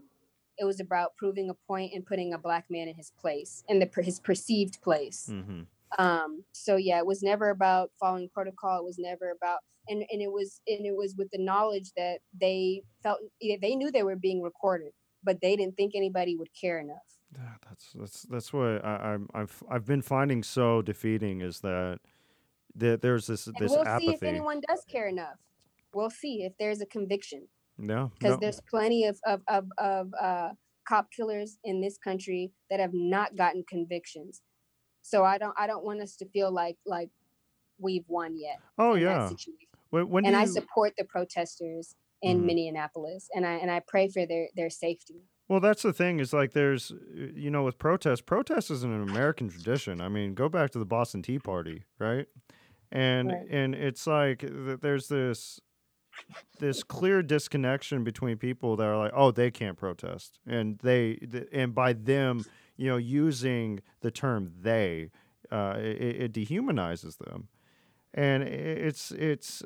[0.59, 3.79] It was about proving a point and putting a black man in his place, in
[3.79, 5.29] the his perceived place.
[5.31, 5.63] Mm-hmm.
[5.99, 8.79] Um, so yeah, it was never about following protocol.
[8.79, 12.21] It was never about and and it was and it was with the knowledge that
[12.39, 14.93] they felt they knew they were being recorded,
[15.23, 17.20] but they didn't think anybody would care enough.
[17.37, 22.01] Yeah, that's that's that's what I, I'm I've I've been finding so defeating is that
[22.77, 24.07] that there's this and this we'll apathy.
[24.07, 25.37] see if anyone does care enough.
[25.95, 27.47] we'll see if there's a conviction.
[27.79, 28.41] No, because no.
[28.41, 30.51] there's plenty of of of, of uh,
[30.89, 34.43] cop killers in this country that have not gotten convictions.
[35.03, 37.11] So I don't I don't want us to feel like like
[37.79, 38.59] we've won yet.
[38.77, 39.31] Oh yeah.
[39.91, 42.45] When, when and do I support the protesters in Mhm.
[42.47, 45.23] Minneapolis, and I and I pray for their their safety.
[45.51, 49.03] Well, that's the thing is like there's, uh, you know, with protest, protest is an
[49.03, 50.01] American tradition.
[50.01, 52.29] I mean, go back to the Boston Tea Party, right?
[52.93, 53.47] And Right.
[53.51, 55.61] and it's like there's this
[56.61, 61.19] this clear disconnection between people that are like, oh, they can't protest, and they
[61.53, 62.45] and by them,
[62.77, 65.11] you know, using the term they,
[65.51, 67.49] uh, it, it dehumanizes them,
[68.15, 69.65] and it's it's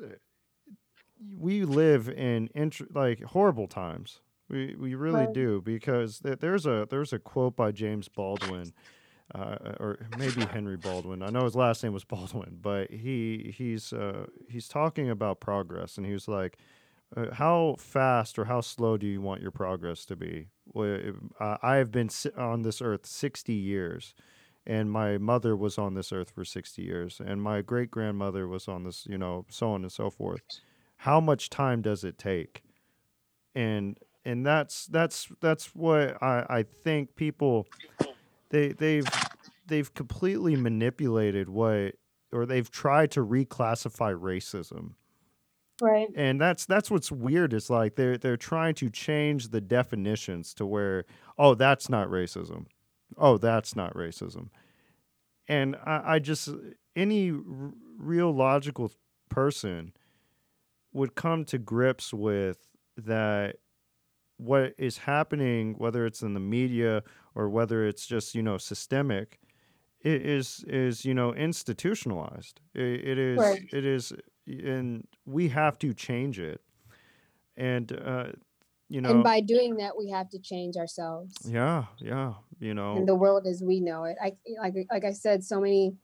[1.37, 4.21] we live in int- like horrible times.
[4.49, 5.27] We we really Right.
[5.27, 8.73] do because th- there's a there's a quote by James Baldwin,
[9.33, 11.23] uh, or maybe Henry Baldwin.
[11.23, 15.97] I know his last name was Baldwin, but he he's uh, he's talking about progress,
[15.97, 16.59] and he was like,
[17.15, 20.49] uh, "How fast or how slow do you want your progress to be?"
[21.39, 24.13] I have been on this earth sixty years.
[24.67, 28.67] And my mother was on this earth for 60 years, and my great grandmother was
[28.67, 30.41] on this, you know, so on and so forth
[30.99, 32.63] how much time does it take
[33.53, 37.67] and and that's that's that's what i i think people
[38.49, 39.07] they they've
[39.67, 41.95] they've completely manipulated what
[42.31, 44.93] or they've tried to reclassify racism.
[45.81, 46.07] Right.
[46.15, 50.65] and that's that's what's weird is like they're they're trying to change the definitions to
[50.65, 51.03] where
[51.37, 52.67] oh that's not racism.
[53.17, 54.49] Oh that's not racism.
[55.49, 56.49] And i, I just
[56.95, 58.89] any r- real logical
[59.29, 59.91] person
[60.93, 63.57] would come to grips with that
[64.37, 67.03] what is happening whether it's in the media
[67.35, 69.39] or whether it's just you know systemic
[70.05, 73.65] i- is is you know institutionalized I- it is Right.
[73.73, 74.13] it is
[74.47, 76.61] and we have to change it
[77.57, 78.31] and uh
[78.89, 82.97] you know and by doing that, we have to change ourselves yeah yeah you know
[82.97, 84.17] and the world as we know it.
[84.21, 85.95] I like like I said, so many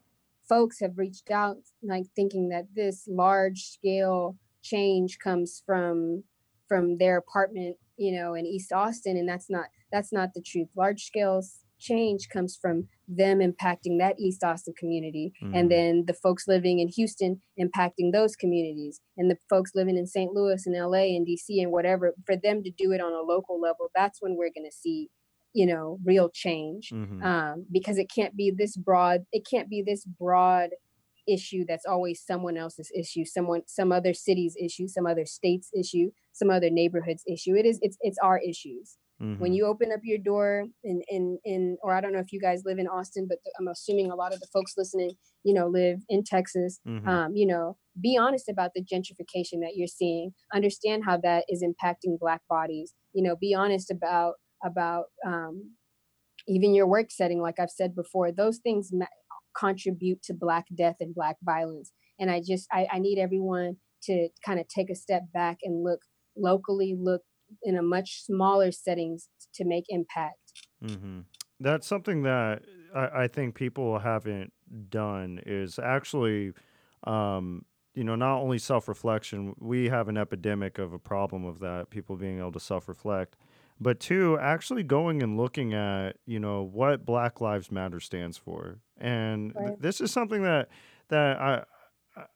[0.50, 6.24] folks have reached out, like thinking that this large scale change comes from
[6.68, 10.70] from their apartment, you know, in East Austin, and that's not that's not the truth.
[10.76, 11.42] Large scale
[11.80, 15.56] change comes from them impacting that East Austin community, Mhm.
[15.56, 20.06] and then the folks living in Houston impacting those communities, and the folks living in
[20.06, 20.32] St.
[20.34, 22.14] Louis and LA and DC and whatever.
[22.26, 25.10] For them to do it on a local level, that's when we're going to see,
[25.54, 27.24] you know, real change mhm.
[27.24, 30.70] um, because it can't be this broad it can't be this broad
[31.28, 36.10] issue that's always someone else's issue someone some other city's issue some other state's issue
[36.34, 38.98] some other neighborhood's issue it is it's it's our issues
[39.38, 39.56] when Mhm.
[39.56, 42.64] you open up your door in in in or i don't know if you guys
[42.66, 45.12] live in austin but i'm assuming a lot of the folks listening
[45.44, 47.08] you know live in texas Mhm.
[47.08, 51.64] um, you know be honest about the gentrification that you're seeing understand how that is
[51.64, 55.72] impacting black bodies you know be honest about about um,
[56.48, 59.06] even your work setting like i've said before those things ma-
[59.58, 64.30] contribute to black death and black violence and i just i, I need everyone to
[64.46, 66.00] kind of take a step back and look
[66.38, 67.22] locally look
[67.64, 70.38] in a much smaller settings to make impact
[70.86, 71.22] hmm
[71.60, 72.64] That's something that
[72.94, 74.54] I, I think people haven't
[74.90, 76.54] done is actually,
[77.04, 79.54] um, you know, not only self reflection.
[79.60, 83.36] We have an epidemic of a problem of that, people being able to self reflect,
[83.80, 88.80] but two, actually going and looking at, you know, what Black Lives Matter stands for.
[89.02, 90.70] And th- this is something that
[91.10, 91.64] that I.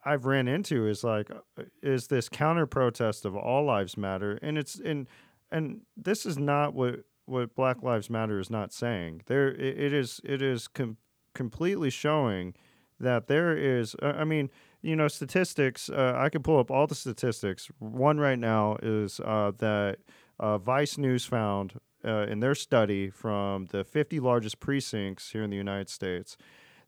[0.05, 4.57] I've ran into is like uh, is this counter protest of all lives matter and
[4.57, 5.05] it's and
[5.51, 9.21] and this is not what what Black Lives Matter is not saying.
[9.25, 10.97] There, it, it is it is com-
[11.33, 12.53] completely showing
[12.99, 13.95] that there is.
[14.01, 14.49] Uh, I mean,
[14.81, 15.89] you know, statistics.
[15.89, 17.69] Uh, I can pull up all the statistics.
[17.79, 19.99] One right now is uh, that
[20.39, 25.49] uh, Vice News found uh, in their study from the 50 largest precincts here in
[25.49, 26.37] the United States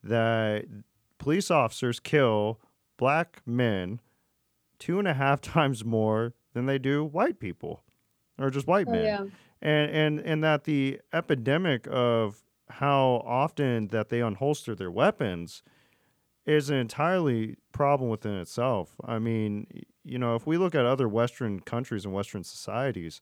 [0.04, 0.66] that
[1.18, 2.60] police officers kill
[2.98, 4.00] black men
[4.80, 7.84] two and a half times more than they do white people
[8.40, 9.24] or just white oh men yeah
[9.62, 15.64] and and and that the epidemic of how often that they unholster their weapons
[16.46, 18.96] is an entirely problem within itself.
[19.06, 19.68] I mean,
[20.04, 23.20] you know, if we look at other Western countries and Western societies,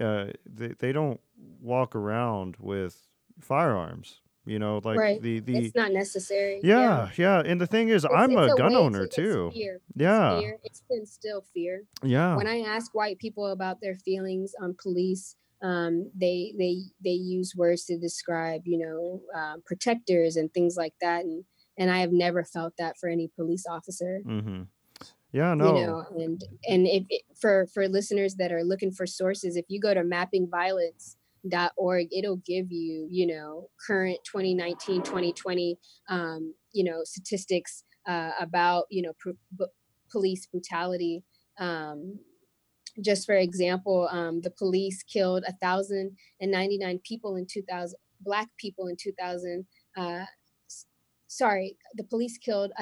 [0.00, 1.20] uh, they they don't
[1.60, 3.08] walk around with
[3.40, 4.20] firearms.
[4.46, 7.42] You know, like right the the it's not necessary yeah yeah.
[7.44, 9.50] And the thing is, It's- I'm it's a gun owner to- it's too.
[9.52, 9.74] fear.
[9.76, 10.58] It's Yeah, fear.
[10.64, 11.82] It's been still fear.
[12.02, 12.34] yeah.
[12.34, 17.52] When I ask white people about their feelings on police, um, they they they use
[17.54, 21.44] words to describe, you know, um, protectors and things like that, and
[21.76, 24.22] and I have never felt that for any police officer.
[24.26, 24.62] Mm-hmm.
[25.32, 25.78] Yeah, no.
[25.78, 27.04] You know, and and if
[27.38, 32.72] for for listeners that are looking for sources, if you go to mappingviolence.org, it'll give
[32.72, 35.78] you, you know, current 2019, 2020,
[36.08, 39.32] um, you know, statistics uh, about, you know, pr-
[40.10, 41.22] police brutality.
[41.58, 42.20] Um,
[43.04, 49.66] just for example, um, the police killed 1,099 people in 2000, black people in 2000.
[49.96, 50.24] Uh,
[51.26, 52.72] sorry, the police killed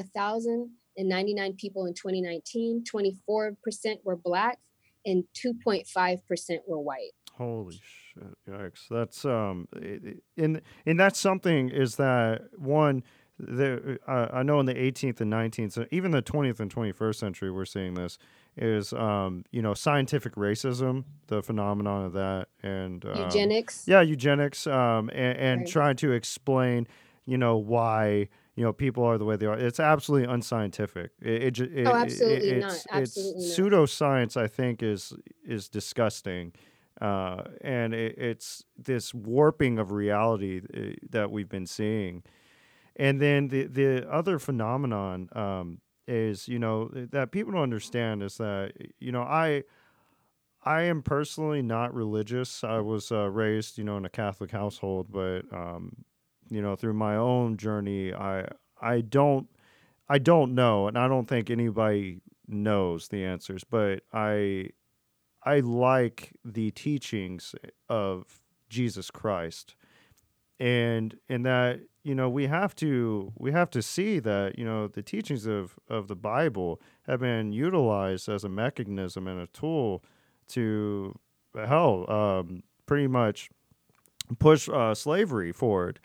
[0.96, 2.84] 1,099 people in 2019.
[2.84, 3.56] 24%
[4.04, 4.58] were black
[5.04, 7.12] and 2.5% were white.
[7.34, 8.24] Holy shit!
[8.48, 8.88] Yikes!
[8.90, 9.68] That's um,
[10.38, 13.02] and and that's something is that one
[13.38, 17.16] the uh, I know in the 18th and 19th, so even the 20th and 21st
[17.16, 18.18] century, we're seeing this
[18.56, 23.84] is um, you know scientific racism, the phenomenon of that, and um, eugenics.
[23.86, 25.68] Yeah, eugenics, um, and, and right.
[25.68, 26.86] trying to explain,
[27.26, 29.58] you know, why you know people are the way they are.
[29.58, 31.12] It's absolutely unscientific.
[31.22, 32.84] It, it, it oh, absolutely it, not.
[32.90, 33.66] Absolutely it's not.
[33.66, 34.36] pseudoscience.
[34.36, 35.12] I think is
[35.46, 36.52] is disgusting.
[36.98, 42.22] Uh, and it's this warping of reality uh, that we've been seeing
[42.96, 48.38] and then the the other phenomenon um, is, you know, that people don't understand is
[48.38, 49.64] that, you know, I
[50.64, 52.64] I am personally not religious.
[52.64, 56.04] I was uh, raised, you know, in a Catholic household, but um,
[56.50, 58.48] you know, through my own journey, I
[58.80, 59.48] I don't
[60.08, 64.70] I don't know, and I don't think anybody knows the answers, but I
[65.42, 67.54] I like the teachings
[67.88, 69.74] of Jesus Christ,
[70.58, 74.86] and and that you know we have to we have to see that you know
[74.86, 80.04] the teachings of of the bible have been utilized as a mechanism and a tool
[80.46, 81.18] to
[81.54, 83.50] hell um, pretty much
[84.38, 85.98] push uh, slavery forward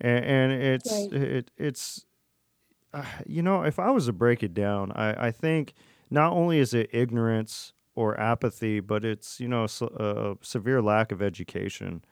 [0.00, 1.12] and, and it's right.
[1.12, 2.04] it, it's
[2.92, 5.74] uh, you know if i was to break it down i i think
[6.10, 11.22] not only is it ignorance or apathy but it's you know a severe lack of
[11.22, 12.04] education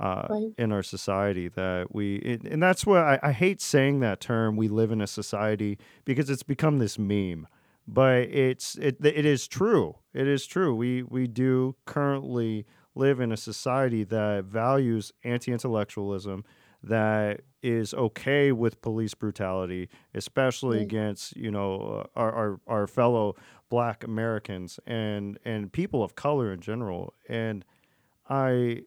[0.00, 0.52] uh, right.
[0.58, 4.56] in our society that we it, and that's what I, I, hate saying that term
[4.56, 7.46] we live in a society because it's become this meme
[7.86, 12.66] but it's it, it is true it is true we we do currently
[12.96, 16.44] live in a society that values anti-intellectualism
[16.88, 20.86] that is okay with police brutality especially right.
[20.86, 23.34] against you know uh, our, our our fellow
[23.70, 27.64] black americans and and people of color in general and
[28.28, 28.80] i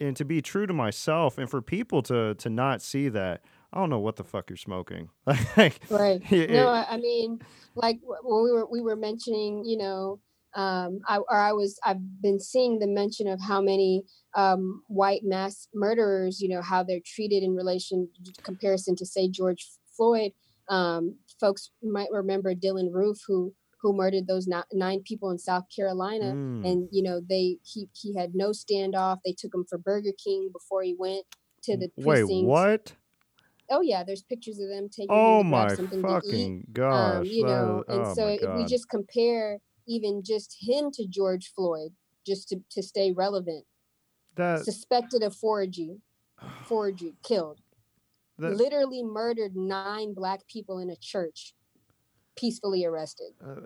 [0.00, 3.42] and to be true to myself and for people to to not see that
[3.74, 5.10] I don't know what the fuck you're smoking.
[5.26, 6.22] like, right.
[6.30, 7.40] It, no, I mean,
[7.74, 10.20] like when we were we were mentioning, you know,
[10.54, 14.04] um, I or I was I've been seeing the mention of how many
[14.34, 18.08] um, white mass murderers, you know, how they're treated in relation
[18.42, 19.66] comparison to say George
[19.96, 20.32] Floyd.
[20.68, 26.32] Um, folks might remember Dylann Roof, who who murdered those nine people in South Carolina.
[26.32, 26.64] Mm.
[26.64, 29.18] And you know, they he he had no standoff.
[29.24, 31.24] They took him for Burger King before he went
[31.64, 32.30] to the precinct.
[32.30, 32.92] Wait, what?
[33.70, 35.08] Oh yeah, there's pictures of them taking.
[35.10, 37.16] Oh my fucking gosh!
[37.16, 41.06] Um, you know, that, and oh so if we just compare even just him to
[41.06, 41.92] George Floyd,
[42.26, 43.64] just to to stay relevant.
[44.36, 45.98] That suspected of forgery,
[46.66, 47.60] forgery, killed.
[48.38, 51.54] That, literally murdered nine black people in a church
[52.36, 53.32] peacefully arrested.
[53.44, 53.60] Uh,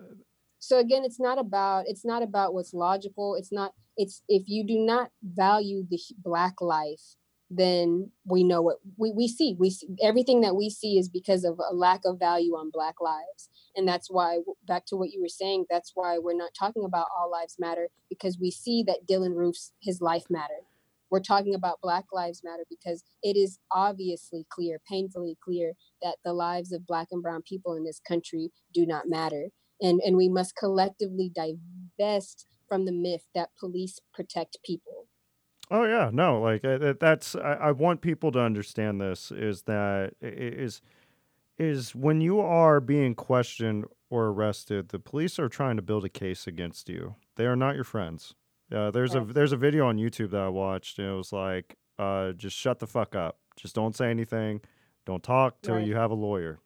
[0.59, 3.35] so again, it's not about it's not about what's logical.
[3.35, 7.15] It's not it's if you do not value the black life,
[7.49, 9.55] then we know what we, we see.
[9.57, 12.95] We see, everything that we see is because of a lack of value on black
[13.01, 13.49] lives.
[13.75, 17.07] And that's why back to what you were saying, that's why we're not talking about
[17.17, 20.65] all lives matter because we see that dylann Roof's his life mattered
[21.09, 26.33] we're talking about Black Lives Matter because it is obviously clear, painfully clear, that the
[26.33, 29.49] lives of Black and Brown people in this country do not matter.
[29.81, 35.07] And, and we must collectively divest from the myth that police protect people.
[35.71, 40.13] Oh yeah, no, like uh, that's I, I want people to understand this is that
[40.19, 40.81] is
[41.59, 46.09] is when you are being questioned or arrested, the police are trying to build a
[46.09, 47.15] case against you.
[47.35, 48.33] They are not your friends.
[48.71, 51.75] Yeah, there's a there's a video on YouTube that I watched, and it was like,
[51.97, 53.39] uh, just shut the fuck up.
[53.55, 54.61] Just don't say anything.
[55.05, 55.87] Don't talk till right.
[55.87, 56.59] you have a lawyer.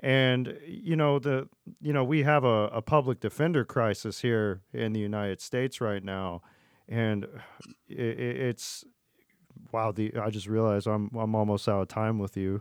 [0.00, 1.48] And you know the
[1.80, 6.04] you know we have a, a public defender crisis here in the United States right
[6.04, 6.42] now,
[6.88, 7.24] and
[7.88, 8.84] it, it's
[9.72, 9.90] wow.
[9.90, 12.60] The I just realized I'm I'm almost out of time with you.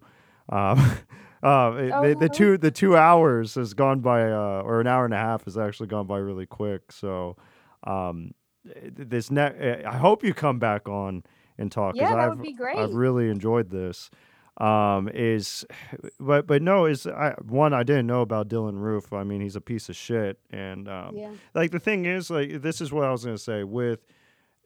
[0.49, 0.79] Um,
[1.43, 5.05] uh, oh, the, the, two the two hours has gone by, uh, or an hour
[5.05, 6.91] and a half has actually gone by really quick.
[6.91, 7.37] So,
[7.83, 8.31] um,
[8.63, 11.23] this ne- eh, I hope you come back on
[11.57, 11.95] and talk.
[11.95, 12.77] Yeah, that I've, would be great.
[12.77, 14.09] I've really enjoyed this.
[14.57, 15.65] um, is,
[16.19, 19.11] but but no, is I, one I didn't know about Dylann Roof.
[19.13, 21.31] I mean, he's a piece of shit, and um, Yeah.
[21.55, 24.05] like the thing is, like this is what I was gonna say with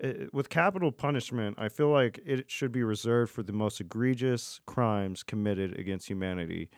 [0.03, 1.55] uh, with capital punishment.
[1.57, 6.69] I feel like it should be reserved for the most egregious crimes committed against humanity,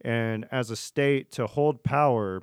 [0.00, 2.42] and as a state to hold power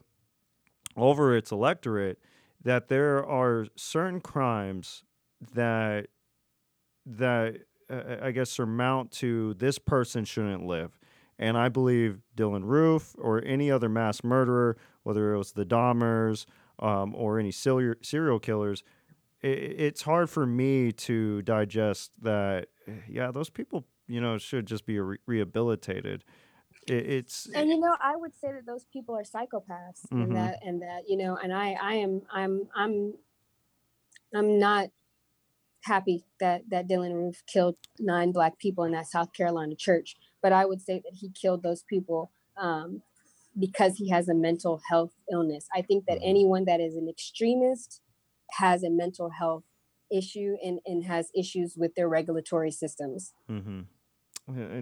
[0.96, 2.20] over its electorate,
[2.64, 5.04] that there are certain crimes
[5.54, 6.08] that
[7.06, 7.58] that
[7.90, 11.00] uh, I guess surmount to this person shouldn't live.
[11.40, 16.46] And I believe Dylann Roof or any other mass murderer, whether it was the Dahmers
[16.80, 18.84] um, or any serial killers,
[19.54, 22.68] it's hard for me to digest that.
[23.10, 26.24] Yeah, those people, you know, should just be re- rehabilitated.
[26.88, 30.24] It, it's and you know i would say that those people are psychopaths Mhm.
[30.24, 33.14] and that and that you know and i i am i'm i'm
[34.34, 34.90] i'm not
[35.84, 40.52] happy that that dylann roof killed nine black people in that south carolina church but
[40.54, 43.02] i would say that he killed those people um,
[43.60, 46.24] because he has a mental health illness i think that Mhm.
[46.30, 48.02] anyone that is an extremist
[48.52, 49.64] has a mental health
[50.12, 53.82] issue and, and has issues with their regulatory systems hmm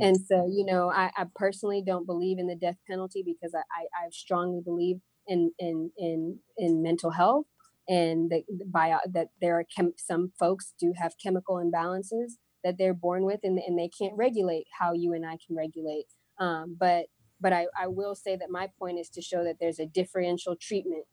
[0.02, 3.60] and so, you know, I, I personally don't believe in the death penalty because I,
[3.60, 4.98] I, I strongly believe
[5.28, 7.46] in, in, in, in mental health
[7.88, 12.34] and that bio, that there are chem- some folks do have chemical imbalances
[12.64, 16.06] that they're born with and, and they can't regulate how you and I can regulate.
[16.40, 17.06] Um, but
[17.42, 20.56] but I, I will say that my point is to show that there's a differential
[20.60, 21.06] treatment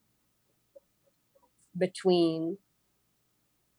[1.77, 2.59] between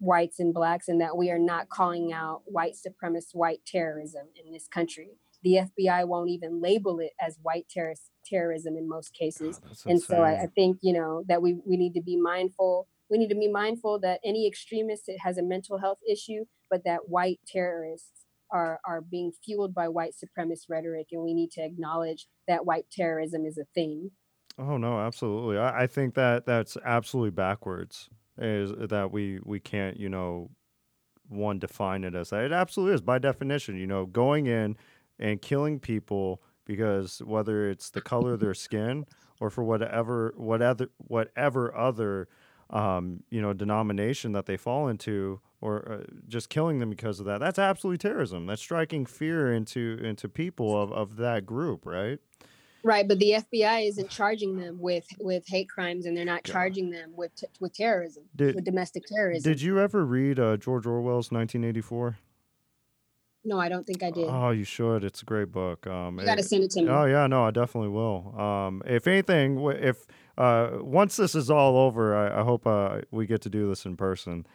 [0.03, 4.51] whites and blacks and that we are not calling out white supremacist white terrorism in
[4.51, 5.11] this country.
[5.43, 9.59] The FBI won't even label it as white terrorist terrorism in most cases.
[9.61, 12.17] Oh, that's And so I, I think, you know, that we, we need to be
[12.17, 12.87] mindful.
[13.09, 17.09] We need to be mindful that any extremist has a mental health issue, but that
[17.09, 21.07] white terrorists are, are being fueled by white supremacist rhetoric.
[21.11, 24.11] And we need to acknowledge that white terrorism is a thing.
[24.57, 25.57] Oh no, absolutely.
[25.57, 28.09] I, I think that that's absolutely backwards.
[28.37, 30.49] Is that we we can't you know
[31.27, 32.43] one define it as that.
[32.45, 33.77] It absolutely is by definition.
[33.77, 34.77] You know, going in
[35.19, 39.05] and killing people because whether it's the color of their skin
[39.39, 42.27] or for whatever whatever whatever other
[42.69, 47.25] um, you know denomination that they fall into or uh, just killing them because of
[47.25, 52.19] that that's absolutely terrorism that's striking fear into into people of, of that group right
[52.83, 56.51] Right, but the FBI isn't charging them with with hate crimes, and they're not God.
[56.51, 59.49] charging them with t- with terrorism, Did- with domestic terrorism.
[59.49, 62.17] Did you ever read uh, George Orwell's 1984?
[63.45, 64.27] no, I don't think I did.
[64.29, 65.03] Oh, you should.
[65.03, 65.85] It's a great book.
[65.85, 66.89] Um, you got to send it to me.
[66.89, 68.33] oh yeah, no, I definitely will.
[68.39, 70.05] Um, if anything, if
[70.37, 73.85] uh, once this is all over, I, I hope uh, we get to do this
[73.85, 74.45] in person.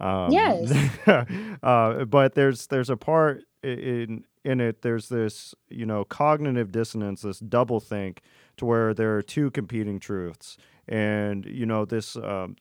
[0.00, 0.70] Um, Yes.
[1.62, 4.82] uh, but there's there's a part in in it.
[4.82, 8.22] There's this you know cognitive dissonance, this double think,
[8.56, 10.56] to where there are two competing truths,
[10.88, 12.56] and you know this um,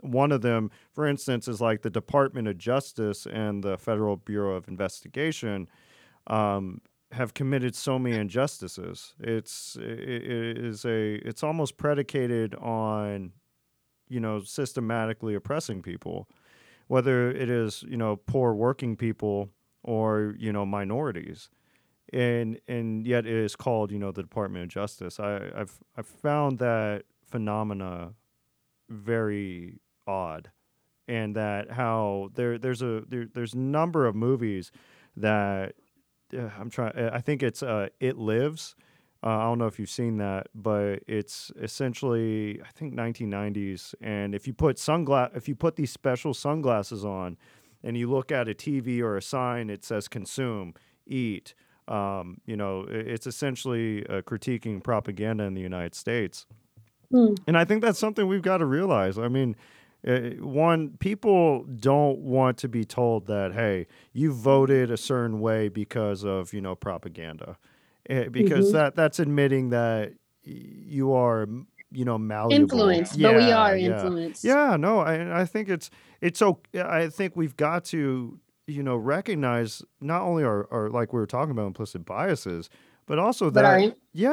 [0.00, 4.54] one of them, for instance, is like the Department of Justice and the Federal Bureau
[4.54, 5.68] of Investigation
[6.26, 6.82] um,
[7.12, 9.14] have committed so many injustices.
[9.18, 13.32] It's it, is a it's almost predicated on
[14.08, 16.28] you know systematically oppressing people,
[16.88, 19.48] whether it is you know poor working people
[19.86, 21.48] or you know minorities.
[22.12, 25.18] And and yet it is called you know the Department of Justice.
[25.18, 28.12] I, I've I've found that phenomena
[28.88, 30.50] very odd
[31.08, 34.70] and that how there there's a there, there's a number of movies
[35.16, 35.74] that
[36.36, 38.76] uh, I'm trying I think it's uh It Lives
[39.22, 44.34] uh, I don't know if you've seen that but it's essentially I think 1990s and
[44.34, 47.36] if you put sunglass if you put these special sunglasses on
[47.86, 50.74] and you look at a TV or a sign it says consume
[51.06, 51.54] eat
[51.88, 56.46] um, you know it's essentially uh, critiquing propaganda in the United States
[57.12, 57.34] Hmm.
[57.46, 59.16] and I think that's something we've got to realize.
[59.16, 59.54] I mean,
[60.04, 65.68] uh, one, people don't want to be told that, hey, you voted a certain way
[65.68, 67.58] because of, you know, propaganda.
[68.10, 68.72] Eh, because Mhm.
[68.72, 71.46] that that's admitting that you are,
[71.92, 72.52] you know, malleable.
[72.62, 73.94] Influenced, but we are yeah.
[73.94, 74.44] influenced.
[74.44, 75.90] Yeah, no, I, I think it's
[76.20, 76.60] it's so.
[76.74, 81.26] I think we've got to you know recognize not only our, our like we were
[81.26, 82.68] talking about implicit biases,
[83.06, 84.30] but also But that our in- yeah,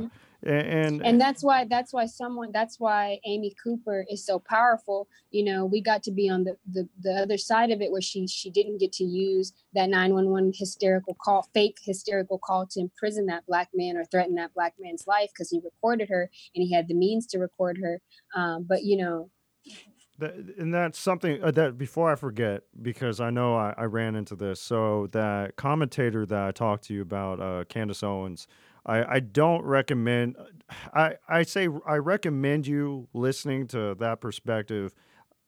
[0.00, 0.10] Mhm.
[0.46, 5.44] And and that's why that's why someone that's why amy cooper is so powerful you
[5.44, 8.26] know we got to be on the the, the other side of it where she
[8.26, 13.46] she didn't get to use that 911 hysterical call fake hysterical call to imprison that
[13.46, 16.88] black man or threaten that black man's life because he recorded her and he had
[16.88, 18.00] the means to record her
[18.34, 19.30] um, but you know
[20.18, 24.14] That, and that's something uh, that before I forget, because I know I, I ran
[24.14, 24.60] into this.
[24.60, 28.46] So that commentator that I talked to you about, uh, Candace Owens,
[28.86, 30.36] I, I don't recommend.
[30.94, 34.94] I I say I recommend you listening to that perspective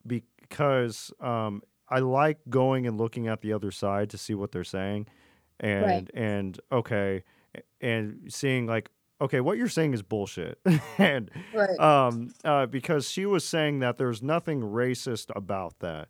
[0.06, 4.64] because um, I like going and looking at the other side to see what they're
[4.64, 5.06] saying,
[5.60, 6.10] and Right.
[6.14, 7.24] and okay,
[7.80, 8.90] and seeing like
[9.20, 10.58] okay, what you're saying is bullshit,
[10.98, 11.80] and Right.
[11.80, 16.08] um, uh, because she was saying that there's nothing racist about that,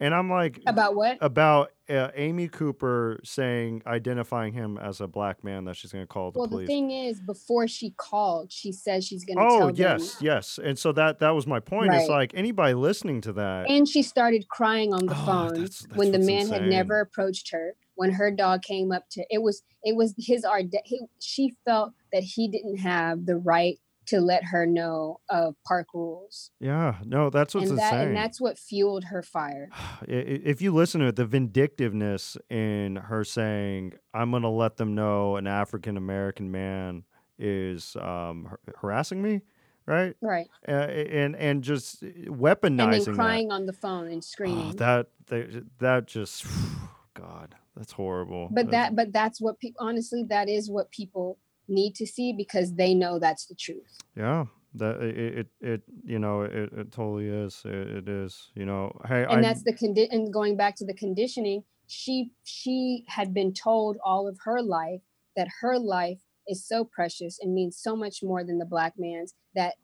[0.00, 1.18] and I'm like About what?
[1.20, 6.08] about uh, Amy Cooper saying identifying him as a black man that she's going to
[6.08, 9.58] call the Well, the thing is, before she called, she says she's going to oh
[9.58, 9.76] tell them.
[9.76, 11.92] yes, yes, and so that that was my point.
[11.94, 13.68] It's like anybody listening to that.
[13.68, 17.00] And she started crying on the Oh, phone that's- that's when the man had never
[17.00, 17.74] approached her.
[17.96, 20.74] When her dog came up to it was it was his ard.
[20.84, 23.78] He, she felt that he didn't have the right
[24.10, 28.08] to let her know of park rules, yeah, no, that's what's and that insane.
[28.08, 29.68] and that's what fueled her fire.
[30.08, 34.94] If you listen to it, the vindictiveness in her saying, "I'm going to let them
[34.94, 37.04] know an African American man
[37.38, 39.40] is um, harassing me,"
[39.86, 40.14] right?
[40.20, 43.14] Right, Uh, and and just weaponizing, and then that.
[43.14, 44.76] crying on the phone and Oh, screaming.
[44.76, 46.44] that they, that just
[47.14, 48.48] God, that's horrible.
[48.50, 51.38] but That's- that but that's what people honestly that is what people
[51.70, 53.98] need to see because they know that's the truth.
[54.16, 54.44] yeah,
[54.74, 57.62] that it it, it you know it, it totally is.
[57.64, 58.50] It, it is.
[58.54, 62.30] You know, hey, and I that's the condi- and going back to the conditioning she
[62.44, 65.00] she had been told all of her life
[65.36, 69.34] that her life is so precious and means so much more than the black man's
[69.56, 69.74] that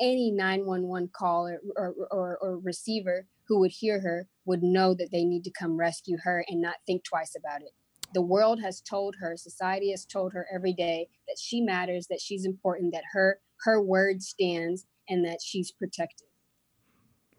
[0.00, 5.24] any 911 caller or, or, or receiver who would hear her would know that they
[5.24, 7.72] need to come rescue her and not think twice about it
[8.14, 12.20] the world has told her society has told her every day that she matters that
[12.20, 16.26] she's important that her her word stands and that she's protected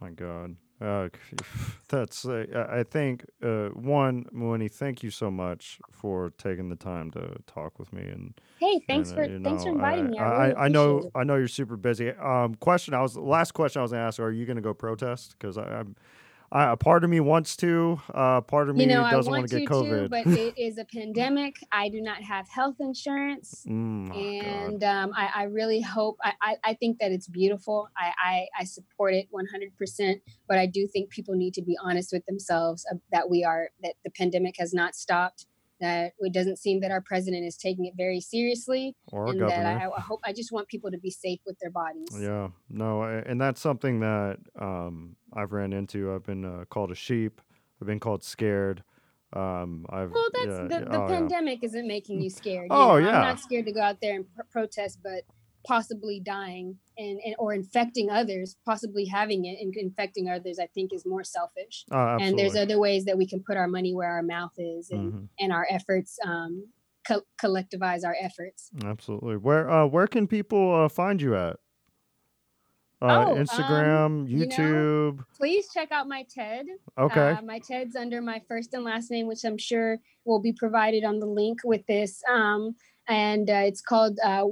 [0.01, 0.55] my God.
[0.81, 1.09] Uh,
[1.87, 6.75] that's uh, I I think uh, one Mueni, thank you so much for taking the
[6.75, 9.75] time to talk with me and hey thanks and, for uh, you thanks for know,
[9.75, 11.11] inviting me i, I, really I, I know it.
[11.13, 12.09] I know you're super busy.
[12.09, 15.35] Um, question I was last question I was gonna ask: Are you gonna go protest?
[15.37, 15.95] Because I'm,
[16.51, 18.01] I, a part of me wants to.
[18.13, 20.09] Uh, part of me you know, doesn't want want to get too, COVID.
[20.09, 21.55] but it is a pandemic.
[21.71, 23.65] I do not have health insurance.
[23.67, 27.87] Mm, and um, I, I really hope, I, I, I think that it's beautiful.
[27.97, 30.21] I, I, I support it 100%.
[30.47, 33.69] But I do think people need to be honest with themselves uh, that we are,
[33.83, 35.45] that the pandemic has not stopped,
[35.81, 38.95] that it doesn't seem that our president is taking it very seriously.
[39.07, 39.63] or and governor.
[39.63, 42.07] that I, I hope, I just want people to be safe with their bodies.
[42.19, 46.13] Yeah, no, and that's something that um, I've ran into.
[46.13, 47.41] I've been uh, called a sheep.
[47.81, 48.83] I've been called scared.
[49.33, 51.17] Um, I've Well, that's yeah, the, the oh, yeah.
[51.17, 52.65] pandemic isn't making you scared.
[52.69, 53.07] you Oh, know?
[53.07, 53.15] yeah.
[53.17, 55.23] I'm not scared to go out there and pr- protest, but
[55.65, 60.93] possibly dying and, and or infecting others, possibly having it and infecting others, I think
[60.93, 61.85] is more selfish.
[61.91, 62.17] Oh.
[62.19, 65.13] And there's other ways that we can put our money where our mouth is and,
[65.13, 66.67] Mhm, and our efforts um,
[67.07, 68.69] co- collectivize our efforts.
[68.83, 69.37] absolutely.
[69.37, 71.57] Where uh, where can people uh, find you at?
[73.03, 75.25] Uh, Oh, um, Instagram, you know, YouTube.
[75.35, 76.67] Please check out my TED.
[76.99, 77.29] okay.
[77.31, 81.03] Uh, my TED's under my first and last name, which I'm sure will be provided
[81.03, 82.21] on the link with this.
[82.31, 82.75] Um,
[83.07, 84.45] and uh, it's called uh,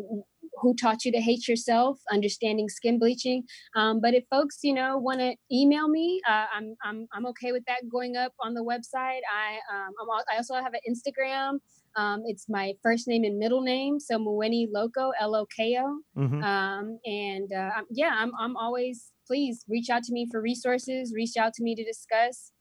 [0.62, 3.44] "Who Taught You to Hate Yourself: Understanding Skin Bleaching."
[3.76, 7.52] Um, but if folks, you know, want to email me, uh, I'm I'm I'm okay
[7.52, 9.22] with that going up on the website.
[9.34, 9.92] I um,
[10.32, 11.60] I also have an Instagram.
[11.96, 16.00] Um, it's my first name and middle name, so Mueni Loko L O K O.
[16.18, 16.44] Mhm.
[16.44, 21.14] Um, and uh, I'm- yeah, I'm I'm always please reach out to me for resources.
[21.16, 22.52] Reach out to me to discuss.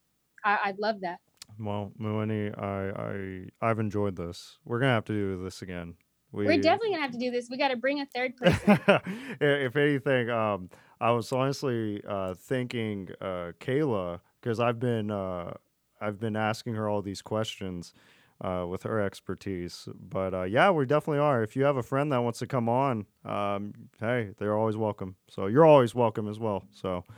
[0.45, 1.19] I, I'd love that.
[1.59, 4.59] Well, Mueni, I I I've enjoyed this.
[4.65, 5.97] We're gonna have to do this again.
[6.33, 7.49] We, We're definitely gonna have to do this.
[7.51, 8.79] We got to bring a third person.
[9.41, 10.69] if anything, um,
[11.01, 15.55] I was honestly uh, thinking uh, Kayla because I've been uh,
[16.01, 17.95] I've been asking her all these questions
[18.43, 19.89] uh, with her expertise.
[19.99, 21.43] But uh, yeah, we definitely are.
[21.43, 25.17] If you have a friend that wants to come on, um, hey, they're always welcome.
[25.29, 26.65] So you're always welcome as well.
[26.73, 27.05] So.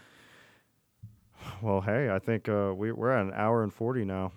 [1.63, 4.33] Well, hey, I think uh, we, we're at an hour and 40 now.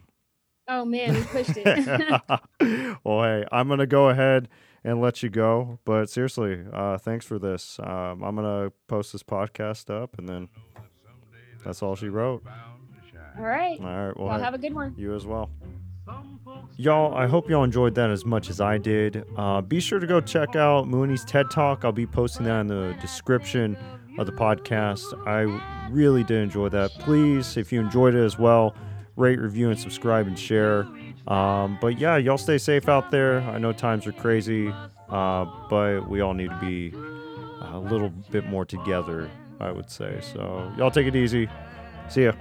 [0.67, 1.65] Oh man, we pushed it.
[3.03, 4.47] well, hey, I'm gonna go ahead
[4.83, 5.79] and let you go.
[5.85, 7.79] But seriously, uh, thanks for this.
[7.83, 10.49] Um, I'm gonna post this podcast up, and then
[11.65, 12.43] that's all she wrote.
[13.37, 13.79] All right.
[13.79, 14.17] All right.
[14.17, 14.93] Well, Well, hey, have a good one.
[14.97, 15.49] you as well.
[16.75, 19.23] Y'all, I hope y'all enjoyed that as much as I did.
[19.37, 21.85] Uh, be sure to go check out Mueni's TED Talk.
[21.85, 23.77] I'll be posting that in the description
[24.19, 25.03] of the podcast.
[25.27, 25.41] I
[25.89, 26.91] really did enjoy that.
[26.99, 28.75] Please, if you enjoyed it as well,
[29.15, 30.87] rate, review, and subscribe and share.
[31.27, 33.41] Um, but yeah, y'all stay safe out there.
[33.41, 34.73] I know times are crazy,
[35.09, 36.93] uh, but we all need to be
[37.61, 39.29] a little bit more together
[39.63, 40.19] I would say.
[40.21, 41.47] So y'all take it easy.
[42.09, 42.33] See ya.